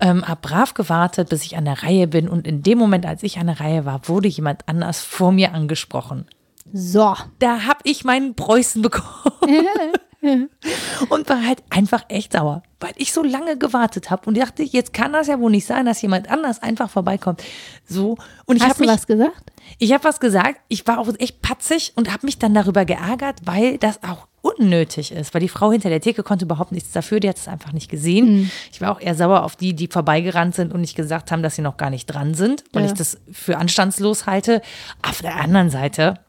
Ähm, 0.00 0.26
hab 0.26 0.42
brav 0.42 0.74
gewartet, 0.74 1.28
bis 1.28 1.44
ich 1.44 1.56
an 1.56 1.66
der 1.66 1.82
Reihe 1.82 2.06
bin 2.06 2.28
und 2.28 2.46
in 2.46 2.62
dem 2.62 2.78
Moment, 2.78 3.06
als 3.06 3.22
ich 3.22 3.38
an 3.38 3.46
der 3.46 3.60
Reihe 3.60 3.84
war, 3.84 4.08
wurde 4.08 4.28
jemand 4.28 4.66
anders 4.66 5.02
vor 5.02 5.30
mir 5.30 5.52
angesprochen. 5.52 6.26
So. 6.72 7.14
Da 7.38 7.64
habe 7.66 7.80
ich 7.84 8.04
meinen 8.04 8.34
Preußen 8.34 8.82
bekommen. 8.82 9.04
und 11.08 11.28
war 11.28 11.46
halt 11.46 11.62
einfach 11.70 12.04
echt 12.08 12.32
sauer, 12.32 12.62
weil 12.78 12.92
ich 12.96 13.12
so 13.12 13.22
lange 13.22 13.56
gewartet 13.56 14.10
habe 14.10 14.26
und 14.26 14.36
dachte, 14.36 14.62
jetzt 14.62 14.92
kann 14.92 15.12
das 15.12 15.28
ja 15.28 15.40
wohl 15.40 15.50
nicht 15.50 15.66
sein, 15.66 15.86
dass 15.86 16.02
jemand 16.02 16.30
anders 16.30 16.62
einfach 16.62 16.90
vorbeikommt. 16.90 17.42
So 17.88 18.16
und 18.46 18.56
ich 18.56 18.62
habe 18.62 18.86
was 18.86 19.06
gesagt? 19.06 19.52
ich 19.78 19.92
habe 19.92 20.04
was 20.04 20.20
gesagt, 20.20 20.60
ich 20.68 20.86
war 20.86 20.98
auch 20.98 21.08
echt 21.18 21.42
patzig 21.42 21.92
und 21.96 22.12
habe 22.12 22.26
mich 22.26 22.38
dann 22.38 22.54
darüber 22.54 22.84
geärgert, 22.84 23.40
weil 23.44 23.78
das 23.78 24.02
auch 24.02 24.26
unnötig 24.42 25.12
ist, 25.12 25.34
weil 25.34 25.40
die 25.40 25.48
Frau 25.48 25.70
hinter 25.70 25.90
der 25.90 26.00
Theke 26.00 26.22
konnte 26.22 26.46
überhaupt 26.46 26.72
nichts 26.72 26.92
dafür, 26.92 27.20
die 27.20 27.28
hat 27.28 27.36
es 27.36 27.46
einfach 27.48 27.72
nicht 27.72 27.90
gesehen. 27.90 28.50
Ich 28.72 28.80
war 28.80 28.92
auch 28.92 29.00
eher 29.00 29.14
sauer 29.14 29.42
auf 29.44 29.56
die, 29.56 29.74
die 29.74 29.86
vorbeigerannt 29.86 30.54
sind 30.54 30.72
und 30.72 30.80
nicht 30.80 30.96
gesagt 30.96 31.30
haben, 31.30 31.42
dass 31.42 31.56
sie 31.56 31.62
noch 31.62 31.76
gar 31.76 31.90
nicht 31.90 32.06
dran 32.06 32.34
sind, 32.34 32.64
weil 32.72 32.84
Ja. 32.84 32.90
ich 32.90 32.96
das 32.96 33.18
für 33.32 33.58
anstandslos 33.58 34.26
halte. 34.26 34.62
Auf 35.02 35.20
der 35.20 35.36
anderen 35.36 35.68
Seite 35.70 36.20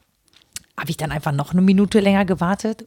habe 0.78 0.90
ich 0.90 0.96
dann 0.96 1.10
einfach 1.10 1.32
noch 1.32 1.52
eine 1.52 1.62
Minute 1.62 2.00
länger 2.00 2.24
gewartet. 2.24 2.86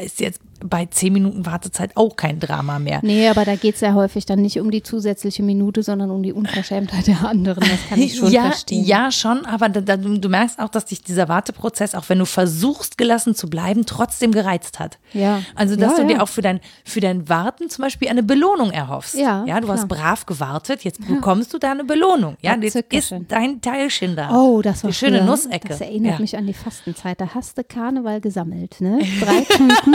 Ist 0.00 0.20
jetzt 0.20 0.40
bei 0.64 0.86
zehn 0.86 1.12
Minuten 1.12 1.46
Wartezeit 1.46 1.96
auch 1.96 2.16
kein 2.16 2.40
Drama 2.40 2.78
mehr. 2.78 3.00
Nee, 3.02 3.28
aber 3.28 3.44
da 3.44 3.56
geht 3.56 3.76
es 3.76 3.80
ja 3.80 3.94
häufig 3.94 4.26
dann 4.26 4.40
nicht 4.42 4.60
um 4.60 4.70
die 4.70 4.82
zusätzliche 4.82 5.42
Minute, 5.42 5.82
sondern 5.82 6.10
um 6.10 6.22
die 6.22 6.32
Unverschämtheit 6.32 7.06
der 7.06 7.24
anderen. 7.24 7.60
Das 7.60 7.88
kann 7.88 8.00
ich 8.00 8.16
schon 8.16 8.30
ja, 8.30 8.42
verstehen. 8.42 8.84
Ja, 8.84 9.10
schon, 9.10 9.44
aber 9.46 9.68
da, 9.68 9.80
da, 9.80 9.96
du 9.96 10.28
merkst 10.28 10.58
auch, 10.58 10.68
dass 10.68 10.84
dich 10.86 11.02
dieser 11.02 11.28
Warteprozess, 11.28 11.94
auch 11.94 12.08
wenn 12.08 12.18
du 12.18 12.26
versuchst, 12.26 12.98
gelassen 12.98 13.34
zu 13.34 13.48
bleiben, 13.48 13.86
trotzdem 13.86 14.32
gereizt 14.32 14.78
hat. 14.78 14.98
Ja. 15.12 15.42
Also, 15.54 15.76
dass 15.76 15.92
Ja, 15.92 16.02
du 16.02 16.06
dir 16.08 16.16
ja. 16.16 16.22
auch 16.22 16.28
für 16.28 16.42
dein, 16.42 16.60
für 16.84 17.00
dein 17.00 17.28
Warten 17.28 17.68
zum 17.68 17.82
Beispiel 17.82 18.08
eine 18.08 18.22
Belohnung 18.22 18.70
erhoffst. 18.70 19.14
Ja, 19.14 19.44
ja 19.46 19.60
du 19.60 19.68
hast 19.68 19.88
klar. 19.88 20.00
brav 20.00 20.26
gewartet, 20.26 20.84
jetzt 20.84 21.06
bekommst 21.06 21.52
du 21.54 21.58
da 21.58 21.72
eine 21.72 21.84
Belohnung. 21.84 22.36
Ja, 22.42 22.56
jetzt 22.56 22.76
ist 22.76 23.14
dein 23.28 23.60
Teilchen 23.60 24.16
da. 24.16 24.30
Oh, 24.34 24.62
das 24.62 24.84
war 24.84 24.90
Die 24.90 24.96
schöne 24.96 25.18
früher. 25.18 25.26
Nussecke. 25.26 25.68
Das 25.68 25.80
erinnert 25.80 26.20
mich 26.20 26.36
an 26.36 26.46
die 26.46 26.54
Fastenzeit. 26.54 27.20
Da 27.20 27.34
hast 27.34 27.58
du 27.58 27.64
Karneval 27.64 28.20
gesammelt, 28.20 28.80
ne? 28.80 28.98
Drei 29.20 29.40
Tüten. 29.42 29.94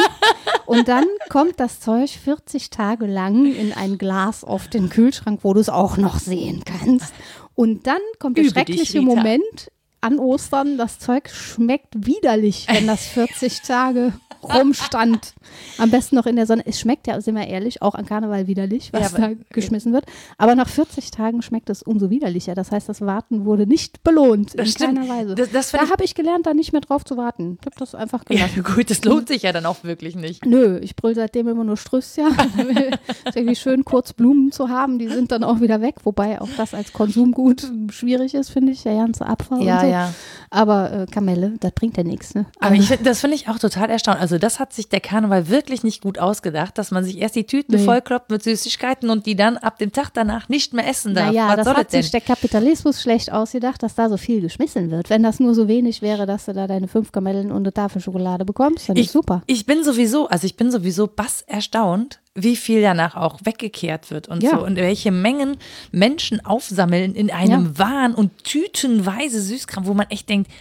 Und 0.65 0.88
dann 0.88 1.05
kommt 1.29 1.59
das 1.59 1.79
Zeug 1.79 2.09
40 2.09 2.69
Tage 2.69 3.05
lang 3.05 3.45
in 3.53 3.73
ein 3.73 3.97
Glas 3.97 4.43
auf 4.43 4.67
den 4.67 4.89
Kühlschrank, 4.89 5.41
wo 5.43 5.53
du 5.53 5.59
es 5.59 5.69
auch 5.69 5.97
noch 5.97 6.19
sehen 6.19 6.63
kannst. 6.65 7.13
Und 7.53 7.88
dann 7.88 8.01
kommt 8.19 8.38
der 8.38 8.45
Übe 8.45 8.53
dich, 8.53 8.75
schreckliche 8.75 8.99
Rita. 8.99 9.15
Moment 9.15 9.71
an 10.06 10.20
Ostern. 10.20 10.78
Das 10.78 11.00
Zeug 11.00 11.30
schmeckt 11.30 12.06
widerlich, 12.06 12.68
wenn 12.72 12.88
das 12.88 13.06
40 13.08 13.62
Tage 13.62 14.13
rumstand. 14.44 15.34
Am 15.80 15.89
besten 15.89 16.15
noch 16.15 16.28
in 16.28 16.36
der 16.36 16.46
Sonne. 16.46 16.62
Es 16.65 16.80
schmeckt 16.80 17.08
ja, 17.08 17.20
sind 17.20 17.36
wir 17.36 17.48
ehrlich, 17.48 17.82
auch 17.82 17.96
an 17.96 18.06
Karneval 18.06 18.46
widerlich, 18.46 18.94
was 18.94 19.12
Ja, 19.13 19.18
da 19.18 19.30
geschmissen 19.52 19.91
wird. 19.91 20.06
Aber 20.38 20.54
nach 20.54 20.70
40 20.70 21.10
Tagen 21.10 21.41
schmeckt 21.41 21.70
es 21.72 21.82
umso 21.82 22.12
widerlicher. 22.12 22.54
Das 22.54 22.72
heißt, 22.72 22.88
das 22.88 23.02
Warten 23.02 23.46
wurde 23.46 23.65
nicht 23.65 24.04
belohnt. 24.04 24.54
Das 24.58 24.68
in 24.68 24.72
stimmt. 24.74 25.00
keiner 25.00 25.10
Weise. 25.10 25.34
Das- 25.36 25.52
das 25.52 25.72
da 25.72 25.89
habe 25.89 26.04
ich 26.04 26.13
gelernt, 26.13 26.46
da 26.46 26.54
nicht 26.54 26.74
mehr 26.74 26.82
drauf 26.82 27.04
zu 27.04 27.18
warten. 27.18 27.58
Ich 27.60 27.65
habe 27.65 27.76
das 27.80 27.96
einfach 27.96 28.24
Ja, 28.30 28.46
gelassen. 28.48 28.76
gut, 28.76 28.89
das 28.91 29.04
lohnt 29.04 29.28
sich 29.30 29.41
ja 29.41 29.52
dann 29.52 29.65
auch 29.65 29.84
wirklich 29.84 30.15
nicht. 30.15 30.46
Nö, 30.46 30.78
ich 30.80 30.96
brüll 30.96 31.15
seitdem 31.15 31.48
immer 31.48 31.63
nur 31.63 31.78
Strüsschen. 31.78 32.28
ist 33.26 33.36
irgendwie 33.36 33.56
schön, 33.56 33.84
kurz 33.84 34.13
Blumen 34.13 34.52
zu 34.52 34.70
haben. 34.70 35.00
Die 35.00 35.08
sind 35.08 35.32
dann 35.32 35.44
auch 35.44 35.60
wieder 35.60 35.82
weg. 35.82 35.96
Wobei 36.04 36.39
auch 36.39 36.50
das 36.58 36.74
als 36.76 36.94
Konsumgut 36.94 37.72
schwierig 37.89 38.36
ist, 38.36 38.50
finde 38.52 38.74
ich. 38.74 38.84
Der 38.84 38.96
ganze 38.96 39.26
Abfall 39.26 39.60
und 39.60 39.65
so. 39.65 39.88
Aber 40.49 40.91
äh, 40.91 41.05
Kamelle, 41.08 41.53
das 41.60 41.71
bringt 41.73 41.97
ja 41.97 42.03
nichts. 42.03 42.36
Ne? 42.36 42.45
Aber 42.60 42.75
ich 42.75 42.88
das 43.03 43.19
finde 43.21 43.36
ich 43.36 43.49
auch 43.49 43.60
total 43.60 43.89
erstaunlich. 43.89 44.21
Also 44.21 44.38
das 44.38 44.60
hat 44.60 44.73
sich 44.73 44.89
der 44.89 45.01
Karneval 45.01 45.49
wirklich 45.49 45.84
nicht 45.84 46.01
gut 46.01 46.19
ausgedacht, 46.19 46.77
dass 46.77 46.91
man 46.91 47.03
sich 47.03 47.19
erst 47.19 47.36
die 47.36 47.45
Tüten 47.45 47.75
Nee. 47.75 47.84
vollkloppt 47.84 48.29
mit 48.29 48.43
Süßigkeiten 48.43 49.10
und 49.10 49.25
die 49.25 49.36
dann 49.36 49.58
ab 49.58 49.79
dem 49.79 49.91
Tag 49.91 50.12
danach 50.13 50.47
nicht 50.49 50.73
mehr 50.73 50.88
essen 50.88 51.13
darf. 51.15 51.27
Naja, 51.27 51.49
Was 51.49 51.65
das 51.65 51.75
hat 51.75 51.91
sich 51.91 52.12
der 52.12 52.21
Kapitalismus 52.21 53.01
schlecht 53.01 53.31
ausgedacht, 53.31 53.84
dass 53.84 53.95
da 53.95 54.08
so 54.10 54.17
viel 54.17 54.41
geschmissen 54.41 54.91
wird. 54.91 55.10
Wenn 55.10 55.23
das 55.23 55.39
nur 55.39 55.53
so 55.55 55.67
wenig 55.67 56.01
wäre, 56.01 56.25
dass 56.25 56.45
du 56.45 56.53
da 56.53 56.67
deine 56.67 56.88
fünf 56.88 57.12
Kamellen 57.12 57.51
und 57.51 57.63
eine 57.63 57.73
Tafel 57.73 58.01
Schokolade 58.01 58.45
bekommst, 58.45 58.88
dann 58.89 58.95
ich, 58.97 59.08
ist 59.08 59.12
super. 59.13 59.41
Ich 59.47 59.65
bin 59.65 59.84
sowieso, 59.84 60.27
also 60.27 60.45
ich 60.45 60.55
bin 60.55 60.71
sowieso 60.71 61.08
bass 61.08 61.43
erstaunt, 61.47 62.19
wie 62.36 62.58
viel 62.58 62.82
danach 62.82 63.15
auch 63.15 63.39
weggekehrt 63.45 64.12
wird 64.12 64.28
und 64.28 64.43
Ja. 64.43 64.52
so 64.52 64.65
und 64.65 64.76
welche 64.76 65.12
Mengen 65.12 65.58
Menschen 65.91 66.45
aufsammeln 66.45 67.15
in 67.15 67.32
einem 67.32 67.74
Ja. 67.78 67.80
Wahn 67.80 68.13
und 68.13 68.43
tütenweise 68.43 69.41
Süßkram, 69.41 69.86
wo 69.86 69.93
man 69.93 70.08
echt 70.10 70.28
denkt, 70.30 70.52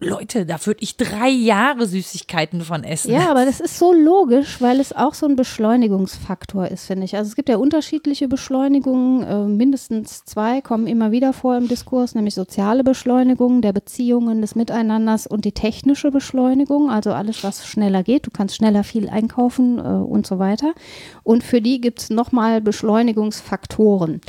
Leute, 0.00 0.44
da 0.44 0.64
würde 0.66 0.82
ich 0.82 0.96
drei 0.96 1.28
Jahre 1.28 1.86
Süßigkeiten 1.86 2.62
von 2.62 2.82
essen. 2.84 3.12
Ja, 3.12 3.30
aber 3.30 3.44
das 3.44 3.60
ist 3.60 3.78
so 3.78 3.92
logisch, 3.92 4.60
weil 4.60 4.80
es 4.80 4.92
auch 4.92 5.14
so 5.14 5.26
ein 5.26 5.36
Beschleunigungsfaktor 5.36 6.68
ist, 6.68 6.86
finde 6.86 7.04
ich. 7.04 7.16
Also 7.16 7.28
es 7.28 7.36
gibt 7.36 7.48
ja 7.48 7.56
unterschiedliche 7.56 8.26
Beschleunigungen, 8.26 9.22
äh, 9.22 9.46
mindestens 9.46 10.24
zwei 10.24 10.60
kommen 10.60 10.88
immer 10.88 11.12
wieder 11.12 11.32
vor 11.32 11.56
im 11.56 11.68
Diskurs, 11.68 12.14
nämlich 12.14 12.34
soziale 12.34 12.82
Beschleunigung 12.82 13.62
der 13.62 13.72
Beziehungen, 13.72 14.40
des 14.40 14.56
Miteinanders 14.56 15.26
und 15.26 15.44
die 15.44 15.52
technische 15.52 16.10
Beschleunigung, 16.10 16.90
also 16.90 17.12
alles, 17.12 17.44
was 17.44 17.66
schneller 17.66 18.02
geht. 18.02 18.26
Du 18.26 18.30
kannst 18.30 18.56
schneller 18.56 18.84
viel 18.84 19.08
einkaufen 19.08 19.78
äh, 19.78 19.82
und 19.82 20.26
so 20.26 20.38
weiter. 20.38 20.74
Und 21.22 21.44
für 21.44 21.60
die 21.60 21.80
gibt 21.80 22.00
es 22.00 22.10
nochmal 22.10 22.60
Beschleunigungsfaktoren. 22.60 24.20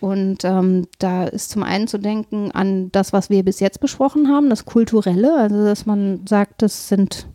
Und 0.00 0.44
ähm, 0.44 0.86
da 0.98 1.24
ist 1.24 1.50
zum 1.50 1.62
einen 1.62 1.88
zu 1.88 1.98
denken 1.98 2.50
an 2.52 2.92
das, 2.92 3.12
was 3.12 3.30
wir 3.30 3.42
bis 3.44 3.60
jetzt 3.60 3.80
besprochen 3.80 4.28
haben, 4.28 4.50
das 4.50 4.66
Kulturelle, 4.66 5.34
also 5.36 5.64
dass 5.64 5.86
man 5.86 6.26
sagt, 6.26 6.62
das 6.62 6.88
sind 6.88 7.26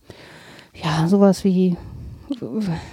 ja 0.74 1.08
sowas 1.08 1.44
wie 1.44 1.76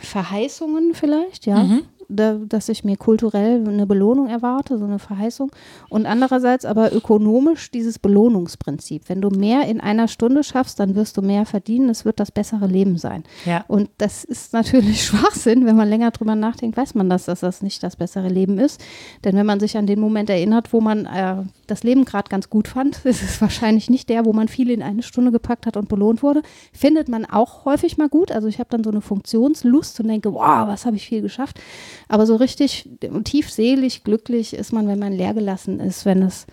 Verheißungen 0.01 0.95
vielleicht, 0.95 1.47
ja. 1.47 1.63
Mhm 1.63 1.83
da, 2.09 2.35
dass 2.35 2.69
ich 2.69 2.85
mir 2.85 2.97
kulturell 2.97 3.67
eine 3.69 3.87
Belohnung 3.87 4.29
erwarte, 4.29 4.79
so 4.79 4.85
eine 4.85 4.99
Verheißung. 4.99 5.53
Und 5.91 6.07
andererseits 6.07 6.65
aber 6.65 6.95
ökonomisch 6.95 7.71
dieses 7.71 7.99
Belohnungsprinzip. 7.99 9.09
Wenn 9.09 9.21
du 9.21 9.29
mehr 9.29 9.67
in 9.69 9.81
einer 9.81 10.09
Stunde 10.09 10.43
schaffst, 10.43 10.81
dann 10.81 10.95
wirst 10.95 11.17
du 11.19 11.23
mehr 11.23 11.45
verdienen. 11.45 11.91
Es 11.91 12.07
wird 12.07 12.19
das 12.19 12.33
bessere 12.33 12.67
Leben 12.67 12.97
sein. 12.97 13.25
Ja. 13.45 13.65
Und 13.69 13.91
das 13.99 14.25
ist 14.25 14.55
natürlich 14.55 15.05
Schwachsinn. 15.07 15.67
Wenn 15.67 15.77
man 15.77 15.89
länger 15.89 16.11
drüber 16.11 16.35
nachdenkt, 16.35 16.79
weiß 16.79 16.95
man 16.95 17.11
das, 17.11 17.27
dass 17.27 17.41
das 17.41 17.63
nicht 17.63 17.83
das 17.83 17.97
bessere 17.97 18.29
Leben 18.29 18.59
ist. 18.59 18.83
Denn 19.25 19.37
wenn 19.37 19.47
man 19.47 19.61
sich 19.61 19.77
an 19.77 19.87
den 19.87 20.01
Moment 20.01 20.31
erinnert, 20.31 20.73
wo 20.73 20.81
man 20.81 21.05
äh, 21.05 21.37
das 21.67 21.83
Leben 21.83 22.07
gerade 22.07 22.31
ganz 22.31 22.49
gut 22.49 22.69
fand, 22.69 22.97
ist 23.05 23.23
es 23.23 23.41
wahrscheinlich 23.41 23.91
nicht 23.91 24.09
der, 24.09 24.25
wo 24.25 24.33
man 24.33 24.49
viel 24.49 24.71
in 24.71 24.83
eine 24.83 25.03
Stunde 25.03 25.31
gepackt 25.31 25.67
hat 25.67 25.77
und 25.77 25.89
belohnt 25.89 26.23
wurde. 26.23 26.43
Findet 26.73 27.09
man 27.09 27.27
auch 27.27 27.67
häufig 27.67 27.99
mal 27.99 28.09
gut. 28.09 28.33
Also 28.33 28.49
ich 28.49 28.59
habe 28.59 28.71
dann 28.71 28.83
so 28.83 28.91
eine 28.91 29.03
Funktionslust 29.03 30.01
und 30.01 30.09
denke, 30.09 30.33
wow, 30.33 30.67
was 30.67 30.87
habe 30.87 30.97
ich 30.97 31.07
viel 31.07 31.21
geschafft. 31.21 31.61
Aber 32.09 32.27
so 32.27 32.37
richtig 32.37 32.89
tiefselig 33.25 34.05
glücklich 34.05 34.55
ist 34.55 34.73
man, 34.73 34.89
wenn 34.89 34.99
man 34.99 35.13
leer 35.13 35.35
gelassen 35.35 35.81
ist, 35.81 36.05
wenn 36.05 36.23
es 36.23 36.47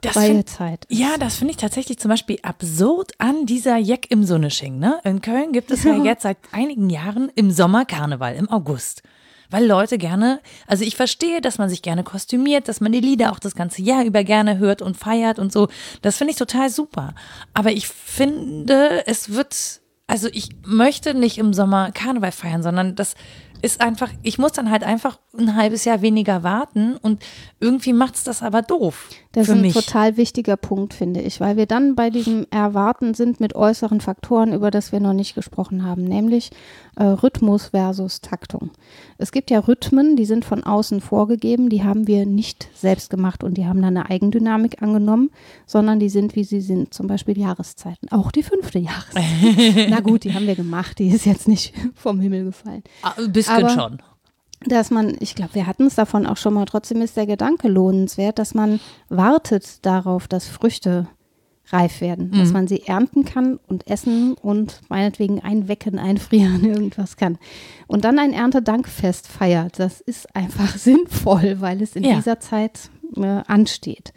das 0.00 0.14
freie 0.14 0.44
Zeit 0.46 0.86
ist. 0.86 0.98
Ja, 0.98 1.16
das 1.18 1.36
finde 1.36 1.52
ich 1.52 1.58
tatsächlich 1.58 1.98
zum 1.98 2.08
Beispiel 2.08 2.38
absurd 2.42 3.12
an 3.18 3.46
dieser 3.46 3.76
Jack 3.76 4.10
im 4.10 4.24
Sonnesching. 4.24 4.78
Ne? 4.78 4.98
In 5.04 5.20
Köln 5.20 5.52
gibt 5.52 5.70
es 5.70 5.84
ja 5.84 5.94
jetzt 6.04 6.22
seit 6.22 6.38
einigen 6.52 6.88
Jahren 6.88 7.30
im 7.34 7.50
Sommer 7.50 7.84
Karneval, 7.84 8.34
im 8.34 8.48
August 8.48 9.02
weil 9.50 9.66
Leute 9.66 9.98
gerne, 9.98 10.40
also 10.66 10.84
ich 10.84 10.96
verstehe, 10.96 11.40
dass 11.40 11.58
man 11.58 11.68
sich 11.68 11.82
gerne 11.82 12.04
kostümiert, 12.04 12.68
dass 12.68 12.80
man 12.80 12.92
die 12.92 13.00
Lieder 13.00 13.32
auch 13.32 13.38
das 13.38 13.54
ganze 13.54 13.82
Jahr 13.82 14.04
über 14.04 14.24
gerne 14.24 14.58
hört 14.58 14.80
und 14.80 14.96
feiert 14.96 15.38
und 15.38 15.52
so. 15.52 15.68
Das 16.02 16.16
finde 16.16 16.32
ich 16.32 16.38
total 16.38 16.70
super. 16.70 17.14
Aber 17.52 17.72
ich 17.72 17.88
finde, 17.88 19.06
es 19.06 19.30
wird, 19.30 19.80
also 20.06 20.28
ich 20.32 20.50
möchte 20.64 21.14
nicht 21.14 21.38
im 21.38 21.52
Sommer 21.52 21.90
Karneval 21.90 22.32
feiern, 22.32 22.62
sondern 22.62 22.94
das 22.94 23.16
ist 23.62 23.80
einfach, 23.80 24.10
ich 24.22 24.38
muss 24.38 24.52
dann 24.52 24.70
halt 24.70 24.84
einfach 24.84 25.18
ein 25.38 25.56
halbes 25.56 25.84
Jahr 25.84 26.02
weniger 26.02 26.42
warten 26.42 26.96
und 26.96 27.22
irgendwie 27.60 27.92
macht 27.92 28.16
es 28.16 28.24
das 28.24 28.42
aber 28.42 28.62
doof. 28.62 29.08
Das 29.32 29.48
ist 29.48 29.54
ein 29.54 29.60
mich. 29.60 29.74
total 29.74 30.16
wichtiger 30.16 30.56
Punkt, 30.56 30.92
finde 30.92 31.20
ich, 31.20 31.40
weil 31.40 31.56
wir 31.56 31.66
dann 31.66 31.94
bei 31.94 32.10
diesem 32.10 32.46
Erwarten 32.50 33.14
sind 33.14 33.38
mit 33.38 33.54
äußeren 33.54 34.00
Faktoren, 34.00 34.52
über 34.52 34.72
das 34.72 34.90
wir 34.90 34.98
noch 34.98 35.12
nicht 35.12 35.36
gesprochen 35.36 35.84
haben, 35.84 36.02
nämlich 36.02 36.50
äh, 36.96 37.04
Rhythmus 37.04 37.66
versus 37.66 38.20
Taktung. 38.20 38.70
Es 39.18 39.30
gibt 39.30 39.50
ja 39.50 39.60
Rhythmen, 39.60 40.16
die 40.16 40.24
sind 40.24 40.44
von 40.44 40.64
außen 40.64 41.00
vorgegeben, 41.00 41.68
die 41.68 41.84
haben 41.84 42.08
wir 42.08 42.26
nicht 42.26 42.68
selbst 42.74 43.08
gemacht 43.08 43.44
und 43.44 43.54
die 43.54 43.66
haben 43.66 43.80
dann 43.82 43.96
eine 43.96 44.10
Eigendynamik 44.10 44.82
angenommen, 44.82 45.30
sondern 45.64 46.00
die 46.00 46.08
sind, 46.08 46.34
wie 46.34 46.44
sie 46.44 46.60
sind, 46.60 46.92
zum 46.92 47.06
Beispiel 47.06 47.38
Jahreszeiten. 47.38 48.10
Auch 48.10 48.32
die 48.32 48.42
fünfte 48.42 48.80
Jahreszeit. 48.80 49.24
Na 49.90 50.00
gut, 50.00 50.24
die 50.24 50.34
haben 50.34 50.46
wir 50.48 50.56
gemacht, 50.56 50.98
die 50.98 51.08
ist 51.08 51.24
jetzt 51.24 51.46
nicht 51.46 51.72
vom 51.94 52.20
Himmel 52.20 52.44
gefallen. 52.46 52.82
Ah, 53.02 53.12
ein 53.16 53.32
bisschen 53.56 53.64
Aber, 53.64 53.70
schon 53.70 54.02
dass 54.66 54.90
man, 54.90 55.16
ich 55.20 55.34
glaube, 55.34 55.54
wir 55.54 55.66
hatten 55.66 55.86
es 55.86 55.94
davon 55.94 56.26
auch 56.26 56.36
schon 56.36 56.54
mal, 56.54 56.66
trotzdem 56.66 57.00
ist 57.00 57.16
der 57.16 57.26
Gedanke 57.26 57.68
lohnenswert, 57.68 58.38
dass 58.38 58.54
man 58.54 58.80
wartet 59.08 59.84
darauf, 59.86 60.28
dass 60.28 60.48
Früchte 60.48 61.08
reif 61.72 62.00
werden, 62.00 62.30
mhm. 62.30 62.38
dass 62.38 62.52
man 62.52 62.66
sie 62.66 62.82
ernten 62.86 63.24
kann 63.24 63.58
und 63.68 63.86
essen 63.88 64.34
und 64.34 64.80
meinetwegen 64.88 65.40
einwecken, 65.40 65.98
einfrieren, 65.98 66.64
irgendwas 66.64 67.16
kann. 67.16 67.38
Und 67.86 68.04
dann 68.04 68.18
ein 68.18 68.32
Erntedankfest 68.32 69.28
feiert. 69.28 69.78
Das 69.78 70.00
ist 70.00 70.34
einfach 70.34 70.68
sinnvoll, 70.76 71.60
weil 71.60 71.80
es 71.80 71.96
in 71.96 72.04
ja. 72.04 72.16
dieser 72.16 72.40
Zeit 72.40 72.90
äh, 73.16 73.42
ansteht 73.46 74.12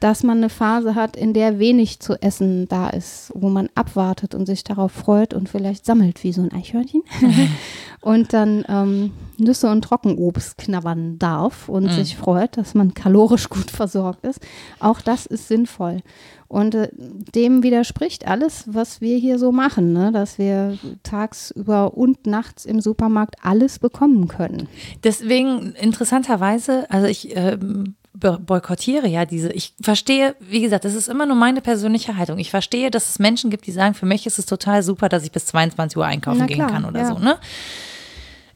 dass 0.00 0.22
man 0.22 0.38
eine 0.38 0.48
Phase 0.48 0.94
hat, 0.94 1.16
in 1.16 1.34
der 1.34 1.58
wenig 1.58 2.00
zu 2.00 2.20
essen 2.20 2.66
da 2.68 2.88
ist, 2.88 3.30
wo 3.34 3.50
man 3.50 3.68
abwartet 3.74 4.34
und 4.34 4.46
sich 4.46 4.64
darauf 4.64 4.92
freut 4.92 5.34
und 5.34 5.48
vielleicht 5.48 5.84
sammelt 5.84 6.24
wie 6.24 6.32
so 6.32 6.42
ein 6.42 6.52
Eichhörnchen 6.52 7.02
und 8.00 8.32
dann 8.32 8.64
ähm, 8.68 9.12
Nüsse 9.36 9.70
und 9.70 9.82
Trockenobst 9.82 10.56
knabbern 10.58 11.18
darf 11.18 11.68
und 11.68 11.84
mhm. 11.84 11.90
sich 11.90 12.16
freut, 12.16 12.56
dass 12.56 12.74
man 12.74 12.94
kalorisch 12.94 13.48
gut 13.50 13.70
versorgt 13.70 14.24
ist. 14.24 14.40
Auch 14.78 15.00
das 15.02 15.26
ist 15.26 15.48
sinnvoll. 15.48 16.02
Und 16.48 16.74
äh, 16.74 16.88
dem 16.92 17.62
widerspricht 17.62 18.26
alles, 18.26 18.64
was 18.66 19.00
wir 19.00 19.18
hier 19.18 19.38
so 19.38 19.52
machen, 19.52 19.92
ne? 19.92 20.10
dass 20.12 20.38
wir 20.38 20.78
tagsüber 21.02 21.94
und 21.96 22.26
nachts 22.26 22.64
im 22.64 22.80
Supermarkt 22.80 23.36
alles 23.42 23.78
bekommen 23.78 24.26
können. 24.26 24.68
Deswegen 25.04 25.74
interessanterweise, 25.74 26.90
also 26.90 27.06
ich 27.06 27.36
ähm, 27.36 27.94
boykottiere 28.20 29.08
ja 29.08 29.24
diese. 29.24 29.52
Ich 29.52 29.74
verstehe, 29.80 30.36
wie 30.40 30.60
gesagt, 30.60 30.84
das 30.84 30.94
ist 30.94 31.08
immer 31.08 31.26
nur 31.26 31.36
meine 31.36 31.60
persönliche 31.60 32.16
Haltung. 32.16 32.38
Ich 32.38 32.50
verstehe, 32.50 32.90
dass 32.90 33.08
es 33.08 33.18
Menschen 33.18 33.50
gibt, 33.50 33.66
die 33.66 33.72
sagen, 33.72 33.94
für 33.94 34.06
mich 34.06 34.26
ist 34.26 34.38
es 34.38 34.46
total 34.46 34.82
super, 34.82 35.08
dass 35.08 35.24
ich 35.24 35.32
bis 35.32 35.46
22 35.46 35.96
Uhr 35.96 36.06
einkaufen 36.06 36.46
klar, 36.46 36.48
gehen 36.48 36.66
kann 36.66 36.84
oder 36.84 37.00
ja. 37.00 37.06
so, 37.06 37.18
ne? 37.18 37.38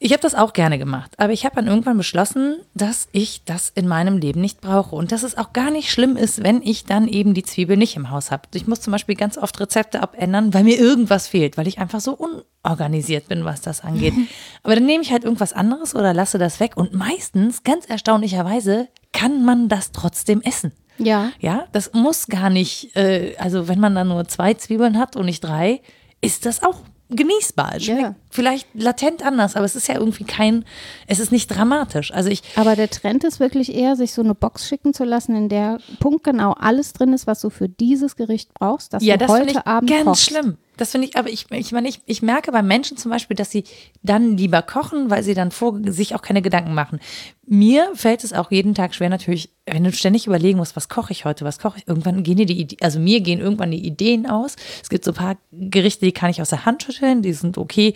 Ich 0.04 0.12
habe 0.12 0.20
das 0.20 0.34
auch 0.34 0.52
gerne 0.52 0.78
gemacht, 0.78 1.12
aber 1.16 1.32
ich 1.32 1.46
habe 1.46 1.56
dann 1.56 1.66
irgendwann 1.66 1.96
beschlossen, 1.96 2.56
dass 2.74 3.08
ich 3.12 3.42
das 3.46 3.70
in 3.74 3.88
meinem 3.88 4.18
Leben 4.18 4.38
nicht 4.38 4.60
brauche 4.60 4.94
und 4.94 5.12
dass 5.12 5.22
es 5.22 5.38
auch 5.38 5.54
gar 5.54 5.70
nicht 5.70 5.90
schlimm 5.90 6.18
ist, 6.18 6.42
wenn 6.42 6.60
ich 6.60 6.84
dann 6.84 7.08
eben 7.08 7.32
die 7.32 7.42
Zwiebel 7.42 7.78
nicht 7.78 7.96
im 7.96 8.10
Haus 8.10 8.30
habe. 8.30 8.42
Ich 8.52 8.66
muss 8.66 8.82
zum 8.82 8.90
Beispiel 8.90 9.14
ganz 9.14 9.38
oft 9.38 9.58
Rezepte 9.60 10.02
abändern, 10.02 10.52
weil 10.52 10.64
mir 10.64 10.78
irgendwas 10.78 11.26
fehlt, 11.26 11.56
weil 11.56 11.68
ich 11.68 11.78
einfach 11.78 12.00
so 12.00 12.18
unorganisiert 12.62 13.28
bin, 13.28 13.46
was 13.46 13.62
das 13.62 13.82
angeht. 13.82 14.12
aber 14.62 14.74
dann 14.74 14.84
nehme 14.84 15.02
ich 15.02 15.10
halt 15.10 15.24
irgendwas 15.24 15.54
anderes 15.54 15.94
oder 15.94 16.12
lasse 16.12 16.36
das 16.36 16.60
weg 16.60 16.76
und 16.76 16.92
meistens, 16.92 17.62
ganz 17.62 17.86
erstaunlicherweise, 17.86 18.88
kann 19.14 19.44
man 19.44 19.70
das 19.70 19.92
trotzdem 19.92 20.42
essen. 20.42 20.72
Ja. 20.98 21.32
Ja, 21.40 21.66
das 21.72 21.92
muss 21.94 22.26
gar 22.26 22.50
nicht, 22.50 22.94
äh, 22.96 23.34
also 23.38 23.68
wenn 23.68 23.80
man 23.80 23.94
dann 23.94 24.08
nur 24.08 24.28
zwei 24.28 24.52
Zwiebeln 24.54 24.98
hat 24.98 25.16
und 25.16 25.24
nicht 25.24 25.42
drei, 25.42 25.80
ist 26.20 26.44
das 26.44 26.62
auch 26.62 26.76
genießbar. 27.10 27.80
Schmeckt 27.80 28.00
ja. 28.00 28.14
vielleicht 28.30 28.68
latent 28.74 29.24
anders, 29.24 29.56
aber 29.56 29.64
es 29.64 29.76
ist 29.76 29.88
ja 29.88 29.94
irgendwie 29.96 30.24
kein, 30.24 30.64
es 31.06 31.20
ist 31.20 31.32
nicht 31.32 31.48
dramatisch. 31.48 32.12
Also 32.12 32.30
ich. 32.30 32.42
Aber 32.56 32.76
der 32.76 32.90
Trend 32.90 33.24
ist 33.24 33.40
wirklich 33.40 33.74
eher, 33.74 33.96
sich 33.96 34.12
so 34.12 34.22
eine 34.22 34.34
Box 34.34 34.68
schicken 34.68 34.94
zu 34.94 35.04
lassen, 35.04 35.34
in 35.36 35.48
der 35.48 35.78
punktgenau 36.00 36.52
alles 36.52 36.92
drin 36.92 37.12
ist, 37.12 37.26
was 37.26 37.40
du 37.40 37.50
für 37.50 37.68
dieses 37.68 38.16
Gericht 38.16 38.54
brauchst, 38.54 38.92
dass 38.92 39.02
ja, 39.02 39.16
du 39.16 39.26
das 39.26 39.30
heute 39.30 39.66
Abend 39.66 39.90
ganz 39.90 40.04
kochst. 40.04 40.24
schlimm. 40.24 40.58
Das 40.76 40.90
finde 40.90 41.06
ich, 41.06 41.16
aber 41.16 41.28
ich, 41.28 41.46
ich 41.50 41.72
meine, 41.72 41.88
ich, 41.88 42.00
ich 42.06 42.22
merke 42.22 42.50
bei 42.50 42.62
Menschen 42.62 42.96
zum 42.96 43.10
Beispiel, 43.10 43.36
dass 43.36 43.50
sie 43.50 43.64
dann 44.02 44.36
lieber 44.36 44.62
kochen, 44.62 45.10
weil 45.10 45.22
sie 45.22 45.34
dann 45.34 45.50
vor, 45.50 45.78
sich 45.86 46.14
auch 46.14 46.22
keine 46.22 46.42
Gedanken 46.42 46.74
machen. 46.74 47.00
Mir 47.46 47.90
fällt 47.94 48.24
es 48.24 48.32
auch 48.32 48.50
jeden 48.50 48.74
Tag 48.74 48.94
schwer, 48.94 49.10
natürlich, 49.10 49.50
wenn 49.66 49.84
du 49.84 49.92
ständig 49.92 50.26
überlegen 50.26 50.58
musst, 50.58 50.76
was 50.76 50.88
koche 50.88 51.12
ich 51.12 51.24
heute, 51.24 51.44
was 51.44 51.58
koche 51.58 51.78
ich, 51.78 51.86
irgendwann 51.86 52.22
gehen 52.22 52.38
dir 52.38 52.46
die 52.46 52.58
Ideen, 52.58 52.78
also 52.82 52.98
mir 52.98 53.20
gehen 53.20 53.40
irgendwann 53.40 53.70
die 53.70 53.86
Ideen 53.86 54.26
aus. 54.26 54.56
Es 54.82 54.88
gibt 54.88 55.04
so 55.04 55.12
ein 55.12 55.16
paar 55.16 55.36
Gerichte, 55.52 56.06
die 56.06 56.12
kann 56.12 56.30
ich 56.30 56.40
aus 56.40 56.48
der 56.50 56.64
Hand 56.64 56.82
schütteln, 56.82 57.22
die 57.22 57.34
sind 57.34 57.58
okay. 57.58 57.94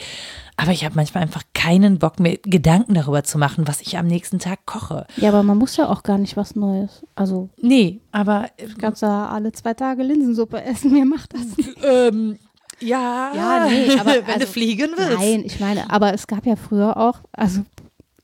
Aber 0.56 0.72
ich 0.72 0.84
habe 0.84 0.96
manchmal 0.96 1.22
einfach 1.22 1.42
keinen 1.54 1.98
Bock 1.98 2.20
mehr, 2.20 2.36
Gedanken 2.42 2.94
darüber 2.94 3.22
zu 3.22 3.38
machen, 3.38 3.68
was 3.68 3.80
ich 3.80 3.96
am 3.96 4.06
nächsten 4.06 4.38
Tag 4.38 4.66
koche. 4.66 5.06
Ja, 5.16 5.28
aber 5.28 5.42
man 5.42 5.56
muss 5.56 5.76
ja 5.76 5.88
auch 5.88 6.02
gar 6.02 6.18
nicht 6.18 6.36
was 6.36 6.56
Neues. 6.56 7.06
Also. 7.14 7.48
Nee, 7.60 8.00
aber. 8.10 8.50
Du 8.58 8.76
kannst 8.76 9.02
ja 9.02 9.28
alle 9.28 9.52
zwei 9.52 9.74
Tage 9.74 10.02
Linsensuppe 10.02 10.62
essen. 10.62 10.92
Mir 10.92 11.06
macht 11.06 11.32
das 11.32 11.56
nicht. 11.56 11.78
Ähm, 11.84 12.38
ja, 12.80 13.32
ja 13.34 13.66
nee, 13.68 13.90
aber 13.98 14.14
wenn 14.14 14.26
also, 14.26 14.40
du 14.40 14.46
fliegen 14.46 14.90
willst. 14.96 15.18
Nein, 15.18 15.42
ich 15.44 15.60
meine, 15.60 15.90
aber 15.90 16.14
es 16.14 16.26
gab 16.26 16.46
ja 16.46 16.56
früher 16.56 16.96
auch, 16.96 17.20
also 17.32 17.62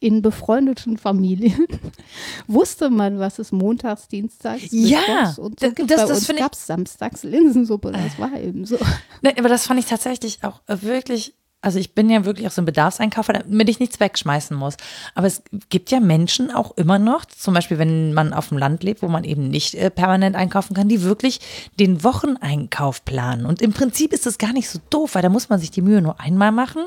in 0.01 0.21
befreundeten 0.21 0.99
Familien 0.99 1.67
wusste 2.47 2.91
man, 2.91 3.19
was 3.19 3.39
es 3.39 3.53
montags, 3.53 4.07
dienstags, 4.09 4.69
ja, 4.71 5.35
und 5.39 5.61
so 5.61 5.71
gibt. 5.71 5.91
Das, 5.91 6.03
Bei 6.03 6.07
das 6.07 6.29
uns 6.29 6.39
gab 6.39 6.53
es 6.53 6.67
samstags 6.67 7.23
Linsensuppe, 7.23 7.93
das 7.93 8.19
war 8.19 8.39
eben 8.39 8.67
so. 8.67 8.79
Nee, 9.23 9.35
aber 9.39 9.49
das 9.49 9.67
fand 9.67 9.81
ich 9.81 9.87
tatsächlich 9.87 10.45
auch 10.45 10.61
wirklich 10.67 11.35
also 11.65 11.79
ich 11.79 11.95
bin 11.95 12.11
ja 12.11 12.27
wirklich 12.27 12.47
auch 12.47 12.51
so 12.51 12.61
ein 12.61 12.67
Bedarfseinkaufer, 12.67 13.33
damit 13.33 13.69
ich 13.71 13.81
nichts 13.81 13.99
wegschmeißen 13.99 14.55
muss. 14.55 14.77
Aber 15.15 15.27
es 15.27 15.43
gibt 15.71 15.91
ja 15.91 15.99
Menschen 15.99 16.51
auch 16.51 16.77
immer 16.77 16.99
noch, 16.99 17.25
zum 17.25 17.55
Beispiel 17.55 17.79
wenn 17.79 18.13
man 18.13 18.35
auf 18.35 18.51
dem 18.51 18.59
Land 18.59 18.83
lebt, 18.83 19.01
wo 19.01 19.09
man 19.09 19.25
eben 19.25 19.49
nicht 19.49 19.75
äh, 19.75 19.91
permanent 19.91 20.37
einkaufen 20.37 20.75
kann, 20.75 20.89
die 20.89 21.03
wirklich 21.03 21.41
den 21.81 22.05
Wocheneinkauf 22.05 23.07
planen. 23.07 23.47
Und 23.47 23.63
im 23.63 23.73
Prinzip 23.73 24.13
ist 24.13 24.27
das 24.27 24.37
gar 24.37 24.53
nicht 24.53 24.69
so 24.69 24.79
doof, 24.91 25.15
weil 25.15 25.23
da 25.23 25.31
muss 25.31 25.49
man 25.49 25.59
sich 25.59 25.71
die 25.71 25.81
Mühe 25.81 26.03
nur 26.03 26.21
einmal 26.21 26.53
machen. 26.53 26.83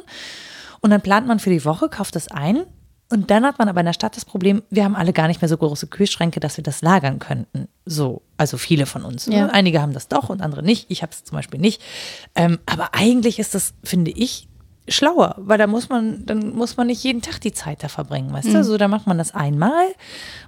Und 0.82 0.92
dann 0.92 1.02
plant 1.02 1.28
man 1.28 1.40
für 1.40 1.50
die 1.50 1.66
Woche, 1.66 1.90
kauft 1.90 2.16
das 2.16 2.28
ein 2.30 2.64
Und 3.10 3.32
dann 3.32 3.46
hat 3.46 3.58
man 3.58 3.70
aber 3.70 3.80
in 3.80 3.86
der 3.88 3.94
Stadt 3.94 4.16
das 4.16 4.26
Problem, 4.26 4.62
wir 4.70 4.84
haben 4.84 4.96
alle 4.96 5.12
gar 5.12 5.28
nicht 5.28 5.42
mehr 5.42 5.50
so 5.50 5.58
große 5.58 5.88
Kühlschränke, 5.88 6.40
dass 6.40 6.58
wir 6.58 6.64
das 6.64 6.82
lagern 6.82 7.20
könnten. 7.20 7.68
So, 7.86 8.22
also 8.36 8.58
viele 8.58 8.86
von 8.86 9.04
uns. 9.04 9.26
Ja. 9.26 9.48
Einige 9.48 9.82
haben 9.82 9.94
das 9.94 10.08
doch 10.08 10.30
und 10.30 10.42
andere 10.42 10.62
nicht. 10.62 10.86
Ich 10.90 11.02
habe 11.02 11.14
es 11.14 11.24
zum 11.24 11.36
Beispiel 11.36 11.60
nicht. 11.60 11.82
Ähm, 12.36 12.60
aber 12.68 12.94
eigentlich 12.94 13.40
ist 13.40 13.56
das, 13.56 13.74
finde 13.84 14.12
ich, 14.12 14.47
schlauer, 14.88 15.36
weil 15.38 15.58
da 15.58 15.68
muss 15.68 15.90
man, 15.90 16.26
dann 16.26 16.56
muss 16.56 16.78
man 16.78 16.88
nicht 16.88 17.04
jeden 17.04 17.22
Tag 17.22 17.40
die 17.42 17.52
Zeit 17.54 17.84
da 17.84 17.88
verbringen, 17.88 18.32
weißt 18.32 18.54
du? 18.54 18.64
So, 18.64 18.78
da 18.78 18.88
macht 18.88 19.06
man 19.08 19.18
das 19.18 19.34
einmal 19.36 19.86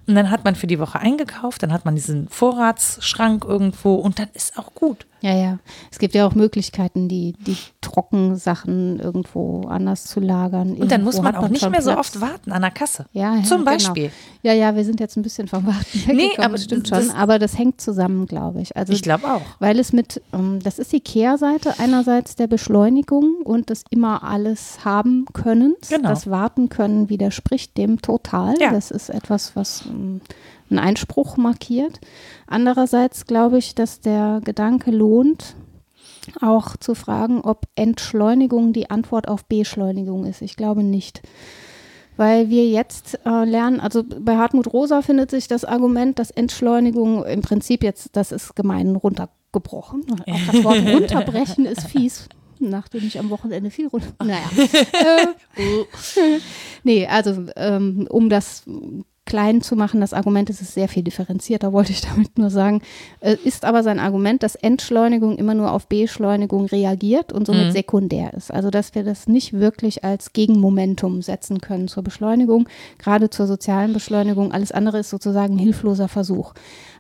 und 0.08 0.16
dann 0.16 0.32
hat 0.32 0.44
man 0.46 0.56
für 0.56 0.68
die 0.68 0.80
Woche 0.80 1.00
eingekauft, 1.00 1.62
dann 1.64 1.74
hat 1.74 1.86
man 1.86 1.96
diesen 1.96 2.28
Vorratsschrank 2.30 3.44
irgendwo 3.46 3.96
und 3.96 4.20
dann 4.20 4.28
ist 4.34 4.58
auch 4.58 4.74
gut. 4.74 5.06
Ja, 5.22 5.36
ja. 5.36 5.60
Es 5.92 6.00
gibt 6.00 6.16
ja 6.16 6.26
auch 6.26 6.34
Möglichkeiten, 6.34 7.10
die, 7.10 7.34
die 7.46 7.58
Trockensachen 7.82 9.00
irgendwo 9.00 9.68
anders 9.68 10.06
zu 10.06 10.20
lagern. 10.20 10.72
Und 10.72 10.80
dann 10.92 11.02
Irgendwo 11.02 11.06
muss 11.06 11.22
man 11.22 11.36
auch 11.36 11.50
nicht 11.50 11.70
mehr 11.70 11.82
so 11.82 11.92
Platz. 11.92 12.00
oft 12.16 12.22
warten 12.22 12.52
an 12.52 12.62
der 12.62 12.72
Kasse. 12.72 13.06
Ja, 13.12 13.36
ja, 13.36 13.44
Zum 13.44 13.60
genau. 13.60 13.72
Beispiel. 13.72 14.12
Ja, 14.44 14.54
ja, 14.54 14.76
wir 14.76 14.86
sind 14.86 15.00
jetzt 15.02 15.18
ein 15.18 15.22
bisschen 15.24 15.48
vom 15.48 15.66
Warten 15.66 16.08
weggekommen, 16.08 16.40
aber 16.46 16.54
das 16.54 16.64
stimmt 16.64 16.92
das- 16.92 17.06
schon. 17.08 17.16
Aber 17.16 17.40
das 17.40 17.58
hängt 17.58 17.82
zusammen, 17.82 18.26
glaube 18.28 18.62
ich. 18.62 18.76
Also 18.78 18.94
Ich 18.94 19.02
glaube 19.04 19.26
auch. 19.28 19.42
Weil 19.60 19.78
es 19.80 19.94
mit, 19.94 20.22
ähm, 20.34 20.60
das 20.64 20.80
ist 20.80 20.92
die 20.94 21.02
Kehrseite 21.02 21.74
einerseits 21.80 22.36
der 22.36 22.48
Beschleunigung 22.48 23.42
und 23.44 23.70
des 23.70 23.84
immer 23.90 24.24
alles 24.30 24.86
haben 24.86 25.26
können. 25.34 25.76
Genau. 25.90 26.10
Das 26.10 26.30
Warten 26.30 26.70
können 26.70 27.10
widerspricht 27.10 27.78
dem 27.78 28.02
total. 28.02 28.56
Ja. 28.60 28.72
Das 28.72 28.92
ist 28.92 29.10
etwas, 29.10 29.56
was 29.56 29.86
ähm, 29.88 30.22
einen 30.70 30.80
Einspruch 30.80 31.38
markiert. 31.38 32.00
Andererseits 32.48 33.26
glaube 33.26 33.58
ich, 33.58 33.76
dass 33.76 34.00
der 34.00 34.42
Gedanke 34.44 34.92
lohnt, 34.92 35.56
auch 36.42 36.76
zu 36.78 36.96
fragen, 36.96 37.42
ob 37.42 37.66
Entschleunigung 37.76 38.74
die 38.74 38.90
Antwort 38.90 39.28
auf 39.28 39.46
Beschleunigung 39.46 40.26
ist. 40.26 40.42
Ich 40.42 40.56
glaube 40.56 40.84
nicht. 40.84 41.22
Weil 42.18 42.50
wir 42.50 42.68
jetzt 42.68 43.18
äh, 43.26 43.46
lernen, 43.46 43.80
also 43.80 44.04
bei 44.04 44.36
Hartmut 44.36 44.74
Rosa 44.74 45.02
findet 45.02 45.32
sich 45.32 45.48
das 45.48 45.64
Argument, 45.64 46.20
dass 46.20 46.32
Entschleunigung 46.32 47.24
im 47.24 47.42
Prinzip 47.42 47.82
jetzt, 47.82 48.10
das 48.18 48.34
ist 48.34 48.58
gemein 48.58 48.96
runtergebrochen. 48.98 50.06
Auch 50.28 50.52
das 50.52 50.64
Wort 50.66 50.86
runterbrechen 50.86 51.66
ist 51.66 51.88
fies, 51.88 52.28
nachdem 52.60 53.06
ich 53.06 53.20
am 53.20 53.30
Wochenende 53.30 53.70
viel 53.72 53.88
runter. 53.88 54.08
Naja. 54.24 54.50
äh, 55.58 55.86
nee, 56.84 57.08
also 57.08 57.46
ähm, 57.56 58.08
um 58.10 58.30
das 58.30 58.64
klein 59.26 59.62
zu 59.62 59.76
machen, 59.76 60.02
das 60.02 60.14
Argument 60.14 60.50
ist 60.50 60.60
es 60.60 60.74
sehr 60.74 60.88
viel 60.90 61.04
differenzierter, 61.04 61.72
wollte 61.72 61.92
ich 61.92 62.02
damit 62.02 62.40
nur 62.40 62.50
sagen. 62.50 62.82
Äh, 63.20 63.36
ist 63.44 63.64
aber 63.64 63.84
sein 63.84 64.00
Argument, 64.00 64.42
dass 64.42 64.56
Entschleunigung 64.56 65.38
immer 65.38 65.54
nur 65.54 65.72
auf 65.72 65.86
Beschleunigung 65.88 66.66
reagiert 66.66 67.32
und 67.32 67.46
somit 67.46 67.68
Mhm. 67.68 67.72
sekundär 67.72 68.34
ist. 68.34 68.52
Also 68.52 68.72
dass 68.72 68.96
wir 68.96 69.04
das 69.04 69.28
nicht 69.28 69.54
wirklich 69.54 70.04
als 70.04 70.34
Gegenmomentum 70.34 71.22
setzen 71.22 71.62
können 71.62 71.88
zur 71.88 72.02
Beschleunigung, 72.02 72.68
gerade 72.98 73.30
zur 73.30 73.46
sozialen 73.46 73.94
Beschleunigung. 73.94 74.52
Alles 74.52 74.72
andere 74.72 74.98
ist 74.98 75.12
sozusagen 75.12 75.56
ein 75.56 75.60
hilfloser 75.60 76.08
Versuch. 76.08 76.54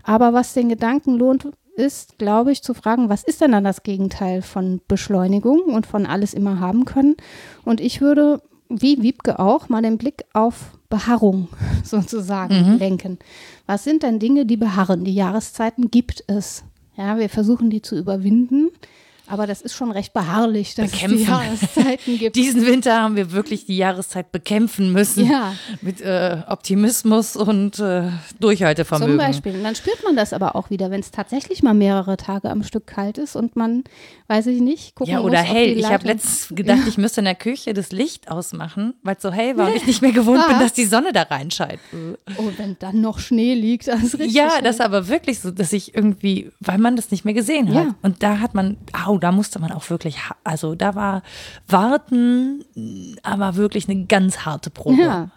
Aber 0.03 0.32
was 0.34 0.53
den 0.53 0.70
Gedanken 0.70 1.18
lohnt, 1.18 1.47
ist, 1.80 2.20
glaube 2.20 2.52
ich, 2.52 2.62
zu 2.62 2.74
fragen, 2.74 3.10
was 3.10 3.24
ist 3.24 3.42
denn 3.42 3.54
dann 3.54 3.64
das 3.64 3.84
Gegenteil 3.84 4.42
von 4.42 4.82
Beschleunigung 4.88 5.62
und 5.62 5.88
von 5.88 6.06
alles 6.06 6.34
immer 6.34 6.60
haben 6.60 6.86
können? 6.86 7.16
Und 7.66 7.82
ich 7.82 8.02
würde, 8.02 8.42
wie 8.68 9.02
Wiebke 9.02 9.40
auch, 9.40 9.70
mal 9.70 9.82
den 9.82 9.98
Blick 9.98 10.26
auf 10.34 10.78
Beharrung 10.90 11.48
sozusagen 11.84 12.78
lenken. 12.78 13.18
Was 13.66 13.84
sind 13.84 14.04
denn 14.04 14.20
Dinge, 14.20 14.46
die 14.46 14.58
beharren? 14.58 15.04
Die 15.04 15.14
Jahreszeiten 15.14 15.90
gibt 15.90 16.24
es. 16.28 16.64
Ja, 16.98 17.18
wir 17.18 17.30
versuchen 17.30 17.70
die 17.70 17.82
zu 17.82 17.98
überwinden. 17.98 18.70
Aber 19.30 19.46
das 19.46 19.62
ist 19.62 19.76
schon 19.76 19.92
recht 19.92 20.12
beharrlich, 20.14 20.74
dass 20.76 20.88
es 20.88 20.92
die 20.92 21.06
Bekämpfen. 21.06 21.28
Jahreszeiten 21.28 22.18
gibt. 22.18 22.36
Diesen 22.36 22.66
Winter 22.66 23.02
haben 23.02 23.16
wir 23.16 23.32
wirklich 23.32 23.66
die 23.66 23.78
Jahreszeit 23.78 24.32
bekämpfen 24.32 24.92
müssen. 24.92 25.30
Ja. 25.30 25.54
Mit 25.82 26.02
äh, 26.02 26.38
Optimismus 26.48 27.36
und 27.36 27.78
äh, 27.80 28.10
Durchhaltevermögen. 28.40 29.12
Zum 29.12 29.18
Beispiel. 29.18 29.54
Und 29.54 29.64
dann 29.64 29.76
spürt 29.76 30.04
man 30.04 30.16
das 30.16 30.34
aber 30.34 30.56
auch 30.56 30.70
wieder, 30.72 30.90
wenn 30.90 31.02
es 31.02 31.12
tatsächlich 31.12 31.62
mal 31.62 31.76
mehrere 31.76 32.18
Tage 32.18 32.50
am 32.50 32.64
Stück 32.64 32.88
kalt 32.88 33.20
ist 33.20 33.36
und 33.36 33.56
man, 33.56 33.84
weiß 34.28 34.48
ich 34.48 34.62
nicht, 34.62 34.96
gucken 34.96 35.14
Ja, 35.14 35.20
oder 35.22 35.42
muss, 35.42 35.50
hell. 35.50 35.78
Ich 35.78 35.86
habe 35.86 36.08
letztens 36.08 36.48
gedacht, 36.56 36.88
ich 36.88 36.98
müsste 36.98 37.22
in 37.22 37.26
der 37.26 37.36
Küche 37.36 37.74
das 37.74 37.92
Licht 37.92 38.32
ausmachen, 38.32 38.96
weil 39.04 39.16
es 39.16 39.22
so 39.22 39.32
hell 39.32 39.58
war 39.58 39.68
und 39.68 39.76
ich 39.76 39.86
nicht 39.86 40.02
mehr 40.02 40.12
gewohnt 40.12 40.48
bin, 40.48 40.60
dass 40.60 40.74
die 40.74 40.86
Sonne 40.86 41.14
da 41.14 41.24
reinscheint. 41.24 41.80
Oh, 42.38 42.50
wenn 42.58 42.78
dann 42.80 43.02
noch 43.02 43.20
Schnee 43.20 43.54
liegt, 43.54 43.88
das 43.88 44.02
ist 44.02 44.14
richtig. 44.20 44.34
Ja, 44.34 44.50
schön. 44.50 44.64
das 44.64 44.78
ist 44.78 44.82
aber 44.82 45.08
wirklich 45.08 45.40
so, 45.40 45.52
dass 45.52 45.72
ich 45.72 45.94
irgendwie, 45.94 46.52
weil 46.60 46.80
man 46.80 46.96
das 46.96 47.12
nicht 47.12 47.26
mehr 47.26 47.36
gesehen 47.36 47.70
hat. 47.70 47.86
Ja. 47.86 47.96
Und 48.02 48.24
da 48.24 48.40
hat 48.40 48.56
man, 48.56 48.78
au, 49.06 49.19
da 49.20 49.32
musste 49.32 49.60
man 49.60 49.72
auch 49.72 49.90
wirklich, 49.90 50.18
also 50.44 50.76
da 50.76 50.96
war 50.96 51.22
Warten, 51.68 52.64
aber 53.24 53.56
wirklich 53.56 53.90
eine 53.90 54.06
ganz 54.06 54.40
harte 54.46 54.70
Probe. 54.70 55.02
Ja. 55.02 55.30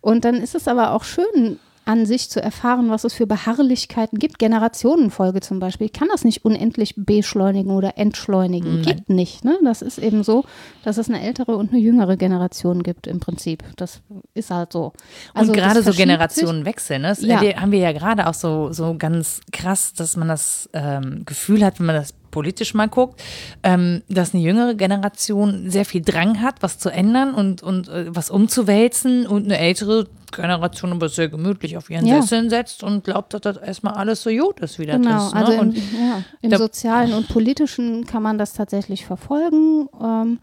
Und 0.00 0.24
dann 0.24 0.36
ist 0.36 0.54
es 0.54 0.68
aber 0.68 0.92
auch 0.92 1.04
schön, 1.04 1.58
an 1.88 2.04
sich 2.04 2.28
zu 2.28 2.42
erfahren, 2.42 2.90
was 2.90 3.04
es 3.04 3.14
für 3.14 3.26
Beharrlichkeiten 3.26 4.18
gibt. 4.18 4.38
Generationenfolge 4.38 5.40
zum 5.40 5.58
Beispiel. 5.58 5.86
Ich 5.86 5.94
kann 5.94 6.08
das 6.12 6.22
nicht 6.22 6.44
unendlich 6.44 6.92
beschleunigen 6.98 7.70
oder 7.70 7.96
entschleunigen. 7.96 8.82
Gibt 8.82 9.08
nicht. 9.08 9.42
Ne? 9.42 9.58
Das 9.64 9.80
ist 9.80 9.96
eben 9.96 10.22
so, 10.22 10.44
dass 10.84 10.98
es 10.98 11.08
eine 11.08 11.22
ältere 11.22 11.56
und 11.56 11.70
eine 11.70 11.80
jüngere 11.80 12.18
Generation 12.18 12.82
gibt 12.82 13.06
im 13.06 13.20
Prinzip. 13.20 13.64
Das 13.76 14.02
ist 14.34 14.50
halt 14.50 14.74
so. 14.74 14.92
Also 15.32 15.50
und 15.52 15.56
gerade 15.56 15.82
so. 15.82 15.92
Generationenwechsel, 15.92 16.98
ne? 16.98 17.08
Das 17.08 17.22
Ja. 17.22 17.40
haben 17.58 17.72
wir 17.72 17.78
ja 17.78 17.92
gerade 17.92 18.26
auch 18.26 18.34
so, 18.34 18.70
so 18.70 18.94
ganz 18.98 19.40
krass, 19.50 19.94
dass 19.94 20.14
man 20.14 20.28
das 20.28 20.68
ähm, 20.74 21.22
Gefühl 21.24 21.64
hat, 21.64 21.78
wenn 21.80 21.86
man 21.86 21.96
das 21.96 22.12
politisch 22.38 22.72
mal 22.72 22.86
guckt, 22.88 23.20
ähm, 23.64 24.02
dass 24.08 24.32
eine 24.32 24.44
jüngere 24.44 24.74
Generation 24.76 25.70
sehr 25.70 25.84
viel 25.84 26.02
Drang 26.02 26.40
hat, 26.40 26.56
was 26.60 26.78
zu 26.78 26.88
ändern 26.88 27.34
und, 27.34 27.64
und 27.64 27.88
äh, 27.88 28.14
was 28.14 28.30
umzuwälzen 28.30 29.26
und 29.26 29.46
eine 29.46 29.58
ältere 29.58 30.06
Generation 30.30 30.92
aber 30.92 31.08
sehr 31.08 31.28
gemütlich 31.28 31.76
auf 31.76 31.90
ihren 31.90 32.06
Ja. 32.06 32.22
Sesseln 32.22 32.48
setzt 32.48 32.84
und 32.84 33.02
glaubt, 33.02 33.34
dass 33.34 33.40
das 33.40 33.56
erstmal 33.56 33.94
alles 33.94 34.22
so 34.22 34.30
gut 34.30 34.60
ist, 34.60 34.78
wie 34.78 34.86
das 34.86 34.96
Genau, 35.00 35.26
ist. 35.26 35.34
Ne? 35.34 35.40
also 35.46 35.52
im, 35.52 35.72
ja, 35.74 36.22
im 36.42 36.56
Sozialen 36.56 37.12
und 37.12 37.26
Politischen 37.28 38.06
kann 38.06 38.22
man 38.22 38.38
das 38.38 38.52
tatsächlich 38.52 39.04
verfolgen. 39.04 39.88
Ähm, 40.00 40.38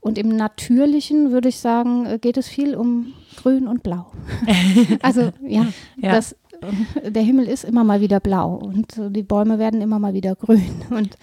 und 0.00 0.18
im 0.18 0.28
Natürlichen 0.28 1.30
würde 1.32 1.48
ich 1.48 1.58
sagen, 1.60 2.06
äh, 2.06 2.18
geht 2.18 2.36
es 2.38 2.48
viel 2.48 2.74
um 2.74 3.12
Grün 3.36 3.68
und 3.68 3.82
Blau. 3.84 4.06
also 5.02 5.32
ja, 5.46 5.66
Ja. 5.96 6.12
Das, 6.12 6.34
der 7.04 7.22
Himmel 7.22 7.46
ist 7.48 7.64
immer 7.64 7.84
mal 7.84 8.00
wieder 8.00 8.20
blau 8.20 8.54
und 8.54 8.94
die 9.10 9.22
Bäume 9.22 9.58
werden 9.58 9.80
immer 9.80 9.98
mal 9.98 10.14
wieder 10.14 10.34
grün. 10.34 10.82
Und 10.90 11.16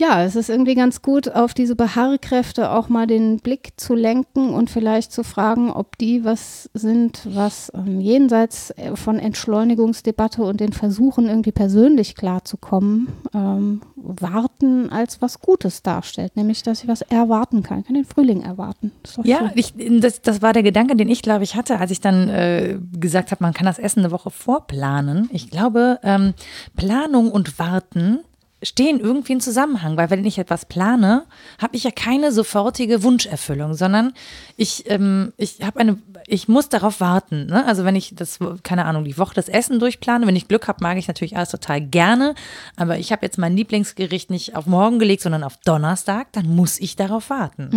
ja, 0.00 0.24
es 0.24 0.34
ist 0.34 0.48
irgendwie 0.48 0.74
ganz 0.74 1.02
gut, 1.02 1.28
auf 1.28 1.52
diese 1.52 1.76
Beharrkräfte 1.76 2.70
auch 2.70 2.88
mal 2.88 3.06
den 3.06 3.36
Blick 3.36 3.72
zu 3.76 3.94
lenken 3.94 4.48
und 4.48 4.70
vielleicht 4.70 5.12
zu 5.12 5.22
fragen, 5.22 5.70
ob 5.70 5.98
die 5.98 6.24
was 6.24 6.70
sind, 6.72 7.20
was 7.26 7.70
ähm, 7.74 8.00
jenseits 8.00 8.70
äh, 8.70 8.96
von 8.96 9.18
Entschleunigungsdebatte 9.18 10.42
und 10.42 10.58
den 10.60 10.72
Versuchen, 10.72 11.28
irgendwie 11.28 11.52
persönlich 11.52 12.14
klarzukommen, 12.14 13.08
ähm, 13.34 13.82
warten 13.94 14.88
als 14.90 15.20
was 15.20 15.40
Gutes 15.40 15.82
darstellt. 15.82 16.34
Nämlich, 16.34 16.62
dass 16.62 16.82
ich 16.82 16.88
was 16.88 17.02
erwarten 17.02 17.62
kann. 17.62 17.80
Ich 17.80 17.86
kann 17.86 17.94
den 17.94 18.06
Frühling 18.06 18.42
erwarten. 18.42 18.92
Ja, 19.22 19.52
ich, 19.54 19.74
das, 20.00 20.22
das 20.22 20.40
war 20.40 20.54
der 20.54 20.62
Gedanke, 20.62 20.96
den 20.96 21.10
ich, 21.10 21.20
glaube 21.20 21.44
ich, 21.44 21.56
hatte, 21.56 21.78
als 21.78 21.90
ich 21.90 22.00
dann 22.00 22.30
äh, 22.30 22.78
gesagt 22.98 23.32
habe, 23.32 23.44
man 23.44 23.52
kann 23.52 23.66
das 23.66 23.78
Essen 23.78 23.98
eine 24.00 24.12
Woche 24.12 24.30
vorplanen. 24.30 25.28
Ich 25.30 25.50
glaube, 25.50 25.98
ähm, 26.02 26.32
Planung 26.74 27.30
und 27.30 27.58
Warten 27.58 28.20
stehen 28.62 29.00
irgendwie 29.00 29.32
in 29.32 29.40
Zusammenhang, 29.40 29.96
weil 29.96 30.10
wenn 30.10 30.24
ich 30.24 30.38
etwas 30.38 30.66
plane, 30.66 31.24
habe 31.60 31.76
ich 31.76 31.84
ja 31.84 31.90
keine 31.90 32.30
sofortige 32.30 33.02
Wunscherfüllung, 33.02 33.74
sondern 33.74 34.12
ich, 34.56 34.90
ähm, 34.90 35.32
ich 35.36 35.62
habe 35.62 35.80
eine, 35.80 35.98
ich 36.26 36.48
muss 36.48 36.68
darauf 36.68 37.00
warten. 37.00 37.46
Ne? 37.46 37.64
Also 37.66 37.84
wenn 37.84 37.96
ich 37.96 38.14
das, 38.14 38.38
keine 38.62 38.84
Ahnung, 38.84 39.04
die 39.04 39.16
Woche 39.16 39.34
das 39.34 39.48
Essen 39.48 39.78
durchplane, 39.78 40.26
wenn 40.26 40.36
ich 40.36 40.48
Glück 40.48 40.68
habe, 40.68 40.82
mag 40.82 40.98
ich 40.98 41.08
natürlich 41.08 41.36
alles 41.36 41.50
total 41.50 41.80
gerne, 41.80 42.34
aber 42.76 42.98
ich 42.98 43.12
habe 43.12 43.24
jetzt 43.24 43.38
mein 43.38 43.56
Lieblingsgericht 43.56 44.30
nicht 44.30 44.56
auf 44.56 44.66
morgen 44.66 44.98
gelegt, 44.98 45.22
sondern 45.22 45.42
auf 45.42 45.56
Donnerstag, 45.64 46.32
dann 46.32 46.54
muss 46.54 46.78
ich 46.80 46.96
darauf 46.96 47.30
warten. 47.30 47.70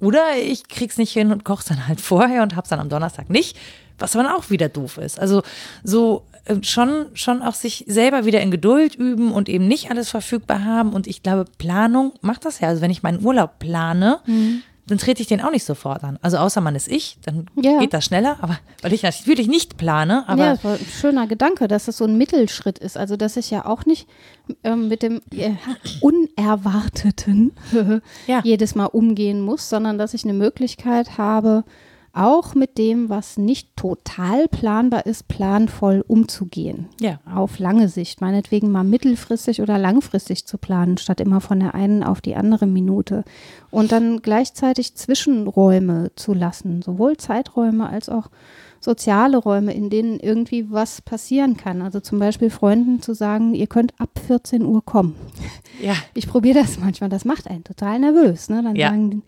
Oder 0.00 0.36
ich 0.36 0.66
krieg's 0.68 0.98
nicht 0.98 1.12
hin 1.12 1.30
und 1.30 1.44
koch's 1.44 1.66
dann 1.66 1.86
halt 1.86 2.00
vorher 2.00 2.42
und 2.42 2.56
hab's 2.56 2.70
dann 2.70 2.80
am 2.80 2.88
Donnerstag 2.88 3.30
nicht, 3.30 3.56
was 3.98 4.12
dann 4.12 4.26
auch 4.26 4.50
wieder 4.50 4.68
doof 4.68 4.98
ist. 4.98 5.20
Also 5.20 5.42
so 5.84 6.24
schon, 6.62 7.06
schon 7.14 7.42
auch 7.42 7.54
sich 7.54 7.84
selber 7.86 8.24
wieder 8.24 8.40
in 8.40 8.50
Geduld 8.50 8.94
üben 8.94 9.32
und 9.32 9.48
eben 9.48 9.68
nicht 9.68 9.90
alles 9.90 10.10
verfügbar 10.10 10.64
haben. 10.64 10.92
Und 10.92 11.06
ich 11.06 11.22
glaube, 11.22 11.44
Planung 11.58 12.12
macht 12.20 12.44
das 12.44 12.60
ja. 12.60 12.68
Also 12.68 12.82
wenn 12.82 12.90
ich 12.90 13.02
meinen 13.02 13.24
Urlaub 13.24 13.58
plane, 13.60 14.18
dann 14.88 14.98
trete 14.98 15.22
ich 15.22 15.28
den 15.28 15.40
auch 15.40 15.52
nicht 15.52 15.62
sofort 15.64 16.02
an. 16.02 16.18
Also 16.22 16.38
außer 16.38 16.60
man 16.60 16.74
ist 16.74 16.88
ich, 16.88 17.16
dann 17.24 17.46
Ja. 17.54 17.78
geht 17.78 17.94
das 17.94 18.04
schneller. 18.04 18.38
Aber 18.40 18.58
weil 18.82 18.92
ich 18.92 19.04
natürlich 19.04 19.46
nicht 19.46 19.76
plane, 19.76 20.24
aber 20.28 20.44
ja, 20.44 20.50
das 20.54 20.64
war 20.64 20.72
ein 20.74 20.84
schöner 21.00 21.26
Gedanke, 21.28 21.68
dass 21.68 21.86
es 21.86 21.98
so 21.98 22.04
ein 22.04 22.18
Mittelschritt 22.18 22.80
ist. 22.80 22.96
Also, 22.96 23.16
dass 23.16 23.36
ich 23.36 23.50
ja 23.52 23.64
auch 23.64 23.86
nicht 23.86 24.08
ähm, 24.64 24.88
mit 24.88 25.02
dem 25.04 25.20
äh, 25.32 25.52
Unerwarteten 26.00 27.52
Ja. 28.26 28.40
jedes 28.44 28.74
Mal 28.74 28.86
umgehen 28.86 29.40
muss, 29.40 29.68
sondern 29.68 29.98
dass 29.98 30.14
ich 30.14 30.24
eine 30.24 30.34
Möglichkeit 30.34 31.18
habe, 31.18 31.64
auch 32.14 32.54
mit 32.54 32.78
dem, 32.78 33.08
was 33.08 33.38
nicht 33.38 33.74
total 33.76 34.46
planbar 34.48 35.06
ist, 35.06 35.28
planvoll 35.28 36.04
umzugehen. 36.06 36.86
Ja. 37.00 37.20
Auf 37.34 37.58
lange 37.58 37.88
Sicht, 37.88 38.20
meinetwegen 38.20 38.70
mal 38.70 38.84
mittelfristig 38.84 39.62
oder 39.62 39.78
langfristig 39.78 40.46
zu 40.46 40.58
planen, 40.58 40.98
statt 40.98 41.20
immer 41.20 41.40
von 41.40 41.60
der 41.60 41.74
einen 41.74 42.02
auf 42.02 42.20
die 42.20 42.36
andere 42.36 42.66
Minute. 42.66 43.24
Und 43.70 43.92
dann 43.92 44.20
gleichzeitig 44.22 44.94
Zwischenräume 44.94 46.10
zu 46.16 46.34
lassen, 46.34 46.82
sowohl 46.82 47.16
Zeiträume 47.16 47.88
als 47.88 48.08
auch 48.08 48.28
soziale 48.80 49.36
Räume, 49.38 49.72
in 49.72 49.90
denen 49.90 50.18
irgendwie 50.18 50.70
was 50.70 51.00
passieren 51.02 51.56
kann. 51.56 51.82
Also 51.82 52.00
zum 52.00 52.18
Beispiel 52.18 52.50
Freunden 52.50 53.00
zu 53.00 53.14
sagen, 53.14 53.54
ihr 53.54 53.68
könnt 53.68 53.94
ab 53.98 54.10
14 54.26 54.64
Uhr 54.64 54.84
kommen. 54.84 55.14
Ja. 55.80 55.94
Ich 56.14 56.28
probiere 56.28 56.60
das 56.60 56.78
manchmal, 56.78 57.08
das 57.08 57.24
macht 57.24 57.48
einen 57.48 57.64
total 57.64 58.00
nervös. 58.00 58.48
Ne? 58.48 58.62
Dann 58.62 58.74
Ja. 58.76 58.88
sagen 58.90 59.10
die, 59.10 59.22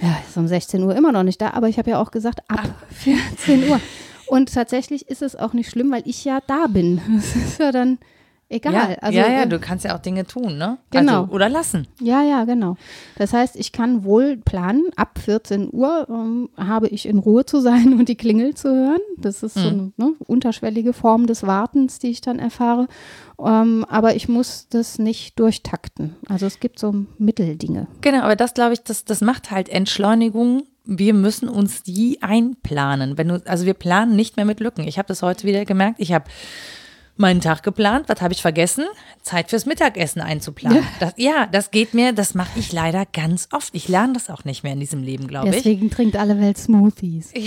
ja, 0.00 0.18
ist 0.28 0.36
um 0.36 0.46
16 0.46 0.82
Uhr 0.82 0.94
immer 0.94 1.12
noch 1.12 1.22
nicht 1.22 1.40
da, 1.40 1.50
aber 1.50 1.68
ich 1.68 1.78
habe 1.78 1.90
ja 1.90 2.00
auch 2.00 2.10
gesagt, 2.10 2.40
ab 2.48 2.68
14 2.90 3.68
Uhr. 3.68 3.80
Und 4.26 4.52
tatsächlich 4.52 5.08
ist 5.08 5.22
es 5.22 5.36
auch 5.36 5.54
nicht 5.54 5.70
schlimm, 5.70 5.90
weil 5.90 6.02
ich 6.04 6.24
ja 6.24 6.40
da 6.46 6.66
bin. 6.66 7.00
Das 7.16 7.34
ist 7.34 7.58
ja 7.58 7.72
dann 7.72 7.98
egal. 8.48 8.72
Ja, 8.72 8.96
also, 9.00 9.18
ja, 9.18 9.30
ja, 9.30 9.42
äh, 9.42 9.46
du 9.46 9.58
kannst 9.58 9.84
ja 9.84 9.94
auch 9.94 10.00
Dinge 10.00 10.26
tun, 10.26 10.58
ne? 10.58 10.78
Genau. 10.90 11.22
Also, 11.22 11.32
oder 11.32 11.48
lassen. 11.48 11.86
ja, 12.00 12.22
ja, 12.22 12.44
genau. 12.44 12.76
Das 13.16 13.32
heißt, 13.32 13.56
ich 13.56 13.72
kann 13.72 14.04
wohl 14.04 14.36
planen, 14.36 14.86
ab 14.96 15.18
14 15.24 15.70
Uhr 15.72 16.06
ähm, 16.08 16.48
habe 16.56 16.88
ich 16.88 17.06
in 17.06 17.18
Ruhe 17.18 17.44
zu 17.44 17.60
sein 17.60 17.92
und 17.98 18.08
die 18.08 18.16
Klingel 18.16 18.54
zu 18.54 18.70
hören. 18.70 19.00
Das 19.16 19.42
ist 19.42 19.54
so 19.54 19.68
eine 19.68 19.92
ne, 19.96 20.14
unterschwellige 20.26 20.92
Form 20.92 21.26
des 21.26 21.46
Wartens, 21.46 21.98
die 21.98 22.08
ich 22.08 22.20
dann 22.20 22.38
erfahre. 22.38 22.88
Ähm, 23.40 23.84
aber 23.88 24.16
ich 24.16 24.28
muss 24.28 24.66
das 24.70 24.98
nicht 24.98 25.38
durchtakten. 25.38 26.16
Also 26.28 26.46
es 26.46 26.60
gibt 26.60 26.78
so 26.78 27.06
Mitteldinge. 27.18 27.86
Genau, 28.00 28.22
aber 28.22 28.36
das 28.36 28.54
glaube 28.54 28.72
ich, 28.72 28.82
das, 28.82 29.04
das 29.04 29.20
macht 29.20 29.50
halt 29.50 29.68
Entschleunigung. 29.68 30.64
Wir 30.84 31.12
müssen 31.12 31.48
uns 31.48 31.82
die 31.82 32.22
einplanen. 32.22 33.18
Wenn 33.18 33.28
du, 33.28 33.42
also 33.44 33.66
wir 33.66 33.74
planen 33.74 34.16
nicht 34.16 34.36
mehr 34.36 34.46
mit 34.46 34.60
Lücken. 34.60 34.88
Ich 34.88 34.98
habe 34.98 35.08
das 35.08 35.22
heute 35.22 35.46
wieder 35.46 35.64
gemerkt. 35.64 35.96
Ich 36.00 36.12
habe 36.12 36.24
meinen 37.18 37.40
Tag 37.40 37.62
geplant. 37.62 38.08
Was 38.08 38.20
habe 38.20 38.32
ich 38.32 38.42
vergessen? 38.42 38.84
Zeit 39.22 39.50
fürs 39.50 39.66
Mittagessen 39.66 40.20
einzuplanen. 40.20 40.84
Das, 41.00 41.14
ja, 41.16 41.46
das 41.46 41.70
geht 41.70 41.94
mir, 41.94 42.12
das 42.12 42.34
mache 42.34 42.58
ich 42.58 42.72
leider 42.72 43.04
ganz 43.06 43.48
oft. 43.52 43.74
Ich 43.74 43.88
lerne 43.88 44.14
das 44.14 44.30
auch 44.30 44.44
nicht 44.44 44.62
mehr 44.62 44.72
in 44.72 44.80
diesem 44.80 45.02
Leben, 45.02 45.26
glaube 45.26 45.48
ich. 45.48 45.54
Deswegen 45.56 45.90
trinkt 45.90 46.16
alle 46.16 46.40
Welt 46.40 46.58
Smoothies. 46.58 47.32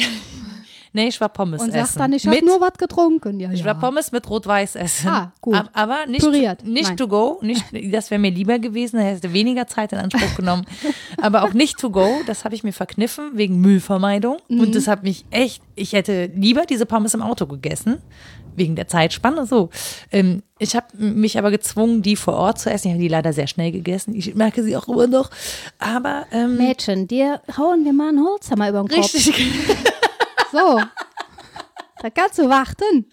Nee, 0.94 1.08
ich 1.08 1.22
war 1.22 1.30
Pommes 1.30 1.62
Und 1.62 1.70
essen. 1.70 1.86
sagt 1.86 2.00
dann, 2.02 2.12
ich 2.12 2.28
habe 2.28 2.46
nur 2.46 2.60
was 2.60 2.74
getrunken. 2.74 3.40
Ja, 3.40 3.50
Ich 3.50 3.62
ja. 3.62 3.66
war 3.68 3.80
Pommes 3.80 4.12
mit 4.12 4.30
Rot-Weiß 4.30 4.76
essen. 4.76 5.08
Ah, 5.08 5.32
gut. 5.40 5.56
Ab- 5.56 5.70
Aber 5.72 6.06
nicht, 6.06 6.20
Püriert. 6.22 6.66
nicht 6.66 6.90
Nein. 6.90 6.98
to 6.98 7.08
go. 7.08 7.40
Nicht, 7.42 7.64
das 7.94 8.12
wäre 8.12 8.20
mir 8.20 8.30
lieber 8.32 8.60
gewesen. 8.60 8.98
Da 8.98 9.04
hätte 9.04 9.32
weniger 9.32 9.68
Zeit 9.68 9.94
in 9.94 10.00
Anspruch 10.00 10.36
genommen. 10.36 10.66
aber 11.22 11.44
auch 11.44 11.54
nicht 11.54 11.78
to 11.80 11.92
go. 11.92 12.10
Das 12.28 12.44
habe 12.44 12.56
ich 12.56 12.66
mir 12.66 12.74
verkniffen 12.74 13.32
wegen 13.36 13.62
Müllvermeidung. 13.62 14.40
Mhm. 14.50 14.60
Und 14.60 14.76
das 14.76 14.90
hat 14.90 15.04
mich 15.04 15.24
echt, 15.32 15.64
ich 15.76 15.94
hätte 15.94 16.26
lieber 16.36 16.66
diese 16.66 16.86
Pommes 16.86 17.14
im 17.14 17.22
Auto 17.22 17.48
gegessen. 17.48 18.00
Wegen 18.56 18.76
der 18.76 18.88
Zeitspanne 18.88 19.46
so. 19.46 19.70
Ähm, 20.12 20.44
ich 20.60 20.76
habe 20.76 20.88
mich 20.98 21.38
aber 21.38 21.52
gezwungen, 21.52 22.02
die 22.02 22.16
vor 22.16 22.36
Ort 22.36 22.60
zu 22.60 22.70
essen. 22.70 22.88
Ich 22.88 22.94
habe 22.94 23.02
die 23.02 23.08
leider 23.08 23.34
sehr 23.34 23.48
schnell 23.48 23.72
gegessen. 23.72 24.14
Ich 24.16 24.36
merke 24.36 24.64
sie 24.64 24.76
auch 24.78 24.88
immer 24.88 25.08
noch. 25.08 25.30
Aber 25.80 26.26
ähm, 26.32 26.58
Mädchen, 26.58 27.08
dir 27.08 27.42
hauen 27.58 27.86
wir 27.86 27.94
mal 27.94 28.10
einen 28.10 28.24
Holzhammer 28.26 28.70
über 28.70 28.84
den 28.84 28.90
Kopf. 28.90 29.14
richtig. 29.14 29.46
So. 30.52 30.82
Da 32.02 32.10
kannst 32.10 32.38
du 32.40 32.50
warten. 32.50 33.06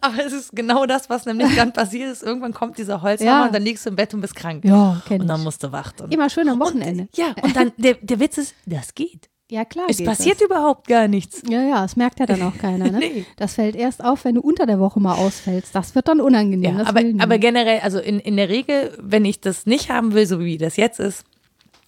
Aber 0.00 0.24
es 0.24 0.32
ist 0.32 0.54
genau 0.54 0.84
das, 0.84 1.08
was 1.08 1.24
nämlich 1.26 1.56
dann 1.56 1.72
passiert 1.72 2.12
ist. 2.12 2.22
Irgendwann 2.22 2.52
kommt 2.52 2.76
dieser 2.76 3.00
Holzhammer 3.02 3.30
Ja. 3.30 3.46
und 3.46 3.54
dann 3.54 3.62
liegst 3.62 3.86
du 3.86 3.90
im 3.90 3.96
Bett 3.96 4.12
und 4.12 4.20
bist 4.20 4.34
krank. 4.36 4.64
Ja, 4.64 5.00
kenn 5.08 5.22
Und 5.22 5.28
dann 5.28 5.42
musst 5.42 5.62
du 5.62 5.72
warten. 5.72 6.10
Immer 6.12 6.28
schön 6.28 6.48
am 6.50 6.60
Wochenende. 6.60 7.08
Ja, 7.16 7.34
und 7.42 7.56
dann, 7.56 7.72
der, 7.78 7.94
der 7.94 8.20
Witz 8.20 8.36
ist, 8.38 8.54
das 8.66 8.94
geht. 8.94 9.28
Ja, 9.52 9.66
klar. 9.66 9.84
Es 9.90 10.02
passiert 10.02 10.36
das. 10.36 10.46
überhaupt 10.46 10.88
gar 10.88 11.08
nichts. 11.08 11.42
Ja, 11.46 11.60
ja, 11.62 11.82
das 11.82 11.94
merkt 11.94 12.18
ja 12.20 12.24
dann 12.24 12.40
auch 12.40 12.56
keiner. 12.56 12.90
Ne? 12.90 12.98
Nee. 13.02 13.26
Das 13.36 13.54
fällt 13.54 13.76
erst 13.76 14.02
auf, 14.02 14.24
wenn 14.24 14.36
du 14.36 14.40
unter 14.40 14.64
der 14.64 14.78
Woche 14.80 14.98
mal 14.98 15.14
ausfällst. 15.14 15.74
Das 15.74 15.94
wird 15.94 16.08
dann 16.08 16.22
unangenehm. 16.22 16.78
Ja, 16.78 16.86
aber, 16.86 17.02
aber 17.18 17.36
generell, 17.36 17.80
also 17.80 17.98
in, 17.98 18.18
in 18.18 18.38
der 18.38 18.48
Regel, 18.48 18.96
wenn 18.98 19.26
ich 19.26 19.40
das 19.40 19.66
nicht 19.66 19.90
haben 19.90 20.14
will, 20.14 20.26
so 20.26 20.40
wie 20.40 20.56
das 20.56 20.76
jetzt 20.76 21.00
ist, 21.00 21.24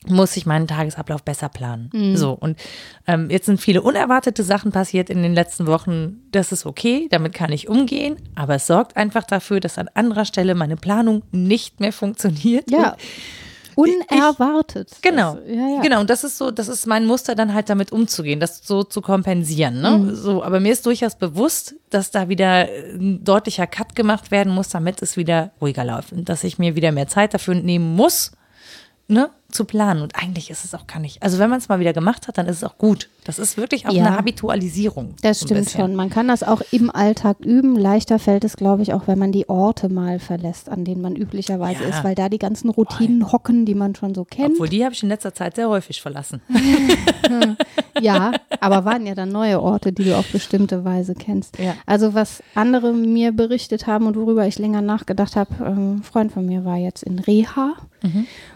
muss 0.07 0.37
ich 0.37 0.45
meinen 0.45 0.67
Tagesablauf 0.67 1.23
besser 1.23 1.49
planen. 1.49 1.89
Mhm. 1.95 2.17
So, 2.17 2.33
und 2.33 2.59
ähm, 3.07 3.31
jetzt 3.31 3.47
sind 3.47 3.61
viele 3.61 3.81
unerwartete 3.81 4.43
Sachen 4.43 4.71
passiert 4.71 5.09
in 5.09 5.23
den 5.23 5.33
letzten 5.33 5.67
Wochen. 5.67 6.21
Das 6.33 6.53
ist 6.53 6.67
okay, 6.67 7.09
damit 7.11 7.33
kann 7.33 7.51
ich 7.51 7.69
umgehen, 7.71 8.17
aber 8.35 8.57
es 8.57 8.67
sorgt 8.67 8.99
einfach 8.99 9.25
dafür, 9.25 9.61
dass 9.61 9.79
an 9.79 9.89
anderer 9.95 10.27
Stelle 10.27 10.55
meine 10.55 10.77
Planung 10.77 11.23
nicht 11.33 11.81
mehr 11.81 11.93
funktioniert. 11.93 12.71
ja, 12.71 12.97
unerwartet. 13.77 14.91
Genau. 15.03 15.35
Das, 15.35 15.49
ja, 15.49 15.69
ja. 15.69 15.81
Genau. 15.81 16.01
Und 16.01 16.11
das 16.11 16.25
ist 16.25 16.39
so, 16.39 16.51
das 16.51 16.69
ist 16.69 16.87
mein 16.87 17.07
Muster, 17.07 17.35
dann 17.35 17.55
halt 17.55 17.71
damit 17.71 17.93
umzugehen, 17.93 18.41
das 18.41 18.61
so 18.65 18.83
zu 18.85 19.01
kompensieren. 19.01 19.81
Ne? 19.81 19.99
Mhm. 19.99 20.15
So, 20.15 20.43
aber 20.43 20.61
mir 20.61 20.73
ist 20.73 20.87
durchaus 20.87 21.17
bewusst, 21.17 21.75
dass 21.91 22.11
da 22.11 22.29
wieder 22.29 22.69
ein 22.95 23.25
deutlicher 23.25 23.67
Cut 23.67 23.95
gemacht 23.95 24.31
werden 24.31 24.53
muss, 24.53 24.69
damit 24.69 25.03
es 25.03 25.17
wieder 25.17 25.53
ruhiger 25.61 25.85
läuft. 25.85 26.13
Und 26.13 26.29
dass 26.29 26.45
ich 26.45 26.59
mir 26.59 26.77
wieder 26.77 26.93
mehr 26.93 27.09
Zeit 27.09 27.35
dafür 27.35 27.55
nehmen 27.55 27.95
muss, 27.95 28.33
ne, 29.09 29.31
zu 29.51 29.65
planen. 29.65 30.03
Und 30.03 30.17
eigentlich 30.17 30.51
ist 30.51 30.65
es 30.65 30.75
auch 30.75 30.87
gar 30.87 30.99
nicht. 30.99 31.23
Also 31.23 31.39
wenn 31.39 31.49
man 31.51 31.59
es 31.59 31.69
mal 31.69 31.79
wieder 31.79 31.93
gemacht 31.93 32.27
hat, 32.27 32.39
dann 32.39 32.47
ist 32.47 32.57
es 32.57 32.65
auch 32.65 32.77
gut. 32.79 33.09
Das 33.25 33.39
ist 33.39 33.57
wirklich 33.57 33.87
auch 33.87 33.93
Ja. 33.93 34.07
eine 34.07 34.17
Habitualisierung. 34.17 35.15
Das 35.23 35.41
so 35.41 35.47
stimmt 35.47 35.71
schon. 35.71 35.95
Man 35.95 36.11
kann 36.11 36.27
das 36.29 36.43
auch 36.43 36.61
im 36.73 36.91
Alltag 36.91 37.39
üben. 37.41 37.77
Leichter 37.77 38.19
fällt 38.19 38.45
es, 38.45 38.57
glaube 38.57 38.83
ich, 38.83 38.93
auch 38.93 39.07
wenn 39.07 39.19
man 39.19 39.31
die 39.33 39.49
Orte 39.49 39.89
mal 39.89 40.19
verlässt, 40.19 40.69
an 40.69 40.85
denen 40.85 41.01
man 41.03 41.15
üblicherweise 41.17 41.85
Ja. 41.85 41.91
ist, 41.91 42.03
weil 42.05 42.15
da 42.15 42.29
die 42.29 42.39
ganzen 42.39 42.69
Routinen 42.71 43.31
hocken, 43.31 43.65
die 43.67 43.75
man 43.75 43.95
schon 43.95 44.15
so 44.15 44.25
kennt. 44.25 44.55
Obwohl, 44.55 44.69
die 44.69 44.85
habe 44.85 44.95
ich 44.95 45.03
in 45.03 45.09
letzter 45.09 45.33
Zeit 45.35 45.55
sehr 45.57 45.69
häufig 45.69 46.01
verlassen. 46.03 46.41
Ja, 48.01 48.33
aber 48.61 48.85
waren 48.85 49.07
ja 49.07 49.15
dann 49.15 49.29
neue 49.29 49.61
Orte, 49.63 49.93
die 49.93 50.03
du 50.05 50.17
auf 50.19 50.27
bestimmte 50.33 50.85
Weise 50.85 51.15
kennst. 51.15 51.59
Ja. 51.61 51.75
Also 51.87 52.13
was 52.13 52.43
andere 52.57 52.93
mir 52.93 53.31
berichtet 53.33 53.87
haben 53.87 54.07
und 54.07 54.17
worüber 54.17 54.47
ich 54.47 54.59
länger 54.59 54.81
nachgedacht 54.83 55.37
habe, 55.37 55.51
ähm, 55.65 55.97
ein 55.99 56.03
Freund 56.03 56.33
von 56.33 56.45
mir 56.45 56.65
war 56.65 56.77
jetzt 56.77 57.05
in 57.05 57.21
Reha 57.21 57.75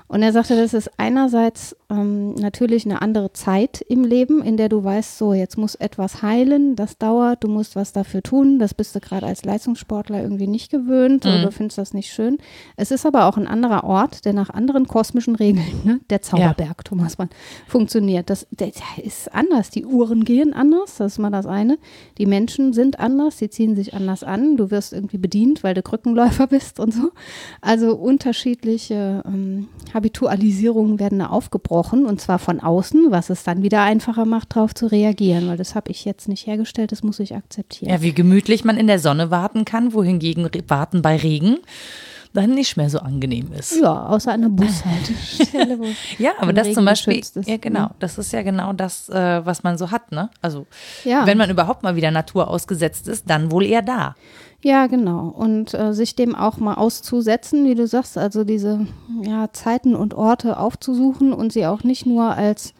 und 0.08 0.22
er 0.22 0.32
sagte, 0.32 0.56
das 0.56 0.74
ist 0.74 0.90
einerseits 0.98 1.76
ähm, 1.90 2.34
natürlich 2.34 2.84
eine 2.84 3.00
andere 3.00 3.32
Zeit 3.32 3.80
im 3.80 4.04
Leben, 4.04 4.42
in 4.42 4.58
der 4.58 4.68
du 4.68 4.84
weißt, 4.84 5.16
so 5.16 5.32
jetzt 5.32 5.56
muss 5.56 5.74
etwas 5.74 6.20
heilen, 6.20 6.76
das 6.76 6.98
dauert, 6.98 7.44
du 7.44 7.48
musst 7.48 7.76
was 7.76 7.92
dafür 7.92 8.22
tun, 8.22 8.58
das 8.58 8.74
bist 8.74 8.94
du 8.94 9.00
gerade 9.00 9.26
als 9.26 9.44
Leistungssportler 9.44 10.22
irgendwie 10.22 10.46
nicht 10.46 10.70
gewöhnt 10.70 11.24
oder 11.24 11.44
du 11.44 11.50
findest 11.50 11.78
das 11.78 11.94
nicht 11.94 12.12
schön. 12.12 12.38
Es 12.76 12.90
ist 12.90 13.06
aber 13.06 13.24
auch 13.24 13.38
ein 13.38 13.46
anderer 13.46 13.84
Ort, 13.84 14.26
der 14.26 14.34
nach 14.34 14.50
anderen 14.50 14.86
kosmischen 14.86 15.34
Regeln, 15.34 15.80
ne? 15.84 16.00
der 16.10 16.20
Zauberberg, 16.20 16.84
Thomas 16.84 17.16
Mann, 17.16 17.30
funktioniert. 17.66 18.28
Das, 18.28 18.46
der, 18.50 18.68
der 18.68 19.04
ist 19.04 19.34
anders, 19.34 19.70
die 19.70 19.86
Uhren 19.86 20.24
gehen 20.24 20.52
anders, 20.52 20.96
das 20.96 21.12
ist 21.12 21.18
mal 21.18 21.30
das 21.30 21.46
eine. 21.46 21.78
Die 22.18 22.26
Menschen 22.26 22.74
sind 22.74 23.00
anders, 23.00 23.38
sie 23.38 23.48
ziehen 23.48 23.76
sich 23.76 23.94
anders 23.94 24.24
an, 24.24 24.58
du 24.58 24.70
wirst 24.70 24.92
irgendwie 24.92 25.18
bedient, 25.18 25.64
weil 25.64 25.72
du 25.72 25.82
Krückenläufer 25.82 26.46
bist 26.48 26.80
und 26.80 26.92
so. 26.92 27.12
Also 27.62 27.96
unterschiedliche 27.96 29.22
ähm, 29.26 29.68
Habitualisierungen 29.94 31.00
werden 31.00 31.20
da 31.20 31.28
aufgebrochen 31.28 31.77
und 32.06 32.20
zwar 32.20 32.38
von 32.38 32.60
außen, 32.60 33.10
was 33.10 33.30
es 33.30 33.44
dann 33.44 33.62
wieder 33.62 33.82
einfacher 33.82 34.24
macht, 34.24 34.56
darauf 34.56 34.74
zu 34.74 34.86
reagieren, 34.86 35.48
weil 35.48 35.56
das 35.56 35.74
habe 35.74 35.90
ich 35.90 36.04
jetzt 36.04 36.28
nicht 36.28 36.46
hergestellt, 36.46 36.92
das 36.92 37.02
muss 37.02 37.20
ich 37.20 37.34
akzeptieren. 37.34 37.90
Ja, 37.90 38.02
wie 38.02 38.12
gemütlich 38.12 38.64
man 38.64 38.76
in 38.76 38.86
der 38.86 38.98
Sonne 38.98 39.30
warten 39.30 39.64
kann, 39.64 39.92
wohingegen 39.92 40.48
Warten 40.68 41.02
bei 41.02 41.16
Regen 41.16 41.58
dann 42.32 42.54
nicht 42.54 42.76
mehr 42.76 42.90
so 42.90 42.98
angenehm 42.98 43.52
ist. 43.52 43.80
Ja, 43.80 44.06
außer 44.06 44.32
einer 44.32 44.48
Bushaltestelle. 44.48 45.78
Ja, 46.18 46.32
aber 46.38 46.52
das 46.52 46.66
Regen 46.66 46.74
zum 46.74 46.84
Beispiel, 46.84 47.22
ja 47.46 47.56
genau, 47.56 47.90
das 47.98 48.18
ist 48.18 48.32
ja 48.32 48.42
genau 48.42 48.72
das, 48.72 49.08
äh, 49.08 49.44
was 49.44 49.62
man 49.62 49.78
so 49.78 49.90
hat, 49.90 50.12
ne? 50.12 50.30
Also 50.42 50.66
Ja. 51.04 51.26
wenn 51.26 51.38
man 51.38 51.50
überhaupt 51.50 51.82
mal 51.82 51.96
wieder 51.96 52.10
Natur 52.10 52.48
ausgesetzt 52.48 53.08
ist, 53.08 53.28
dann 53.30 53.50
wohl 53.50 53.64
eher 53.64 53.82
da. 53.82 54.14
Ja, 54.60 54.88
genau. 54.88 55.28
Und 55.28 55.72
äh, 55.74 55.92
sich 55.94 56.16
dem 56.16 56.34
auch 56.34 56.58
mal 56.58 56.74
auszusetzen, 56.74 57.64
wie 57.64 57.74
du 57.76 57.86
sagst, 57.86 58.18
also 58.18 58.42
diese 58.44 58.86
ja, 59.22 59.52
Zeiten 59.52 59.94
und 59.94 60.14
Orte 60.14 60.58
aufzusuchen 60.58 61.32
und 61.32 61.52
sie 61.52 61.66
auch 61.66 61.84
nicht 61.84 62.06
nur 62.06 62.34
als 62.34 62.74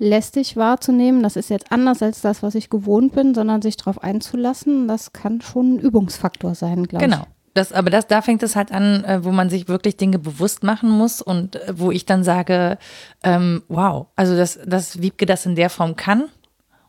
lästig 0.00 0.56
wahrzunehmen, 0.56 1.22
das 1.22 1.36
ist 1.36 1.50
jetzt 1.50 1.70
anders 1.70 2.02
als 2.02 2.20
das, 2.20 2.42
was 2.42 2.56
ich 2.56 2.68
gewohnt 2.68 3.12
bin, 3.14 3.32
sondern 3.34 3.62
sich 3.62 3.76
darauf 3.76 4.02
einzulassen, 4.02 4.88
das 4.88 5.12
kann 5.12 5.40
schon 5.40 5.74
ein 5.74 5.78
Übungsfaktor 5.78 6.54
sein, 6.56 6.84
glaube 6.86 7.04
Genau. 7.04 7.22
Das, 7.54 7.72
aber 7.72 7.88
das, 7.90 8.06
da 8.08 8.20
fängt 8.20 8.42
es 8.42 8.56
halt 8.56 8.72
an, 8.72 9.04
äh, 9.04 9.24
wo 9.24 9.30
man 9.30 9.48
sich 9.48 9.68
wirklich 9.68 9.96
Dinge 9.96 10.18
bewusst 10.18 10.62
machen 10.64 10.90
muss 10.90 11.22
und 11.22 11.56
äh, 11.56 11.72
wo 11.78 11.90
ich 11.92 12.04
dann 12.04 12.24
sage, 12.24 12.78
ähm, 13.22 13.62
wow, 13.68 14.06
also 14.16 14.36
dass, 14.36 14.58
dass 14.66 15.00
Wiebke 15.00 15.24
das 15.24 15.46
in 15.46 15.54
der 15.54 15.70
Form 15.70 15.94
kann 15.94 16.24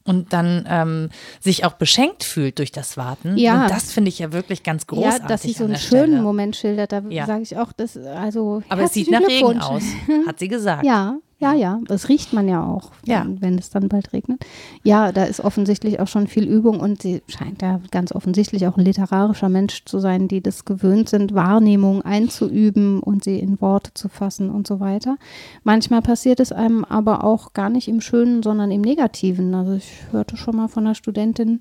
und 0.04 0.34
dann 0.34 0.66
ähm, 0.70 1.10
sich 1.40 1.66
auch 1.66 1.74
beschenkt 1.74 2.24
fühlt 2.24 2.60
durch 2.60 2.72
das 2.72 2.98
Warten. 2.98 3.38
Ja. 3.38 3.64
Und 3.64 3.72
das 3.72 3.92
finde 3.92 4.10
ich 4.10 4.20
ja 4.20 4.32
wirklich 4.34 4.64
ganz 4.64 4.86
großartig. 4.88 5.22
Ja, 5.22 5.28
dass 5.28 5.42
sie 5.44 5.54
so 5.54 5.64
einen 5.66 5.76
schönen 5.78 6.04
Stelle. 6.10 6.22
Moment 6.22 6.56
schildert, 6.56 6.92
da 6.92 7.02
Ja. 7.10 7.26
sage 7.26 7.42
ich 7.44 7.58
auch, 7.58 7.72
das, 7.72 7.98
also 7.98 8.62
Aber 8.70 8.84
es 8.84 8.94
sieht 8.94 9.10
nach 9.12 9.22
Regen 9.22 9.60
aus, 9.62 9.84
hat 10.28 10.40
sie 10.40 10.48
gesagt. 10.50 10.86
Ja, 10.86 11.18
Ja, 11.38 11.54
ja, 11.54 11.80
das 11.88 12.08
riecht 12.08 12.32
man 12.32 12.48
ja 12.48 12.64
auch, 12.66 12.92
Ja. 13.06 13.26
wenn, 13.26 13.42
wenn 13.42 13.58
es 13.58 13.70
dann 13.70 13.90
bald 13.90 14.14
regnet. 14.14 14.46
Ja, 14.84 15.12
da 15.12 15.26
ist 15.26 15.42
offensichtlich 15.42 16.00
auch 16.00 16.08
schon 16.08 16.28
viel 16.28 16.48
Übung 16.48 16.80
und 16.80 17.02
sie 17.02 17.22
scheint 17.28 17.62
ja 17.62 17.82
ganz 17.92 18.14
offensichtlich 18.14 18.68
auch 18.68 18.78
ein 18.78 18.86
literarischer 18.86 19.50
Mensch 19.50 19.84
zu 19.84 20.00
sein, 20.00 20.30
die 20.30 20.42
das 20.42 20.64
gewöhnt 20.64 21.10
sind, 21.10 21.34
Wahrnehmung 21.34 22.02
einzuüben 22.04 23.02
und 23.02 23.26
sie 23.26 23.38
in 23.40 23.60
Worte 23.60 23.94
zu 23.94 24.08
fassen 24.08 24.50
und 24.50 24.66
so 24.66 24.80
weiter. 24.80 25.18
Manchmal 25.66 26.02
passiert 26.02 26.40
es 26.40 26.54
einem 26.54 26.86
aber 26.86 27.26
auch 27.26 27.52
gar 27.52 27.70
nicht 27.70 27.90
im 27.90 28.00
Schönen, 28.00 28.42
sondern 28.42 28.72
im 28.72 28.82
Negativen. 28.82 29.54
Also 29.56 29.74
ich 29.74 29.92
hörte 30.12 30.38
schon 30.38 30.56
mal 30.56 30.70
von 30.70 30.86
einer 30.86 30.96
Studentin, 30.96 31.60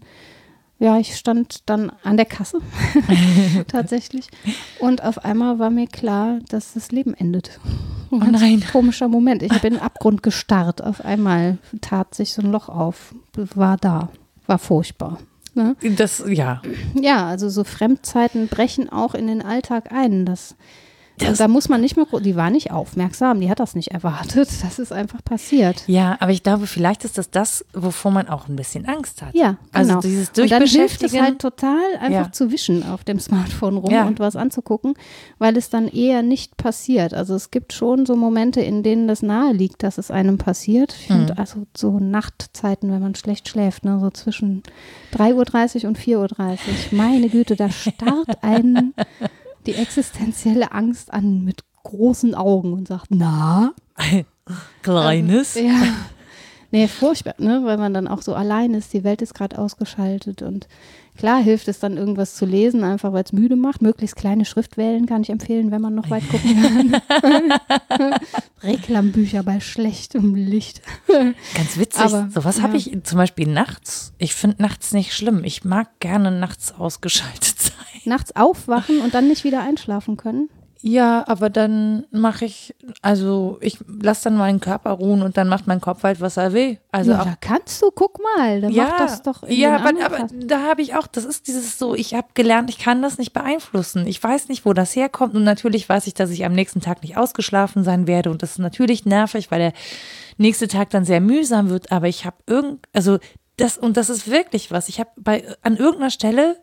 ja, 0.78 0.98
ich 0.98 1.16
stand 1.16 1.68
dann 1.68 1.92
an 2.02 2.16
der 2.16 2.26
Kasse 2.26 2.58
tatsächlich 3.68 4.28
und 4.80 5.02
auf 5.02 5.24
einmal 5.24 5.58
war 5.58 5.70
mir 5.70 5.86
klar, 5.86 6.38
dass 6.48 6.74
das 6.74 6.92
Leben 6.92 7.14
endet. 7.14 7.60
Ein 8.10 8.22
Oh 8.22 8.30
nein. 8.30 8.64
Komischer 8.70 9.08
Moment. 9.08 9.42
Ich 9.42 9.50
habe 9.50 9.66
in 9.66 9.74
den 9.74 9.82
Abgrund 9.82 10.22
gestarrt. 10.22 10.82
Auf 10.82 11.04
einmal 11.04 11.58
tat 11.80 12.14
sich 12.14 12.32
so 12.32 12.42
ein 12.42 12.52
Loch 12.52 12.68
auf. 12.68 13.14
War 13.34 13.76
da. 13.76 14.10
War 14.46 14.58
furchtbar. 14.58 15.18
Ne? 15.54 15.76
Das, 15.96 16.22
ja. 16.28 16.62
Ja, 17.00 17.26
also 17.26 17.48
so 17.48 17.64
Fremdzeiten 17.64 18.48
brechen 18.48 18.88
auch 18.88 19.14
in 19.14 19.26
den 19.26 19.42
Alltag 19.42 19.90
ein. 19.92 20.26
Das, 20.26 20.56
Das- 21.18 21.38
da 21.38 21.46
muss 21.48 21.68
man 21.68 21.80
nicht 21.80 21.94
gro- 21.94 22.18
die 22.18 22.34
war 22.34 22.50
nicht 22.50 22.72
aufmerksam, 22.72 23.40
die 23.40 23.48
hat 23.48 23.60
das 23.60 23.74
nicht 23.74 23.92
erwartet. 23.92 24.48
Das 24.62 24.78
ist 24.78 24.92
einfach 24.92 25.22
passiert. 25.24 25.84
Ja, 25.86 26.16
aber 26.20 26.32
ich 26.32 26.42
glaube, 26.42 26.66
vielleicht 26.66 27.04
ist 27.04 27.18
das 27.18 27.30
das, 27.30 27.64
wovor 27.72 28.10
man 28.10 28.28
auch 28.28 28.48
ein 28.48 28.56
bisschen 28.56 28.86
Angst 28.86 29.22
hat. 29.22 29.34
Ja, 29.34 29.56
Also 29.72 29.90
genau. 29.90 30.00
dieses 30.00 30.30
und 30.38 30.50
dann 30.50 30.66
hilft 30.66 31.02
es 31.04 31.18
halt 31.20 31.38
total, 31.38 31.78
einfach 32.00 32.26
Ja. 32.26 32.32
zu 32.32 32.50
wischen 32.50 32.82
auf 32.88 33.04
dem 33.04 33.20
Smartphone 33.20 33.76
rum 33.76 33.92
Ja. 33.92 34.06
und 34.06 34.18
was 34.18 34.34
anzugucken, 34.36 34.94
weil 35.38 35.56
es 35.56 35.70
dann 35.70 35.86
eher 35.86 36.22
nicht 36.22 36.56
passiert. 36.56 37.14
Also 37.14 37.34
es 37.36 37.50
gibt 37.52 37.72
schon 37.72 38.06
so 38.06 38.16
Momente, 38.16 38.60
in 38.60 38.82
denen 38.82 39.06
das 39.06 39.22
nahe 39.22 39.52
liegt, 39.52 39.82
dass 39.84 39.98
es 39.98 40.10
einem 40.10 40.38
passiert. 40.38 40.96
Ich 41.00 41.10
Mhm. 41.10 41.14
finde 41.14 41.38
also 41.38 41.66
so 41.76 42.00
Nachtzeiten, 42.00 42.90
wenn 42.90 43.00
man 43.02 43.14
schlecht 43.14 43.48
schläft, 43.48 43.84
ne, 43.84 43.98
so 44.00 44.10
zwischen 44.10 44.62
3.30 45.12 45.84
Uhr 45.84 45.88
und 45.88 45.98
4.30 45.98 46.58
Uhr. 46.92 46.96
Meine 46.98 47.28
Güte, 47.28 47.54
da 47.56 47.70
starrt 47.70 48.38
einen 48.42 48.94
die 49.66 49.74
existenzielle 49.74 50.72
Angst 50.72 51.12
an 51.12 51.44
mit 51.44 51.62
großen 51.82 52.34
Augen 52.34 52.72
und 52.72 52.88
sagt, 52.88 53.06
na, 53.10 53.72
Kleines. 54.82 55.54
ja. 55.54 55.72
Nee, 56.74 56.88
furchtbar, 56.88 57.36
ne? 57.38 57.60
Weil 57.62 57.78
man 57.78 57.94
dann 57.94 58.08
auch 58.08 58.20
so 58.20 58.34
allein 58.34 58.74
ist, 58.74 58.92
die 58.92 59.04
Welt 59.04 59.22
ist 59.22 59.32
gerade 59.32 59.58
ausgeschaltet 59.58 60.42
und 60.42 60.66
klar 61.16 61.40
hilft 61.40 61.68
es 61.68 61.78
dann 61.78 61.96
irgendwas 61.96 62.34
zu 62.34 62.46
lesen, 62.46 62.82
einfach 62.82 63.12
weil 63.12 63.22
es 63.22 63.32
müde 63.32 63.54
macht. 63.54 63.80
Möglichst 63.80 64.16
kleine 64.16 64.44
Schrift 64.44 64.76
wählen 64.76 65.06
kann 65.06 65.22
ich 65.22 65.30
empfehlen, 65.30 65.70
wenn 65.70 65.80
man 65.80 65.94
noch 65.94 66.10
weit 66.10 66.28
gucken 66.28 67.00
kann. 67.08 67.54
Reklambücher 68.64 69.44
bei 69.44 69.60
schlechtem 69.60 70.34
Licht. 70.34 70.82
Ganz 71.54 71.78
witzig. 71.78 72.06
Aber, 72.06 72.28
Sowas 72.28 72.60
habe 72.60 72.76
ja. 72.76 72.78
ich 72.92 73.04
zum 73.04 73.18
Beispiel 73.18 73.46
nachts. 73.46 74.12
Ich 74.18 74.34
finde 74.34 74.60
nachts 74.60 74.92
nicht 74.92 75.14
schlimm. 75.14 75.44
Ich 75.44 75.64
mag 75.64 76.00
gerne 76.00 76.32
nachts 76.32 76.74
ausgeschaltet 76.76 77.54
sein. 77.56 78.00
Nachts 78.04 78.34
aufwachen 78.34 78.98
und 78.98 79.14
dann 79.14 79.28
nicht 79.28 79.44
wieder 79.44 79.62
einschlafen 79.62 80.16
können. 80.16 80.48
Ja, 80.86 81.24
aber 81.28 81.48
dann 81.48 82.04
mache 82.10 82.44
ich, 82.44 82.74
also 83.00 83.56
ich 83.62 83.78
lasse 84.02 84.24
dann 84.24 84.36
meinen 84.36 84.60
Körper 84.60 84.90
ruhen 84.90 85.22
und 85.22 85.38
dann 85.38 85.48
macht 85.48 85.66
mein 85.66 85.80
Kopf 85.80 86.02
halt, 86.02 86.20
was 86.20 86.36
er 86.36 86.52
will. 86.52 86.78
Also 86.92 87.12
ja, 87.12 87.22
auch 87.22 87.24
da 87.24 87.36
kannst 87.40 87.80
du, 87.80 87.90
guck 87.90 88.22
mal, 88.22 88.60
dann 88.60 88.70
ja, 88.70 88.88
mach 88.90 88.98
das 88.98 89.22
doch 89.22 89.44
in 89.44 89.58
ja, 89.58 89.76
aber, 89.76 89.92
aber 90.04 90.28
da 90.30 90.60
habe 90.64 90.82
ich 90.82 90.94
auch, 90.94 91.06
das 91.06 91.24
ist 91.24 91.48
dieses 91.48 91.78
so, 91.78 91.94
ich 91.94 92.12
habe 92.12 92.28
gelernt, 92.34 92.68
ich 92.68 92.78
kann 92.78 93.00
das 93.00 93.16
nicht 93.16 93.32
beeinflussen. 93.32 94.06
Ich 94.06 94.22
weiß 94.22 94.48
nicht, 94.48 94.66
wo 94.66 94.74
das 94.74 94.94
herkommt 94.94 95.34
und 95.34 95.42
natürlich 95.42 95.88
weiß 95.88 96.06
ich, 96.06 96.12
dass 96.12 96.28
ich 96.28 96.44
am 96.44 96.52
nächsten 96.52 96.82
Tag 96.82 97.00
nicht 97.00 97.16
ausgeschlafen 97.16 97.82
sein 97.82 98.06
werde 98.06 98.30
und 98.30 98.42
das 98.42 98.50
ist 98.50 98.58
natürlich 98.58 99.06
nervig, 99.06 99.50
weil 99.50 99.60
der 99.60 99.72
nächste 100.36 100.68
Tag 100.68 100.90
dann 100.90 101.06
sehr 101.06 101.22
mühsam 101.22 101.70
wird, 101.70 101.92
aber 101.92 102.08
ich 102.08 102.26
habe 102.26 102.36
irgend, 102.46 102.86
also 102.92 103.20
das 103.56 103.78
und 103.78 103.96
das 103.96 104.10
ist 104.10 104.30
wirklich 104.30 104.70
was. 104.70 104.90
Ich 104.90 105.00
habe 105.00 105.10
bei 105.16 105.46
an 105.62 105.78
irgendeiner 105.78 106.10
Stelle 106.10 106.56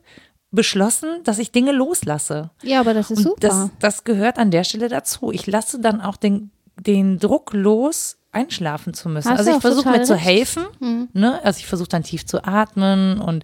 beschlossen, 0.51 1.23
dass 1.23 1.39
ich 1.39 1.51
Dinge 1.51 1.71
loslasse. 1.71 2.49
Ja, 2.61 2.79
aber 2.81 2.93
das 2.93 3.09
ist 3.11 3.19
Und 3.19 3.23
super. 3.23 3.39
das, 3.39 3.69
das 3.79 4.03
gehört 4.03 4.37
an 4.37 4.51
der 4.51 4.63
Stelle 4.63 4.89
dazu. 4.89 5.31
Ich 5.31 5.47
lasse 5.47 5.79
dann 5.79 6.01
auch 6.01 6.17
den, 6.17 6.51
den 6.79 7.19
Druck 7.19 7.53
los, 7.53 8.17
einschlafen 8.33 8.93
zu 8.93 9.09
müssen. 9.09 9.29
Hast 9.29 9.39
also 9.39 9.51
ich 9.51 9.61
versuche 9.61 9.89
mir 9.89 10.03
zu 10.03 10.13
recht. 10.13 10.23
Mhm. 10.23 10.29
helfen. 10.29 11.09
Ne? 11.13 11.39
Also 11.43 11.59
ich 11.59 11.67
versuche 11.67 11.89
dann 11.89 12.03
tief 12.03 12.25
zu 12.25 12.43
atmen 12.45 13.19
und 13.19 13.43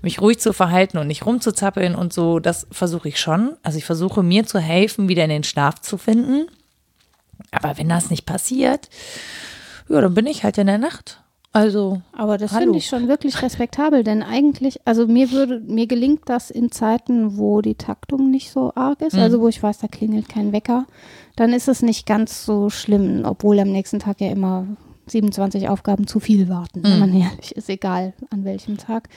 mich 0.00 0.20
ruhig 0.20 0.38
zu 0.40 0.52
verhalten 0.52 0.98
und 0.98 1.06
nicht 1.06 1.26
rumzuzappeln 1.26 1.94
und 1.94 2.12
so. 2.12 2.38
Das 2.38 2.66
versuche 2.70 3.08
ich 3.08 3.20
schon. 3.20 3.56
Also 3.62 3.78
ich 3.78 3.84
versuche 3.84 4.22
mir 4.22 4.46
zu 4.46 4.58
helfen, 4.58 5.08
wieder 5.08 5.24
in 5.24 5.30
den 5.30 5.44
Schlaf 5.44 5.80
zu 5.80 5.98
finden. 5.98 6.46
Aber 7.50 7.76
wenn 7.76 7.88
das 7.88 8.08
nicht 8.08 8.24
passiert, 8.24 8.88
ja, 9.88 10.00
dann 10.00 10.14
bin 10.14 10.26
ich 10.26 10.44
halt 10.44 10.56
in 10.58 10.66
der 10.66 10.78
Nacht. 10.78 11.21
Also, 11.54 12.00
Aber 12.16 12.38
das 12.38 12.56
finde 12.56 12.78
ich 12.78 12.86
schon 12.86 13.08
wirklich 13.08 13.42
respektabel, 13.42 14.04
denn 14.04 14.22
eigentlich, 14.22 14.80
also 14.86 15.06
mir 15.06 15.30
würde, 15.32 15.60
mir 15.60 15.86
gelingt 15.86 16.22
das 16.24 16.50
in 16.50 16.70
Zeiten, 16.72 17.36
wo 17.36 17.60
die 17.60 17.74
Taktung 17.74 18.30
nicht 18.30 18.50
so 18.50 18.72
arg 18.74 19.02
ist, 19.02 19.12
Mhm. 19.14 19.20
also 19.20 19.40
wo 19.40 19.48
ich 19.48 19.62
weiß, 19.62 19.78
da 19.78 19.86
klingelt 19.88 20.30
kein 20.30 20.52
Wecker, 20.52 20.86
dann 21.36 21.52
ist 21.52 21.68
es 21.68 21.82
nicht 21.82 22.06
ganz 22.06 22.46
so 22.46 22.70
schlimm, 22.70 23.22
obwohl 23.26 23.58
am 23.60 23.70
nächsten 23.70 23.98
Tag 23.98 24.20
ja 24.22 24.30
immer 24.30 24.66
27 25.08 25.68
Aufgaben 25.68 26.06
zu 26.06 26.20
viel 26.20 26.48
warten, 26.48 26.82
wenn 26.84 26.94
Mhm. 26.94 26.98
man 27.00 27.14
ehrlich 27.20 27.54
ist, 27.54 27.68
egal 27.68 28.14
an 28.30 28.44
welchem 28.44 28.78
Tag. 28.78 29.10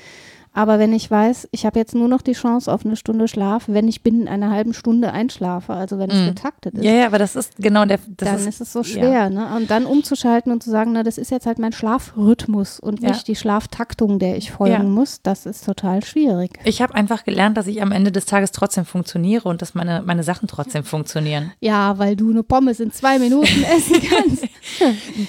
Aber 0.58 0.80
wenn 0.80 0.93
ich 0.93 1.12
weiß, 1.12 1.49
ich 1.51 1.66
habe 1.66 1.78
jetzt 1.78 1.93
nur 1.95 2.08
noch 2.08 2.22
die 2.22 2.32
Chance 2.32 2.72
auf 2.74 2.86
eine 2.86 2.95
Stunde 2.95 3.28
Schlaf, 3.28 3.66
wenn 3.68 3.89
ich 3.89 4.03
binnen 4.03 4.30
einer 4.30 4.51
halben 4.51 4.74
Stunde 4.74 5.12
einschlafe, 5.12 5.74
also 5.74 5.99
wenn 5.99 6.10
es 6.10 6.26
getaktet 6.26 6.76
ist, 6.76 6.80
Mhm. 6.80 6.86
ja, 6.88 6.93
ja, 6.93 7.06
aber 7.08 7.20
das 7.20 7.36
ist 7.36 7.58
genau 7.58 7.84
der. 7.84 7.99
Dann 8.18 8.47
ist, 8.47 8.62
es 8.62 8.72
so 8.72 8.82
schwer, 8.82 9.30
ne? 9.30 9.53
Und 9.58 9.70
dann 9.70 9.86
umzuschalten 9.86 10.53
und 10.53 10.64
zu 10.64 10.70
sagen, 10.70 10.93
na, 10.93 11.03
das 11.03 11.18
ist 11.18 11.30
jetzt 11.30 11.45
halt 11.45 11.60
mein 11.60 11.74
Schlafrhythmus 11.74 12.80
und 12.80 13.01
Ja. 13.01 13.10
nicht 13.10 13.28
die 13.28 13.36
Schlaftaktung, 13.36 14.18
der 14.18 14.38
ich 14.38 14.51
folgen 14.51 14.74
Ja. 14.74 14.84
muss, 14.84 15.22
das 15.22 15.45
ist 15.45 15.66
total 15.66 16.03
schwierig. 16.06 16.51
Ich 16.64 16.82
habe 16.82 16.95
einfach 16.95 17.26
gelernt, 17.26 17.58
dass 17.58 17.68
ich 17.68 17.82
am 17.82 17.91
Ende 17.91 18.14
des 18.14 18.26
Tages 18.26 18.53
trotzdem 18.53 18.86
funktioniere 18.86 19.49
und 19.49 19.62
dass 19.62 19.76
meine, 19.76 20.03
meine 20.06 20.24
Sachen 20.24 20.47
trotzdem 20.47 20.86
funktionieren. 20.86 21.51
Ja, 21.60 21.97
weil 21.99 22.16
du 22.16 22.30
eine 22.30 22.43
Pommes 22.43 22.80
in 22.80 22.91
zwei 22.93 23.20
Minuten 23.20 23.64
essen 23.76 24.01
kannst. 24.10 24.45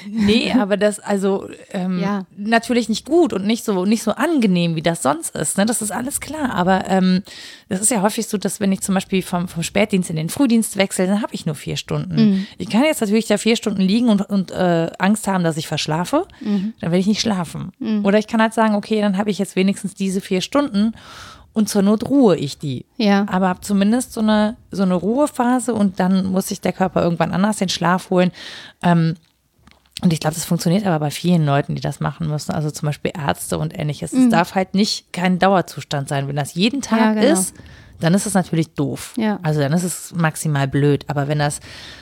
Nee, 0.07 0.53
aber 0.53 0.77
das 0.77 1.01
also 1.01 1.49
ähm, 1.72 1.99
Ja. 2.01 2.27
natürlich 2.37 2.89
nicht 2.89 3.07
gut 3.07 3.33
und 3.33 3.45
nicht 3.45 3.64
so 3.64 3.85
nicht 3.85 4.03
so 4.03 4.12
angenehm, 4.12 4.77
wie 4.77 4.83
das 4.83 5.03
sonst 5.03 5.16
ist. 5.35 5.59
Ne? 5.59 5.67
Das 5.67 5.83
ist 5.83 5.91
alles 5.91 6.21
klar. 6.21 6.55
Aber 6.55 6.89
ähm, 6.89 7.23
das 7.69 7.81
ist 7.81 7.91
ja 7.91 8.03
häufig 8.03 8.27
so, 8.27 8.39
dass 8.39 8.61
wenn 8.61 8.73
ich 8.73 8.81
zum 8.81 8.95
Beispiel 8.95 9.23
vom, 9.23 9.49
vom 9.49 9.62
Spätdienst 9.62 10.11
in 10.11 10.17
den 10.17 10.29
Frühdienst 10.29 10.77
wechsle, 10.77 11.07
dann 11.07 11.23
habe 11.23 11.35
ich 11.35 11.47
nur 11.47 11.55
vier 11.55 11.77
Stunden. 11.77 12.47
Ich 12.59 12.69
kann 12.71 12.85
jetzt 12.85 13.01
natürlich 13.01 13.27
da 13.27 13.39
vier 13.39 13.57
Stunden 13.57 13.83
liegen 13.83 14.09
und, 14.09 14.23
und 14.23 14.51
äh, 14.51 14.91
Angst 14.99 15.27
haben, 15.29 15.45
dass 15.45 15.57
ich 15.57 15.69
verschlafe. 15.69 16.27
Dann 16.81 16.91
werde 16.91 16.99
ich 16.99 17.07
nicht 17.07 17.21
schlafen. 17.21 17.73
Oder 18.05 18.19
ich 18.19 18.27
kann 18.27 18.41
halt 18.41 18.55
sagen, 18.55 18.75
okay, 18.75 19.01
dann 19.01 19.17
habe 19.17 19.31
ich 19.31 19.39
jetzt 19.39 19.57
wenigstens 19.57 19.95
diese 19.95 20.21
vier 20.21 20.41
Stunden 20.41 20.93
und 21.57 21.71
zur 21.71 21.81
Not 21.81 22.09
ruhe 22.11 22.37
ich 22.37 22.59
die. 22.59 22.85
Ja. 22.99 23.25
Aber 23.31 23.49
habe 23.49 23.62
zumindest 23.62 24.12
so 24.12 24.21
eine, 24.21 24.57
so 24.71 24.83
eine 24.83 24.93
Ruhephase 24.93 25.73
und 25.73 25.99
dann 25.99 26.27
muss 26.27 26.49
sich 26.49 26.61
der 26.61 26.75
Körper 26.75 27.03
irgendwann 27.03 27.33
anders 27.33 27.57
den 27.57 27.71
Schlaf 27.71 28.11
holen. 28.11 28.31
Ähm, 28.83 29.14
und 30.03 30.12
ich 30.12 30.20
glaube, 30.20 30.34
das 30.34 30.44
funktioniert 30.44 30.86
aber 30.86 30.99
bei 31.01 31.11
vielen 31.11 31.47
Leuten, 31.47 31.74
die 31.74 31.80
das 31.80 32.01
machen 32.01 32.28
müssen, 32.28 32.53
also 32.53 32.70
zum 32.70 32.86
Beispiel 32.86 33.12
Ärzte 33.16 33.59
und 33.59 33.76
ähnliches. 33.78 34.12
Es 34.12 34.28
darf 34.28 34.55
halt 34.55 34.74
nicht 34.74 35.12
kein 35.12 35.38
Dauerzustand 35.38 36.09
sein. 36.09 36.28
Wenn 36.28 36.36
das 36.36 36.55
jeden 36.55 36.82
Tag 36.82 36.99
Mhm. 36.99 37.05
Ja, 37.05 37.12
genau. 37.28 37.32
ist, 37.40 37.55
dann 37.99 38.12
ist 38.12 38.26
es 38.26 38.34
natürlich 38.34 38.74
doof. 38.74 39.14
Ja. 39.16 39.38
Also 39.42 39.61
dann 39.61 39.72
ist 39.72 39.84
es 39.84 40.12
maximal 40.14 40.68
blöd. 40.68 41.05
Aber 41.09 41.28
wenn 41.28 41.38
das 41.38 41.61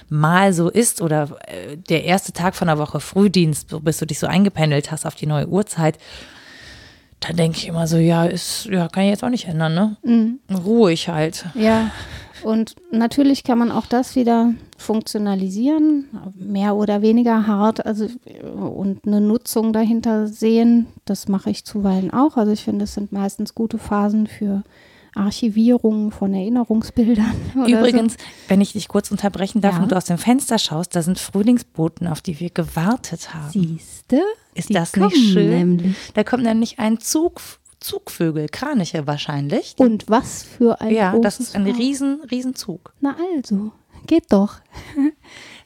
mal 0.09 0.53
so 0.53 0.68
ist 0.70 1.03
oder 1.03 1.36
äh, 1.47 1.76
der 1.76 2.03
erste 2.05 2.32
Tag 2.32 2.57
von 2.57 2.66
der 2.66 2.78
Woche 2.78 2.99
Frühdienst, 2.99 3.68
bis 3.84 3.99
du 3.99 4.07
dich 4.07 4.18
so 4.18 4.26
eingependelt 4.26 4.90
hast 4.90 5.07
auf 5.07 5.14
die 5.14 5.26
neue 5.26 5.47
Uhrzeit, 5.47 5.99
dann 7.20 7.36
denke 7.36 7.59
ich 7.59 7.68
immer 7.68 7.86
so, 7.86 7.97
ja, 7.97 8.24
ist, 8.24 8.66
ja, 8.66 8.88
kann 8.88 9.05
ich 9.05 9.11
jetzt 9.11 9.22
auch 9.22 9.30
nicht 9.30 9.47
ändern, 9.47 9.72
ne? 9.74 9.97
Mhm. 10.03 10.40
Ruhig 10.53 11.09
halt. 11.09 11.47
Ja. 11.55 11.90
Und 12.45 12.76
natürlich 12.90 13.42
kann 13.45 13.59
man 13.59 13.70
auch 13.72 13.86
das 13.86 14.16
wieder 14.16 14.53
funktionalisieren, 14.76 16.07
mehr 16.34 16.76
oder 16.76 17.03
weniger 17.03 17.47
hart, 17.47 17.84
also 17.86 18.07
und 18.55 19.07
eine 19.07 19.20
Nutzung 19.20 19.72
dahinter 19.72 20.26
sehen. 20.26 20.86
Das 21.05 21.28
mache 21.28 21.51
ich 21.51 21.64
zuweilen 21.64 22.12
auch. 22.12 22.36
Also 22.36 22.53
ich 22.53 22.62
finde, 22.64 22.84
es 22.84 22.95
sind 22.95 23.12
meistens 23.12 23.55
gute 23.55 23.78
Phasen 23.78 24.26
für 24.26 24.62
Archivierung 25.14 26.11
von 26.11 26.34
Erinnerungsbildern. 26.34 27.32
Übrigens, 27.66 28.16
wenn 28.49 28.61
ich 28.61 28.72
dich 28.72 28.88
kurz 28.88 29.11
unterbrechen 29.11 29.61
darf 29.61 29.76
Ja. 29.76 29.82
und 29.82 29.92
du 29.92 29.97
aus 29.97 30.07
dem 30.07 30.18
Fenster 30.18 30.59
schaust, 30.59 30.97
da 30.97 31.03
sind 31.03 31.18
Frühlingsboten, 31.18 32.07
auf 32.09 32.20
die 32.20 32.40
wir 32.40 32.51
gewartet 32.51 33.32
haben. 33.32 33.51
so. 33.53 33.61
Siehste? 33.61 34.20
Ist 34.55 34.74
das 34.74 34.97
nicht 34.97 35.16
schön? 35.16 35.51
Nämlich. 35.51 35.97
Da 36.14 36.24
kommt 36.24 36.42
nämlich 36.42 36.78
ein 36.78 36.99
Zug, 36.99 37.40
Zugvögel, 37.85 38.49
Kraniche 38.51 39.07
wahrscheinlich. 39.07 39.74
Und 39.76 40.05
was 40.09 40.43
für 40.43 40.80
ein 40.80 40.95
ja, 40.95 41.18
das 41.18 41.39
ist 41.39 41.55
ein 41.55 41.66
riesen, 41.66 42.22
riesen 42.30 42.55
Zug. 42.55 42.95
Na 43.01 43.14
also, 43.37 43.72
geht 44.07 44.24
doch. 44.32 44.57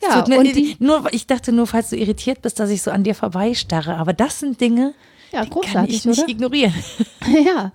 Ja, 0.00 0.20
tut 0.22 0.28
mir- 0.28 0.38
und 0.38 0.54
die, 0.54 0.76
nur, 0.78 1.12
ich 1.12 1.26
dachte 1.26 1.50
nur, 1.50 1.66
falls 1.66 1.90
du 1.90 1.96
irritiert 1.96 2.40
bist, 2.42 2.60
dass 2.60 2.70
ich 2.70 2.82
so 2.82 2.92
an 2.92 3.02
dir 3.02 3.16
vorbeistarre. 3.16 3.96
Aber 3.96 4.12
das 4.12 4.38
sind 4.38 4.60
Dinge, 4.60 4.94
Ja, 5.32 5.44
Den 5.44 5.60
kann 5.60 5.86
ich 5.86 6.04
nicht 6.04 6.18
oder? 6.20 6.28
ignorieren. 6.28 6.72
Ja, 7.44 7.72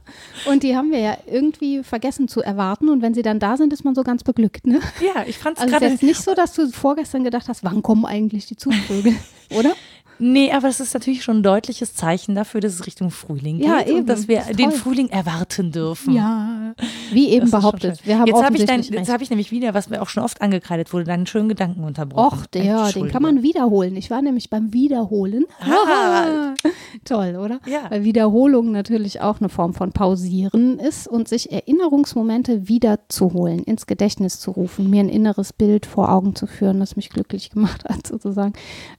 und 0.49 0.63
die 0.63 0.75
haben 0.75 0.89
wir 0.91 0.99
ja 0.99 1.17
irgendwie 1.27 1.83
vergessen 1.83 2.27
zu 2.27 2.41
erwarten 2.41 2.89
und 2.89 3.01
wenn 3.03 3.13
sie 3.13 3.21
dann 3.21 3.39
da 3.39 3.55
sind, 3.57 3.71
ist 3.73 3.83
man 3.85 3.93
so 3.93 4.03
ganz 4.03 4.23
beglückt, 4.23 4.65
ne? 4.65 4.79
Ja, 5.01 5.23
ich 5.27 5.37
fand 5.37 5.57
es 5.57 5.63
Also 5.63 5.75
es 5.75 5.81
ist 5.81 5.87
gerade. 5.99 6.05
nicht 6.07 6.21
so, 6.23 6.33
dass 6.33 6.53
du 6.53 6.67
vorgestern 6.71 7.23
gedacht 7.23 7.47
hast, 7.49 7.63
wann 7.63 7.83
kommen 7.83 8.05
eigentlich 8.05 8.45
die 8.47 8.55
Zugvögel, 8.55 9.13
oder? 9.55 9.73
Nee, 10.19 10.51
aber 10.51 10.67
das 10.67 10.79
ist 10.79 10.93
natürlich 10.93 11.23
schon 11.23 11.37
ein 11.37 11.43
deutliches 11.43 11.95
Zeichen 11.95 12.35
dafür, 12.35 12.61
dass 12.61 12.73
es 12.73 12.85
Richtung 12.85 13.09
Frühling 13.11 13.57
geht 13.57 13.67
Ja, 13.67 13.81
eben. 13.85 13.99
und 13.99 14.09
dass 14.09 14.27
wir 14.27 14.37
Das 14.47 14.55
den. 14.55 14.71
Frühling 14.71 15.09
erwarten 15.09 15.71
dürfen. 15.71 16.13
Ja, 16.13 16.73
wie 17.11 17.29
eben 17.29 17.49
Das 17.49 17.59
behauptet. 17.61 18.05
Wir 18.05 18.19
haben 18.19 18.27
jetzt 18.27 18.43
habe 18.43 18.57
ich, 18.57 18.65
dein- 18.65 18.81
jetzt 18.83 19.11
hab 19.11 19.21
ich 19.21 19.29
nämlich 19.29 19.51
wieder, 19.51 19.73
was 19.73 19.89
mir 19.89 20.01
auch 20.01 20.09
schon 20.09 20.23
oft 20.23 20.41
angekreidet 20.41 20.93
wurde, 20.93 21.05
deinen 21.05 21.25
schönen 21.27 21.49
Gedanken 21.49 21.83
unterbrochen. 21.83 22.39
Och, 22.41 22.45
der, 22.47 22.91
den 22.91 23.09
kann 23.09 23.21
man 23.21 23.43
wiederholen. 23.43 23.95
Ich 23.95 24.09
war 24.11 24.21
nämlich 24.21 24.49
beim 24.49 24.71
Wiederholen. 24.73 25.45
Ah. 25.59 26.53
Toll, 27.05 27.35
oder? 27.35 27.59
Ja. 27.65 27.89
Weil 27.89 28.03
Wiederholung 28.03 28.71
natürlich 28.71 29.21
auch 29.21 29.39
eine 29.39 29.49
Form 29.49 29.73
von 29.73 29.91
Pausieren 29.91 30.79
ist 30.79 31.07
und 31.07 31.27
sich 31.27 31.51
Erinnerungsmomente 31.51 32.67
wiederzuholen, 32.67 33.59
ins 33.63 33.87
Gedächtnis 33.87 34.39
zu 34.39 34.51
rufen, 34.51 34.89
mir 34.89 35.01
ein 35.01 35.09
inneres 35.09 35.53
Bild 35.53 35.85
vor 35.85 36.11
Augen 36.11 36.35
zu 36.35 36.47
führen, 36.47 36.79
das 36.79 36.95
mich 36.95 37.09
glücklich 37.09 37.49
gemacht 37.49 37.83
hat, 37.85 38.07
sozusagen. 38.07 38.53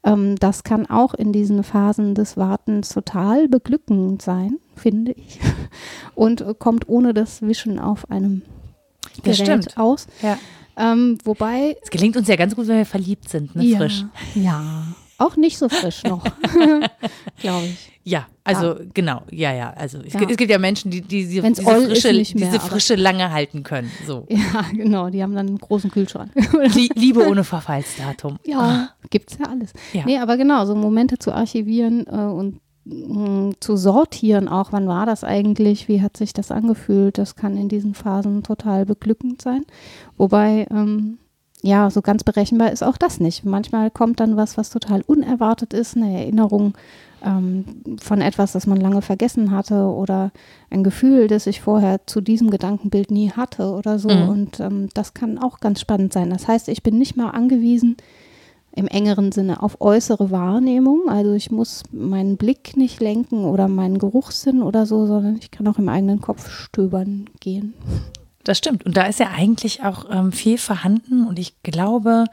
Ähm, 0.05 0.37
das 0.41 0.65
kann 0.65 0.87
auch 0.87 1.04
in 1.13 1.33
diesen 1.33 1.63
Phasen 1.63 2.15
des 2.15 2.39
Wartens 2.39 2.89
total 2.89 3.49
beglückend 3.49 4.23
sein, 4.23 4.59
finde 4.75 5.13
ich. 5.13 5.41
Und 6.15 6.41
äh, 6.41 6.55
kommt 6.59 6.89
ohne 6.89 7.13
das 7.13 7.43
Wischen 7.43 7.79
auf 7.79 8.11
einem 8.11 8.43
Gerät 9.23 9.37
stimmt. 9.37 9.77
aus. 9.77 10.07
Ja. 10.23 10.39
Ähm, 10.77 11.19
wobei 11.25 11.77
Es 11.83 11.91
gelingt 11.91 12.17
uns 12.17 12.27
ja 12.29 12.37
ganz 12.37 12.57
gut, 12.57 12.67
wenn 12.67 12.79
wir 12.79 12.87
verliebt 12.87 13.29
sind, 13.29 13.55
ne? 13.55 13.65
ja, 13.65 13.79
frisch. 13.79 14.05
Ja, 14.35 14.87
auch 15.19 15.37
nicht 15.37 15.59
so 15.59 15.69
frisch 15.69 16.03
noch, 16.05 16.25
glaube 17.41 17.67
ich. 17.67 17.91
Ja, 18.07 18.27
also 18.45 18.77
genau, 18.93 19.23
ja, 19.31 19.55
ja. 19.55 19.71
Also 19.71 19.99
es, 19.99 20.13
Ja. 20.13 20.19
gibt, 20.19 20.33
es 20.33 20.37
gibt 20.37 20.51
ja 20.51 20.59
Menschen, 20.59 20.91
die, 20.91 21.01
die 21.01 21.27
diese, 21.27 21.43
Wenn's 21.43 21.59
diese, 21.59 21.71
Frische, 21.71 22.13
mehr, 22.13 22.23
diese 22.49 22.61
Frische 22.61 22.95
lange 22.97 23.33
halten 23.33 23.63
können. 23.63 23.91
So. 24.07 24.27
Ja, 24.29 24.63
genau, 24.73 25.09
die 25.09 25.23
haben 25.23 25.35
dann 25.35 25.47
einen 25.49 25.59
großen 25.59 25.91
Kühlschrank. 25.91 26.31
Lie- 26.75 26.91
Liebe 26.97 27.27
ohne 27.27 27.45
Verfallsdatum. 27.45 28.39
ja, 28.45 28.91
gibt's 29.09 29.39
ja 29.41 29.47
alles. 29.49 29.73
Ja. 29.95 30.03
Nee, 30.05 30.19
aber 30.19 30.37
genau, 30.37 30.67
so 30.67 30.75
Momente 30.75 31.19
zu 31.19 31.33
archivieren 31.33 32.07
äh, 32.07 32.11
und 32.11 32.61
mh, 32.85 33.53
zu 33.61 33.79
sortieren 33.79 34.49
auch, 34.49 34.71
wann 34.73 34.87
war 34.87 35.07
das 35.07 35.25
eigentlich, 35.25 35.89
wie 35.89 36.03
hat 36.03 36.19
sich 36.19 36.35
das 36.35 36.51
angefühlt, 36.51 37.17
das 37.17 37.37
kann 37.37 37.57
in 37.57 37.71
diesen 37.71 37.95
Phasen 37.95 38.43
total 38.43 38.85
beglückend 38.85 39.41
sein. 39.41 39.65
Wobei, 40.19 40.67
ähm, 40.71 41.17
ja, 41.65 41.89
so 41.89 42.03
ganz 42.03 42.25
berechenbar 42.25 42.73
ist 42.73 42.85
auch 42.85 42.99
das 42.99 43.21
nicht. 43.21 43.47
Manchmal 43.47 43.91
kommt 43.91 44.21
dann 44.21 44.37
was, 44.37 44.59
was 44.59 44.69
total 44.69 45.01
unerwartet 45.01 45.73
ist, 45.73 45.97
eine 45.97 46.13
Erinnerung 46.21 46.75
ähm, 47.25 47.65
von 48.03 48.21
etwas, 48.21 48.53
das 48.53 48.67
man 48.67 48.79
lange 48.79 49.01
vergessen 49.01 49.51
hatte 49.51 49.87
oder 49.87 50.31
ein 50.69 50.85
Gefühl, 50.85 51.27
das 51.27 51.47
ich 51.47 51.63
vorher 51.63 52.07
zu 52.07 52.21
diesem 52.21 52.51
Gedankenbild 52.51 53.11
nie 53.11 53.31
hatte 53.31 53.71
oder 53.71 53.99
so. 53.99 54.11
Mhm. 54.11 54.29
Und 54.29 54.61
ähm, 54.61 54.89
das 54.93 55.15
kann 55.15 55.39
auch 55.39 55.61
ganz 55.61 55.81
spannend 55.81 56.13
sein. 56.13 56.29
Das 56.29 56.49
heißt, 56.49 56.69
ich 56.69 56.83
bin 56.83 56.99
nicht 56.99 57.17
mal 57.17 57.31
angewiesen, 57.31 57.97
im 58.77 58.87
engeren 58.87 59.33
Sinne 59.33 59.63
auf 59.63 59.81
äußere 59.81 60.31
Wahrnehmung. 60.31 61.09
Also 61.09 61.33
ich 61.33 61.51
muss 61.51 61.85
meinen 61.93 62.37
Blick 62.37 62.77
nicht 62.77 63.01
lenken 63.01 63.47
oder 63.47 63.69
meinen 63.69 63.97
Geruchssinn 63.97 64.63
oder 64.63 64.85
so, 64.85 65.07
sondern 65.07 65.39
ich 65.41 65.51
kann 65.51 65.67
auch 65.67 65.79
im 65.79 65.89
eigenen 65.89 66.21
Kopf 66.21 66.51
stöbern 66.51 67.25
gehen. 67.41 67.73
Das 68.45 68.59
stimmt. 68.59 68.85
Und 68.85 68.97
da 68.97 69.05
ist 69.05 69.21
ja 69.21 69.31
eigentlich 69.35 69.83
auch 69.83 70.07
ähm, 70.11 70.33
viel 70.33 70.59
vorhanden. 70.59 71.27
Und 71.27 71.39
ich 71.39 71.63
glaube, 71.63 72.27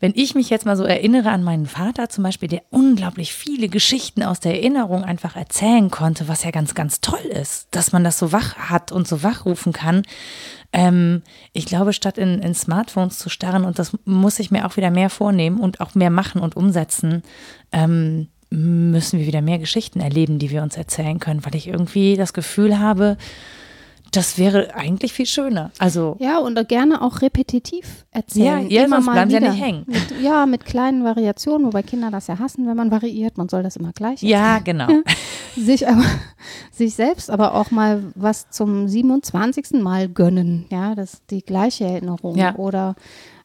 wenn 0.00 0.12
ich 0.14 0.34
mich 0.34 0.48
jetzt 0.48 0.64
mal 0.64 0.76
so 0.76 0.84
erinnere 0.84 1.30
an 1.30 1.42
meinen 1.42 1.66
Vater 1.66 2.08
zum 2.08 2.24
Beispiel, 2.24 2.48
der 2.48 2.62
unglaublich 2.70 3.32
viele 3.34 3.68
Geschichten 3.68 4.22
aus 4.22 4.40
der 4.40 4.54
Erinnerung 4.54 5.04
einfach 5.04 5.36
erzählen 5.36 5.90
konnte, 5.90 6.28
was 6.28 6.44
ja 6.44 6.50
ganz, 6.50 6.74
ganz 6.74 7.00
toll 7.00 7.24
ist, 7.24 7.68
dass 7.72 7.92
man 7.92 8.04
das 8.04 8.18
so 8.18 8.32
wach 8.32 8.56
hat 8.56 8.92
und 8.92 9.08
so 9.08 9.22
wachrufen 9.22 9.72
kann. 9.72 10.02
Ähm, 10.72 11.22
ich 11.52 11.66
glaube, 11.66 11.92
statt 11.92 12.16
in, 12.16 12.40
in 12.40 12.54
Smartphones 12.54 13.18
zu 13.18 13.28
starren, 13.28 13.64
und 13.64 13.78
das 13.78 13.96
muss 14.04 14.38
ich 14.38 14.50
mir 14.50 14.66
auch 14.66 14.76
wieder 14.76 14.90
mehr 14.90 15.10
vornehmen 15.10 15.58
und 15.58 15.80
auch 15.80 15.94
mehr 15.94 16.10
machen 16.10 16.40
und 16.40 16.56
umsetzen, 16.56 17.22
ähm, 17.72 18.28
müssen 18.50 19.18
wir 19.18 19.26
wieder 19.26 19.42
mehr 19.42 19.58
Geschichten 19.58 20.00
erleben, 20.00 20.38
die 20.38 20.50
wir 20.50 20.62
uns 20.62 20.76
erzählen 20.76 21.18
können, 21.18 21.44
weil 21.44 21.54
ich 21.54 21.66
irgendwie 21.66 22.16
das 22.16 22.32
Gefühl 22.32 22.78
habe, 22.78 23.18
das 24.12 24.38
wäre 24.38 24.74
eigentlich 24.74 25.12
viel 25.12 25.26
schöner. 25.26 25.70
Also 25.78 26.16
Ja, 26.18 26.38
und 26.38 26.58
gerne 26.68 27.02
auch 27.02 27.20
repetitiv 27.22 28.06
erzählen. 28.10 28.68
Ja, 28.70 28.84
Immer 28.84 28.96
sonst 28.96 29.06
mal 29.06 29.12
bleiben 29.12 29.30
sie 29.30 29.36
ja 29.36 29.42
wieder. 29.42 29.52
nicht 29.52 29.62
hängen. 29.62 29.84
Mit, 29.86 30.20
ja, 30.22 30.46
mit 30.46 30.64
kleinen 30.64 31.04
Variationen, 31.04 31.66
wobei 31.66 31.82
Kinder 31.82 32.10
das 32.10 32.26
ja 32.26 32.38
hassen, 32.38 32.66
wenn 32.66 32.76
man 32.76 32.90
variiert. 32.90 33.36
Man 33.38 33.48
soll 33.48 33.62
das 33.62 33.76
immer 33.76 33.92
gleich 33.92 34.22
ja, 34.22 34.58
genau. 34.60 34.88
sich 35.56 35.86
aber 35.88 36.04
sich 36.72 36.94
selbst 36.94 37.30
aber 37.30 37.54
auch 37.54 37.70
mal 37.70 38.02
was 38.14 38.50
zum 38.50 38.88
27. 38.88 39.82
Mal 39.82 40.08
gönnen, 40.08 40.66
ja, 40.70 40.94
das 40.94 41.14
ist 41.14 41.22
die 41.30 41.42
gleiche 41.42 41.84
Erinnerung 41.84 42.36
Ja. 42.36 42.54
oder 42.56 42.94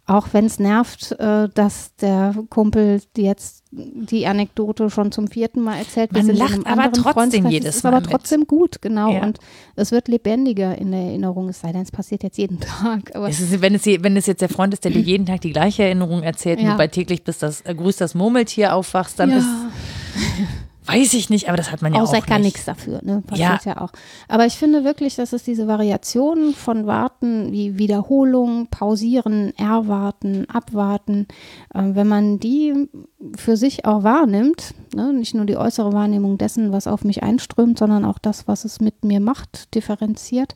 auch 0.05 0.27
wenn 0.33 0.45
es 0.45 0.59
nervt, 0.59 1.13
äh, 1.13 1.47
dass 1.53 1.95
der 1.95 2.35
Kumpel 2.49 3.01
jetzt 3.15 3.63
die 3.71 4.27
Anekdote 4.27 4.89
schon 4.89 5.13
zum 5.13 5.27
vierten 5.29 5.61
Mal 5.61 5.77
erzählt. 5.77 6.11
Man 6.11 6.27
lacht 6.27 6.65
aber 6.67 6.91
trotzdem 6.91 7.47
jedes 7.47 7.69
Es 7.69 7.75
ist 7.77 7.83
Mal 7.83 7.93
aber 7.93 8.01
mit. 8.01 8.11
trotzdem 8.11 8.45
gut, 8.45 8.81
genau. 8.81 9.13
Ja. 9.13 9.23
Und 9.23 9.39
es 9.77 9.91
wird 9.91 10.09
lebendiger 10.09 10.77
in 10.77 10.91
der 10.91 10.99
Erinnerung, 11.01 11.47
es 11.47 11.61
sei 11.61 11.71
denn, 11.71 11.81
es 11.83 11.91
passiert 11.91 12.21
jetzt 12.23 12.37
jeden 12.37 12.59
Tag. 12.59 13.15
Aber 13.15 13.29
Es 13.29 13.39
ist, 13.39 13.61
wenn, 13.61 13.75
es, 13.75 13.85
wenn 13.85 14.17
es 14.17 14.25
jetzt 14.25 14.41
der 14.41 14.49
Freund 14.49 14.73
ist, 14.73 14.83
der 14.83 14.91
dir 14.91 14.99
jeden 15.01 15.25
Tag 15.25 15.39
die 15.41 15.53
gleiche 15.53 15.83
Erinnerung 15.83 16.21
erzählt 16.21 16.59
und 16.59 16.65
Ja. 16.65 16.71
du 16.73 16.77
bei 16.77 16.87
täglich 16.87 17.23
bis 17.23 17.37
das 17.37 17.61
äh, 17.61 17.73
grüßt 17.73 18.01
das 18.01 18.13
Murmeltier 18.13 18.75
aufwachst, 18.75 19.19
dann 19.19 19.29
ja. 19.31 19.37
ist, 19.37 19.47
weiß 20.85 21.13
ich 21.13 21.29
nicht, 21.29 21.47
aber 21.47 21.57
das 21.57 21.71
hat 21.71 21.81
man 21.81 21.93
ja 21.93 22.01
Außer 22.01 22.13
auch 22.13 22.17
ich 22.19 22.25
kann 22.25 22.41
nicht. 22.41 22.55
nichts 22.55 22.65
dafür, 22.65 23.01
ne? 23.03 23.23
Ja. 23.33 23.51
Passiert 23.51 23.75
ja. 23.77 23.81
auch. 23.81 23.91
Aber 24.27 24.45
ich 24.45 24.53
finde 24.53 24.83
wirklich, 24.83 25.15
dass 25.15 25.33
es 25.33 25.43
diese 25.43 25.67
Variationen 25.67 26.53
von 26.53 26.85
Warten 26.85 27.51
wie 27.51 27.77
Wiederholung, 27.77 28.67
Pausieren, 28.67 29.53
Erwarten, 29.57 30.49
Abwarten, 30.49 31.27
äh, 31.73 31.81
wenn 31.83 32.07
man 32.07 32.39
die 32.39 32.89
für 33.35 33.55
sich 33.55 33.85
auch 33.85 34.03
wahrnimmt, 34.03 34.73
ne? 34.93 35.13
nicht 35.13 35.35
nur 35.35 35.45
die 35.45 35.57
äußere 35.57 35.93
Wahrnehmung 35.93 36.37
dessen, 36.37 36.71
was 36.71 36.87
auf 36.87 37.03
mich 37.03 37.23
einströmt, 37.23 37.77
sondern 37.79 38.05
auch 38.05 38.19
das, 38.19 38.47
was 38.47 38.65
es 38.65 38.81
mit 38.81 39.05
mir 39.05 39.19
macht, 39.19 39.73
differenziert, 39.75 40.55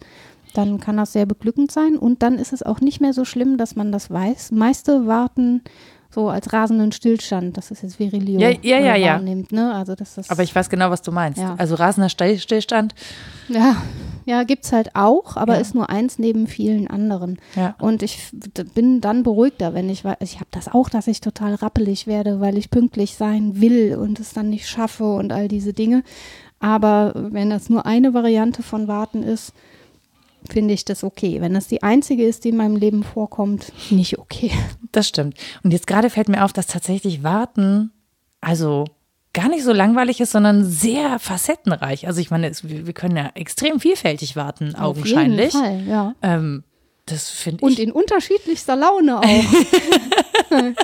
dann 0.54 0.80
kann 0.80 0.98
das 0.98 1.14
sehr 1.14 1.26
beglückend 1.26 1.72
sein. 1.72 1.98
Und 1.98 2.24
dann 2.24 2.36
ist 2.36 2.54
es 2.54 2.64
auch 2.64 2.82
nicht 2.82 3.00
mehr 3.00 3.14
so 3.14 3.26
schlimm, 3.26 3.58
dass 3.58 3.76
man 3.76 3.92
das 3.92 4.10
weiß. 4.10 4.52
Meiste 4.52 5.06
warten 5.06 5.62
so 6.18 6.30
als 6.30 6.52
rasenden 6.52 6.92
Stillstand, 6.92 7.58
das 7.58 7.70
ist 7.70 7.84
jetzt 7.84 8.00
Virilio 8.00 8.40
Ja, 8.40 8.50
ja, 8.64 8.80
ja, 8.80 8.96
ja. 8.96 9.14
wahrnimmt. 9.14 9.52
Ne? 9.52 9.72
Also 9.76 9.94
das 9.94 10.18
ist 10.18 10.32
Aber 10.32 10.42
ich 10.42 10.56
weiß 10.56 10.68
genau, 10.72 10.90
was 10.90 11.04
du 11.04 11.12
meinst. 11.12 11.40
Ja. 11.40 11.54
Also 11.60 11.76
rasender 11.76 12.10
Still- 12.10 12.40
Stillstand. 12.40 12.96
Ja, 13.50 13.76
ja, 14.26 14.42
gibt's 14.42 14.72
halt 14.74 14.96
auch, 14.96 15.38
aber 15.38 15.54
Ja. 15.54 15.60
ist 15.62 15.76
nur 15.76 15.92
eins 15.92 16.18
neben 16.18 16.48
vielen 16.48 16.88
anderen. 16.88 17.38
Ja. 17.56 17.76
Und 17.80 18.02
ich 18.02 18.18
bin 18.74 19.00
dann 19.00 19.22
beruhigter, 19.22 19.76
wenn 19.76 19.92
ich 19.92 20.04
weiß, 20.04 20.18
ich 20.22 20.38
habe 20.38 20.48
das 20.50 20.68
auch, 20.74 20.90
dass 20.90 21.06
ich 21.06 21.22
total 21.22 21.54
rappelig 21.54 22.08
werde, 22.08 22.40
weil 22.40 22.58
ich 22.58 22.72
pünktlich 22.72 23.14
sein 23.14 23.62
will 23.62 23.96
und 23.96 24.20
es 24.20 24.34
dann 24.34 24.50
nicht 24.50 24.68
schaffe 24.68 25.04
und 25.06 25.32
all 25.32 25.48
diese 25.48 25.74
Dinge. 25.74 26.02
Aber 26.60 27.12
wenn 27.16 27.52
das 27.52 27.70
nur 27.70 27.86
eine 27.86 28.16
Variante 28.16 28.64
von 28.64 28.88
Warten 28.88 29.22
ist, 29.22 29.54
finde 30.48 30.74
ich 30.74 30.86
das 30.86 31.04
okay. 31.04 31.42
Wenn 31.42 31.54
das 31.54 31.68
die 31.68 31.84
einzige 31.84 32.26
ist, 32.26 32.44
die 32.44 32.50
in 32.50 32.58
meinem 32.58 32.76
Leben 32.76 33.04
vorkommt, 33.04 33.72
nicht 33.90 34.18
okay. 34.20 34.52
Das 34.92 35.08
stimmt. 35.08 35.38
Und 35.64 35.72
jetzt 35.72 35.88
gerade 35.88 36.10
fällt 36.10 36.30
mir 36.30 36.44
auf, 36.44 36.54
dass 36.54 36.68
tatsächlich 36.68 37.24
Warten, 37.24 37.92
also 38.42 38.86
gar 39.34 39.50
nicht 39.50 39.64
so 39.64 39.72
langweilig 39.74 40.20
ist, 40.20 40.32
sondern 40.32 40.66
sehr 40.66 41.20
facettenreich. 41.20 42.08
Also 42.08 42.20
ich 42.22 42.32
meine, 42.32 42.48
es, 42.50 42.68
wir 42.68 42.94
können 42.94 43.16
ja 43.16 43.32
extrem 43.36 43.80
vielfältig 43.80 44.36
warten, 44.36 44.76
augenscheinlich. 44.76 45.54
Auf 45.54 45.62
jeden 45.64 45.86
Fall, 45.86 45.88
ja. 45.88 46.16
Ähm, 46.24 46.64
das 47.06 47.30
finde 47.30 47.64
Und 47.64 47.74
ich. 47.74 47.80
in 47.80 47.92
unterschiedlichster 47.92 48.76
Laune 48.76 49.20
auch. 49.20 49.24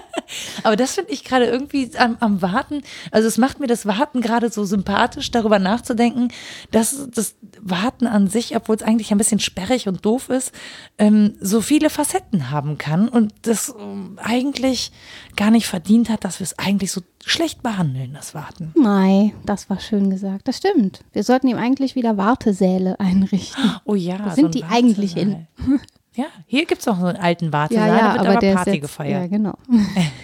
Aber 0.63 0.75
das 0.75 0.95
finde 0.95 1.11
ich 1.11 1.23
gerade 1.23 1.45
irgendwie 1.45 1.91
am, 1.97 2.17
am 2.19 2.41
Warten. 2.41 2.81
Also 3.11 3.27
es 3.27 3.37
macht 3.37 3.59
mir 3.59 3.67
das 3.67 3.85
Warten 3.85 4.21
gerade 4.21 4.49
so 4.49 4.63
sympathisch, 4.65 5.31
darüber 5.31 5.59
nachzudenken, 5.59 6.29
dass 6.71 7.09
das 7.13 7.35
Warten 7.61 8.07
an 8.07 8.27
sich, 8.27 8.55
obwohl 8.55 8.75
es 8.75 8.83
eigentlich 8.83 9.11
ein 9.11 9.17
bisschen 9.17 9.39
sperrig 9.39 9.87
und 9.87 10.05
doof 10.05 10.29
ist, 10.29 10.51
ähm, 10.97 11.35
so 11.39 11.61
viele 11.61 11.89
Facetten 11.89 12.49
haben 12.49 12.77
kann 12.77 13.07
und 13.07 13.33
das 13.43 13.73
ähm, 13.77 14.19
eigentlich 14.21 14.91
gar 15.35 15.51
nicht 15.51 15.67
verdient 15.67 16.09
hat, 16.09 16.23
dass 16.23 16.39
wir 16.39 16.45
es 16.45 16.57
eigentlich 16.59 16.91
so 16.91 17.01
schlecht 17.25 17.63
behandeln, 17.63 18.13
das 18.13 18.33
Warten. 18.33 18.71
Mai, 18.75 19.33
das 19.45 19.69
war 19.69 19.79
schön 19.79 20.09
gesagt. 20.09 20.47
Das 20.47 20.57
stimmt. 20.57 21.01
Wir 21.13 21.23
sollten 21.23 21.47
ihm 21.47 21.57
eigentlich 21.57 21.95
wieder 21.95 22.17
Wartesäle 22.17 22.99
einrichten. 22.99 23.75
Oh 23.85 23.95
ja, 23.95 24.19
Wo 24.23 24.29
so 24.29 24.35
sind 24.35 24.45
ein 24.45 24.51
die 24.51 24.63
eigentlich 24.65 25.13
hin? 25.13 25.47
Ja, 26.15 26.25
hier 26.45 26.65
gibt 26.65 26.81
es 26.81 26.85
noch 26.85 26.99
so 26.99 27.07
einen 27.07 27.17
alten 27.17 27.51
Wartesaal, 27.51 27.87
da 27.87 28.13
wird 28.13 28.27
aber 28.27 28.39
der 28.39 28.53
Party 28.53 28.69
ist 28.69 28.75
jetzt, 28.75 28.81
gefeiert. 28.83 29.21
Ja, 29.21 29.27
genau. 29.27 29.53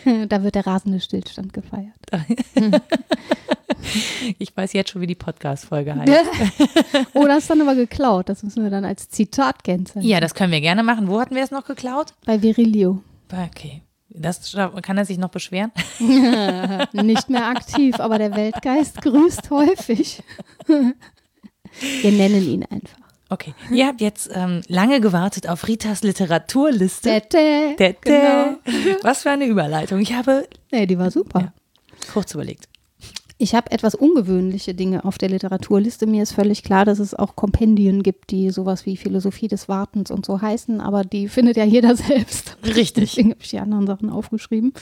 da 0.28 0.44
wird 0.44 0.56
der 0.56 0.68
rasende 0.68 1.00
Stillstand 1.00 1.54
gefeiert. 1.54 1.94
Ich 4.38 4.56
weiß 4.56 4.74
jetzt 4.74 4.92
schon, 4.92 5.02
wie 5.02 5.08
die 5.08 5.16
Podcast-Folge 5.16 5.96
heißt. 5.96 6.12
oh, 7.14 7.26
das 7.26 7.40
ist 7.40 7.50
dann 7.50 7.62
aber 7.62 7.76
geklaut. 7.76 8.30
Das 8.30 8.44
müssen 8.44 8.62
wir 8.62 8.70
dann 8.70 8.86
als 8.86 9.10
Zitat 9.10 9.64
kennzeichnen. 9.64 10.04
Ja, 10.04 10.20
das 10.20 10.36
können 10.36 10.52
wir 10.52 10.62
gerne 10.62 10.84
machen. 10.84 11.08
Wo 11.08 11.20
hatten 11.20 11.34
wir 11.34 11.44
es 11.44 11.50
noch 11.50 11.66
geklaut? 11.66 12.14
Bei 12.26 12.42
Virilio. 12.42 13.02
Okay. 13.32 13.82
das 14.10 14.56
kann 14.82 14.98
er 14.98 15.06
sich 15.06 15.18
noch 15.18 15.30
beschweren? 15.30 15.72
Nicht 16.94 17.30
mehr 17.30 17.48
aktiv, 17.48 18.00
aber 18.00 18.18
der 18.18 18.36
Weltgeist 18.36 19.02
grüßt 19.02 19.50
häufig. 19.50 20.22
Wir 20.68 22.12
nennen 22.12 22.44
ihn 22.44 22.66
einfach. 22.66 23.09
Okay, 23.30 23.54
ihr 23.72 23.86
habt 23.86 24.02
jetzt 24.02 24.30
ähm, 24.34 24.62
lange 24.68 25.02
gewartet 25.02 25.48
auf 25.48 25.68
Ritas 25.68 26.02
Literaturliste. 26.02 27.10
Tete, 27.10 27.76
Tete. 27.78 27.96
genau. 28.02 28.56
Was 29.04 29.22
für 29.22 29.30
eine 29.30 29.46
Überleitung. 29.46 30.00
Ich 30.00 30.14
habe 30.14 30.48
Nee, 30.72 30.88
die 30.88 30.98
war 30.98 31.12
super. 31.12 31.40
Ja. 31.40 31.54
kurz 32.12 32.34
überlegt. 32.34 32.68
Ich 33.42 33.56
habe 33.56 33.72
etwas 33.72 33.96
ungewöhnliche 33.96 34.74
Dinge 34.74 35.06
auf 35.06 35.18
der 35.18 35.30
Literaturliste. 35.30 36.06
Mir 36.08 36.24
ist 36.24 36.34
völlig 36.34 36.62
klar, 36.62 36.84
dass 36.84 37.00
es 37.00 37.14
auch 37.14 37.38
Kompendien 37.38 38.04
gibt, 38.04 38.32
die 38.32 38.50
sowas 38.50 38.86
wie 38.86 38.98
Philosophie 38.98 39.48
des 39.48 39.70
Wartens 39.70 40.12
und 40.12 40.26
so 40.26 40.42
heißen, 40.42 40.82
aber 40.82 41.06
die 41.06 41.30
findet 41.30 41.56
ja 41.56 41.64
jeder 41.64 41.96
selbst. 41.96 42.58
Richtig. 42.66 43.12
Deswegen 43.12 43.30
habe 43.32 43.40
ich 43.42 43.50
die 43.50 43.60
anderen 43.60 43.88
Sachen 43.88 44.10
aufgeschrieben. 44.10 44.74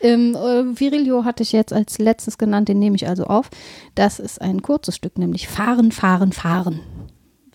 Ähm, 0.00 0.34
äh, 0.34 0.80
Virilio 0.80 1.24
hatte 1.24 1.44
ich 1.44 1.52
jetzt 1.52 1.72
als 1.72 1.98
letztes 1.98 2.38
genannt, 2.38 2.68
den 2.68 2.80
nehme 2.80 2.96
ich 2.96 3.06
also 3.06 3.24
auf. 3.26 3.50
Das 3.94 4.18
ist 4.18 4.40
ein 4.40 4.62
kurzes 4.62 4.96
Stück, 4.96 5.16
nämlich 5.16 5.46
Fahren, 5.46 5.92
Fahren, 5.92 6.32
Fahren. 6.32 6.80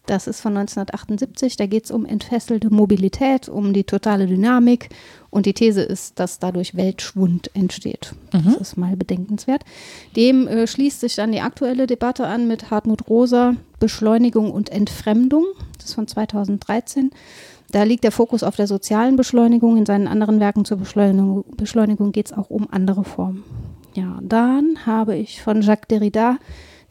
Das 0.08 0.26
ist 0.26 0.40
von 0.40 0.56
1978. 0.58 1.58
Da 1.58 1.68
geht 1.68 1.86
es 1.86 1.92
um 1.92 2.06
entfesselte 2.06 2.74
Mobilität, 2.74 3.50
um 3.50 3.74
die 3.74 3.84
totale 3.84 4.26
Dynamik. 4.26 4.90
Und 5.30 5.46
die 5.46 5.54
These 5.54 5.82
ist, 5.82 6.18
dass 6.18 6.40
dadurch 6.40 6.76
Weltschwund 6.76 7.52
entsteht. 7.54 8.16
Das 8.32 8.56
ist 8.56 8.78
mal 8.78 8.96
bedenkenswert. 8.96 9.64
Dem 10.16 10.48
äh, 10.48 10.66
schließt 10.66 11.02
sich 11.02 11.16
dann 11.16 11.34
die 11.34 11.42
aktuelle 11.42 11.88
Debatte 11.88 12.26
an 12.26 12.48
mit 12.48 12.72
Hartmut 12.72 13.10
Rosa, 13.10 13.56
Beschleunigung 13.80 14.50
und 14.50 14.70
Entfremdung. 14.70 15.44
Das 15.78 15.88
ist 15.88 15.96
von 15.96 16.08
2013. 16.08 17.12
Da 17.72 17.84
liegt 17.84 18.06
der 18.06 18.14
Fokus 18.14 18.44
auf 18.44 18.56
der 18.56 18.68
sozialen 18.68 19.18
Beschleunigung. 19.18 19.76
In 19.76 19.86
seinen 19.86 20.08
anderen 20.08 20.40
Werken 20.40 20.64
zur 20.64 20.78
Beschleunigung, 20.78 21.44
Beschleunigung 21.58 22.14
geht 22.14 22.28
es 22.28 22.34
auch 22.34 22.50
um 22.50 22.70
andere 22.72 23.04
Formen. 23.04 23.44
Ja, 23.94 24.20
dann 24.22 24.86
habe 24.86 25.18
ich 25.18 25.42
von 25.42 25.62
Jacques 25.62 25.88
Derrida 25.90 26.38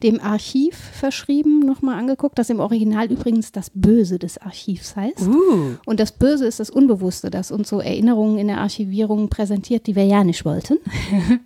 dem 0.03 0.21
Archiv 0.21 0.77
verschrieben, 0.77 1.61
nochmal 1.61 1.99
angeguckt, 1.99 2.39
das 2.39 2.51
im 2.51 2.61
Original 2.61 3.11
übrigens 3.11 3.53
das 3.53 3.71
Böse 3.73 4.19
des 4.19 4.39
Archivs 4.39 4.95
heißt. 4.95 5.27
Uh, 5.27 5.77
Und 5.87 6.01
das 6.01 6.13
Böse 6.13 6.47
ist 6.47 6.61
das 6.61 6.71
Unbewusste, 6.71 7.31
das 7.31 7.51
uns 7.51 7.69
so 7.69 7.81
Erinnerungen 7.81 8.39
in 8.39 8.49
der 8.49 8.59
Archivierung 8.59 9.29
präsentiert, 9.29 9.87
die 9.87 9.97
wir 9.97 10.05
ja 10.05 10.23
nicht 10.23 10.45
wollten. 10.45 10.79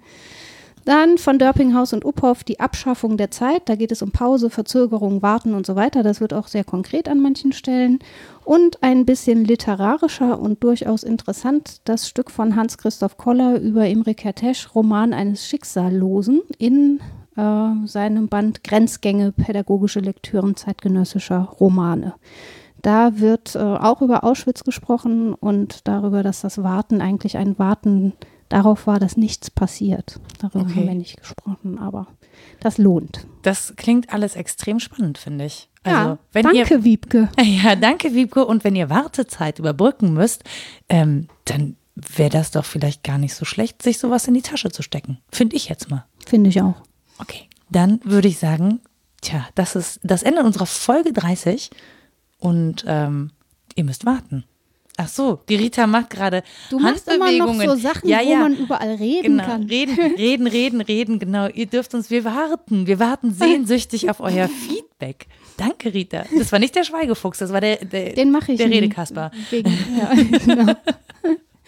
Dann 0.85 1.19
von 1.19 1.39
Dörpinghaus 1.39 1.93
und 1.93 2.05
Uphoff 2.05 2.43
die 2.43 2.59
Abschaffung 2.59 3.17
der 3.17 3.31
Zeit. 3.31 3.69
Da 3.69 3.77
geht 3.77 3.93
es 3.93 4.03
um 4.03 4.13
Pause, 4.13 4.51
Verzögerung, 4.51 5.23
Warten 5.23 5.55
und 5.55 5.67
so 5.67 5.77
weiter. 5.77 6.03
Das 6.03 6.21
wird 6.21 6.33
auch 6.33 6.49
sehr 6.49 6.65
konkret 6.65 7.09
an 7.09 7.21
manchen 7.21 7.53
Stellen. 7.53 7.99
Und 8.45 8.83
ein 8.83 9.05
bisschen 9.05 9.45
literarischer 9.45 10.41
und 10.41 10.65
durchaus 10.65 11.03
interessant 11.03 11.83
das 11.85 12.09
Stück 12.09 12.31
von 12.31 12.57
Hans-Christoph 12.57 13.19
Koller 13.19 13.61
über 13.61 13.87
Imre 13.87 14.13
Kertész, 14.13 14.75
Roman 14.75 15.13
eines 15.13 15.47
Schicksallosen 15.47 16.41
in 16.59 17.01
äh, 17.41 17.87
seinem 17.87 18.29
Band 18.29 18.63
Grenzgänge, 18.65 19.33
pädagogische 19.33 20.01
Lektüren 20.01 20.57
zeitgenössischer 20.57 21.41
Romane. 21.61 22.15
Da 22.83 23.19
wird 23.19 23.55
äh, 23.57 23.59
auch 23.59 24.01
über 24.03 24.25
Auschwitz 24.25 24.65
gesprochen 24.65 25.35
und 25.35 25.87
darüber, 25.87 26.23
dass 26.23 26.41
das 26.41 26.63
Warten 26.63 27.01
eigentlich 27.03 27.37
ein 27.37 27.59
Warten 27.59 28.15
darauf 28.49 28.87
war, 28.87 28.99
dass 28.99 29.17
nichts 29.17 29.51
passiert. 29.51 30.19
Darüber 30.41 30.61
Okay. 30.65 30.75
haben 30.81 30.87
wir 30.89 30.95
nicht 30.95 31.19
gesprochen, 31.19 31.79
aber 31.79 32.07
das 32.61 32.79
lohnt. 32.79 33.27
das 33.43 33.75
klingt 33.77 34.13
alles 34.13 34.35
extrem 34.35 34.81
spannend, 34.81 35.19
finde 35.19 35.45
ich. 35.45 35.69
Also, 35.83 35.99
ja, 35.99 36.19
wenn 36.33 36.43
danke, 36.43 36.85
Wiebke. 36.85 37.29
ihr. 37.39 37.45
Ja, 37.65 37.77
danke, 37.77 38.15
Wiebke. 38.15 38.45
Und 38.47 38.65
wenn 38.65 38.77
ihr 38.77 38.91
Wartezeit 38.91 39.59
überbrücken 39.59 40.13
müsst, 40.15 40.45
ähm, 40.89 41.29
dann 41.45 41.77
wäre 41.95 42.31
das 42.31 42.51
doch 42.51 42.65
vielleicht 42.65 43.05
gar 43.05 43.19
nicht 43.19 43.35
so 43.35 43.45
schlecht, 43.45 43.83
sich 43.83 43.99
sowas 43.99 44.27
in 44.27 44.35
die 44.35 44.43
Tasche 44.43 44.71
zu 44.71 44.83
stecken. 44.83 45.19
Finde 45.31 45.57
ich 45.57 45.69
jetzt 45.69 45.91
mal. 45.91 46.07
Finde 46.27 46.49
ich 46.51 46.61
auch. 46.63 46.83
Okay, 47.21 47.49
dann 47.71 48.01
würde 48.05 48.29
ich 48.29 48.39
sagen, 48.39 48.81
tja, 49.21 49.47
das 49.55 49.77
ist 49.77 50.01
das 50.03 50.23
Ende 50.23 50.43
unserer 50.43 50.67
Folge 50.67 51.13
30 51.13 51.71
und 52.39 52.85
ähm, 52.87 53.31
ihr 53.75 53.85
müsst 53.85 54.07
warten. 54.07 54.45
Ach 54.97 55.09
so, 55.09 55.41
die 55.49 55.55
Rita 55.57 55.87
macht 55.87 56.11
gerade 56.11 56.43
Du 56.69 56.79
machst 56.79 57.09
immer 57.09 57.31
noch 57.33 57.49
Handbewegungen. 57.49 57.69
so 57.69 57.75
Sachen, 57.89 58.09
ja, 58.09 58.19
wo 58.23 58.31
ja. 58.31 58.39
man 58.41 58.55
überall 58.57 58.95
reden 58.97 59.39
Genau, 59.39 59.45
kann. 59.45 59.63
reden, 59.63 59.97
reden, 60.19 60.47
reden, 60.47 60.81
reden, 60.83 61.19
genau. 61.19 61.49
Ihr 61.49 61.67
dürft 61.67 61.95
uns, 61.95 62.11
wir 62.11 62.25
warten, 62.25 62.87
wir 62.87 62.99
warten 62.99 63.33
sehnsüchtig 63.33 64.11
auf 64.11 64.21
euer 64.21 64.49
Feedback. 64.69 65.27
Danke, 65.57 65.95
Rita. 65.95 66.25
Das 66.39 66.53
war 66.53 66.59
nicht 66.59 66.75
der 66.75 66.85
Schweigefuchs, 66.85 67.39
das 67.39 67.51
war 67.53 67.61
der, 67.63 67.77
der, 67.85 68.13
Den 68.13 68.31
mache 68.31 68.53
ich 68.53 68.59
der. 68.59 68.69
Redekasper. 68.69 69.31
Wegen, 69.51 69.71
ja, 69.99 70.13
genau. 70.45 70.75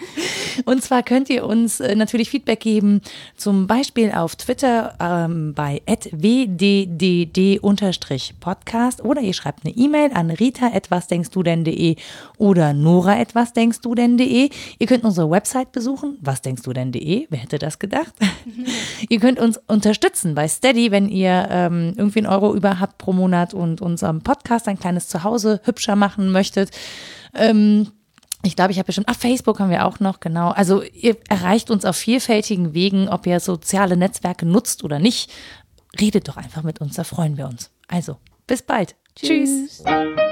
Und 0.64 0.82
zwar 0.82 1.02
könnt 1.02 1.30
ihr 1.30 1.44
uns 1.46 1.80
äh, 1.80 1.94
natürlich 1.94 2.30
Feedback 2.30 2.60
geben, 2.60 3.00
zum 3.36 3.66
Beispiel 3.66 4.12
auf 4.12 4.36
Twitter 4.36 4.94
ähm, 5.00 5.54
bei 5.54 5.82
wddd-podcast 5.86 7.02
oder 9.04 9.20
ihr 9.20 9.34
schreibt 9.34 9.64
eine 9.64 9.74
E-Mail 9.74 10.12
an 10.12 10.30
rita.wasdenkstudenn.de 10.30 11.96
oder 12.38 12.72
nora.wasdenkstudenn.de. 12.72 14.50
Ihr 14.78 14.86
könnt 14.86 15.04
unsere 15.04 15.30
Website 15.30 15.72
besuchen, 15.72 16.18
wasdenkstudenn.de, 16.20 17.26
wer 17.30 17.38
hätte 17.38 17.58
das 17.58 17.78
gedacht? 17.78 18.12
ihr 19.08 19.20
könnt 19.20 19.38
uns 19.40 19.58
unterstützen 19.66 20.34
bei 20.34 20.48
Steady, 20.48 20.90
wenn 20.90 21.08
ihr 21.08 21.48
ähm, 21.50 21.94
irgendwie 21.96 22.20
einen 22.20 22.28
Euro 22.28 22.54
über 22.54 22.80
habt 22.80 22.98
pro 22.98 23.12
Monat 23.12 23.54
und 23.54 23.80
unserem 23.80 24.20
Podcast 24.22 24.68
ein 24.68 24.78
kleines 24.78 25.08
Zuhause 25.08 25.60
hübscher 25.64 25.96
machen 25.96 26.30
möchtet. 26.32 26.70
Ähm, 27.34 27.88
ich 28.44 28.56
glaube, 28.56 28.72
ich 28.72 28.78
habe 28.78 28.86
bestimmt, 28.86 29.08
ach, 29.08 29.16
Facebook 29.16 29.60
haben 29.60 29.70
wir 29.70 29.86
auch 29.86 30.00
noch, 30.00 30.20
genau. 30.20 30.50
Also 30.50 30.82
ihr 30.82 31.16
erreicht 31.28 31.70
uns 31.70 31.84
auf 31.84 31.96
vielfältigen 31.96 32.74
Wegen, 32.74 33.08
ob 33.08 33.26
ihr 33.26 33.38
soziale 33.40 33.96
Netzwerke 33.96 34.46
nutzt 34.46 34.84
oder 34.84 34.98
nicht. 34.98 35.30
Redet 36.00 36.28
doch 36.28 36.36
einfach 36.36 36.62
mit 36.62 36.80
uns, 36.80 36.96
da 36.96 37.04
freuen 37.04 37.36
wir 37.36 37.46
uns. 37.46 37.70
Also, 37.88 38.16
bis 38.46 38.62
bald. 38.62 38.96
Tschüss. 39.14 39.82
Tschüss. 39.84 40.31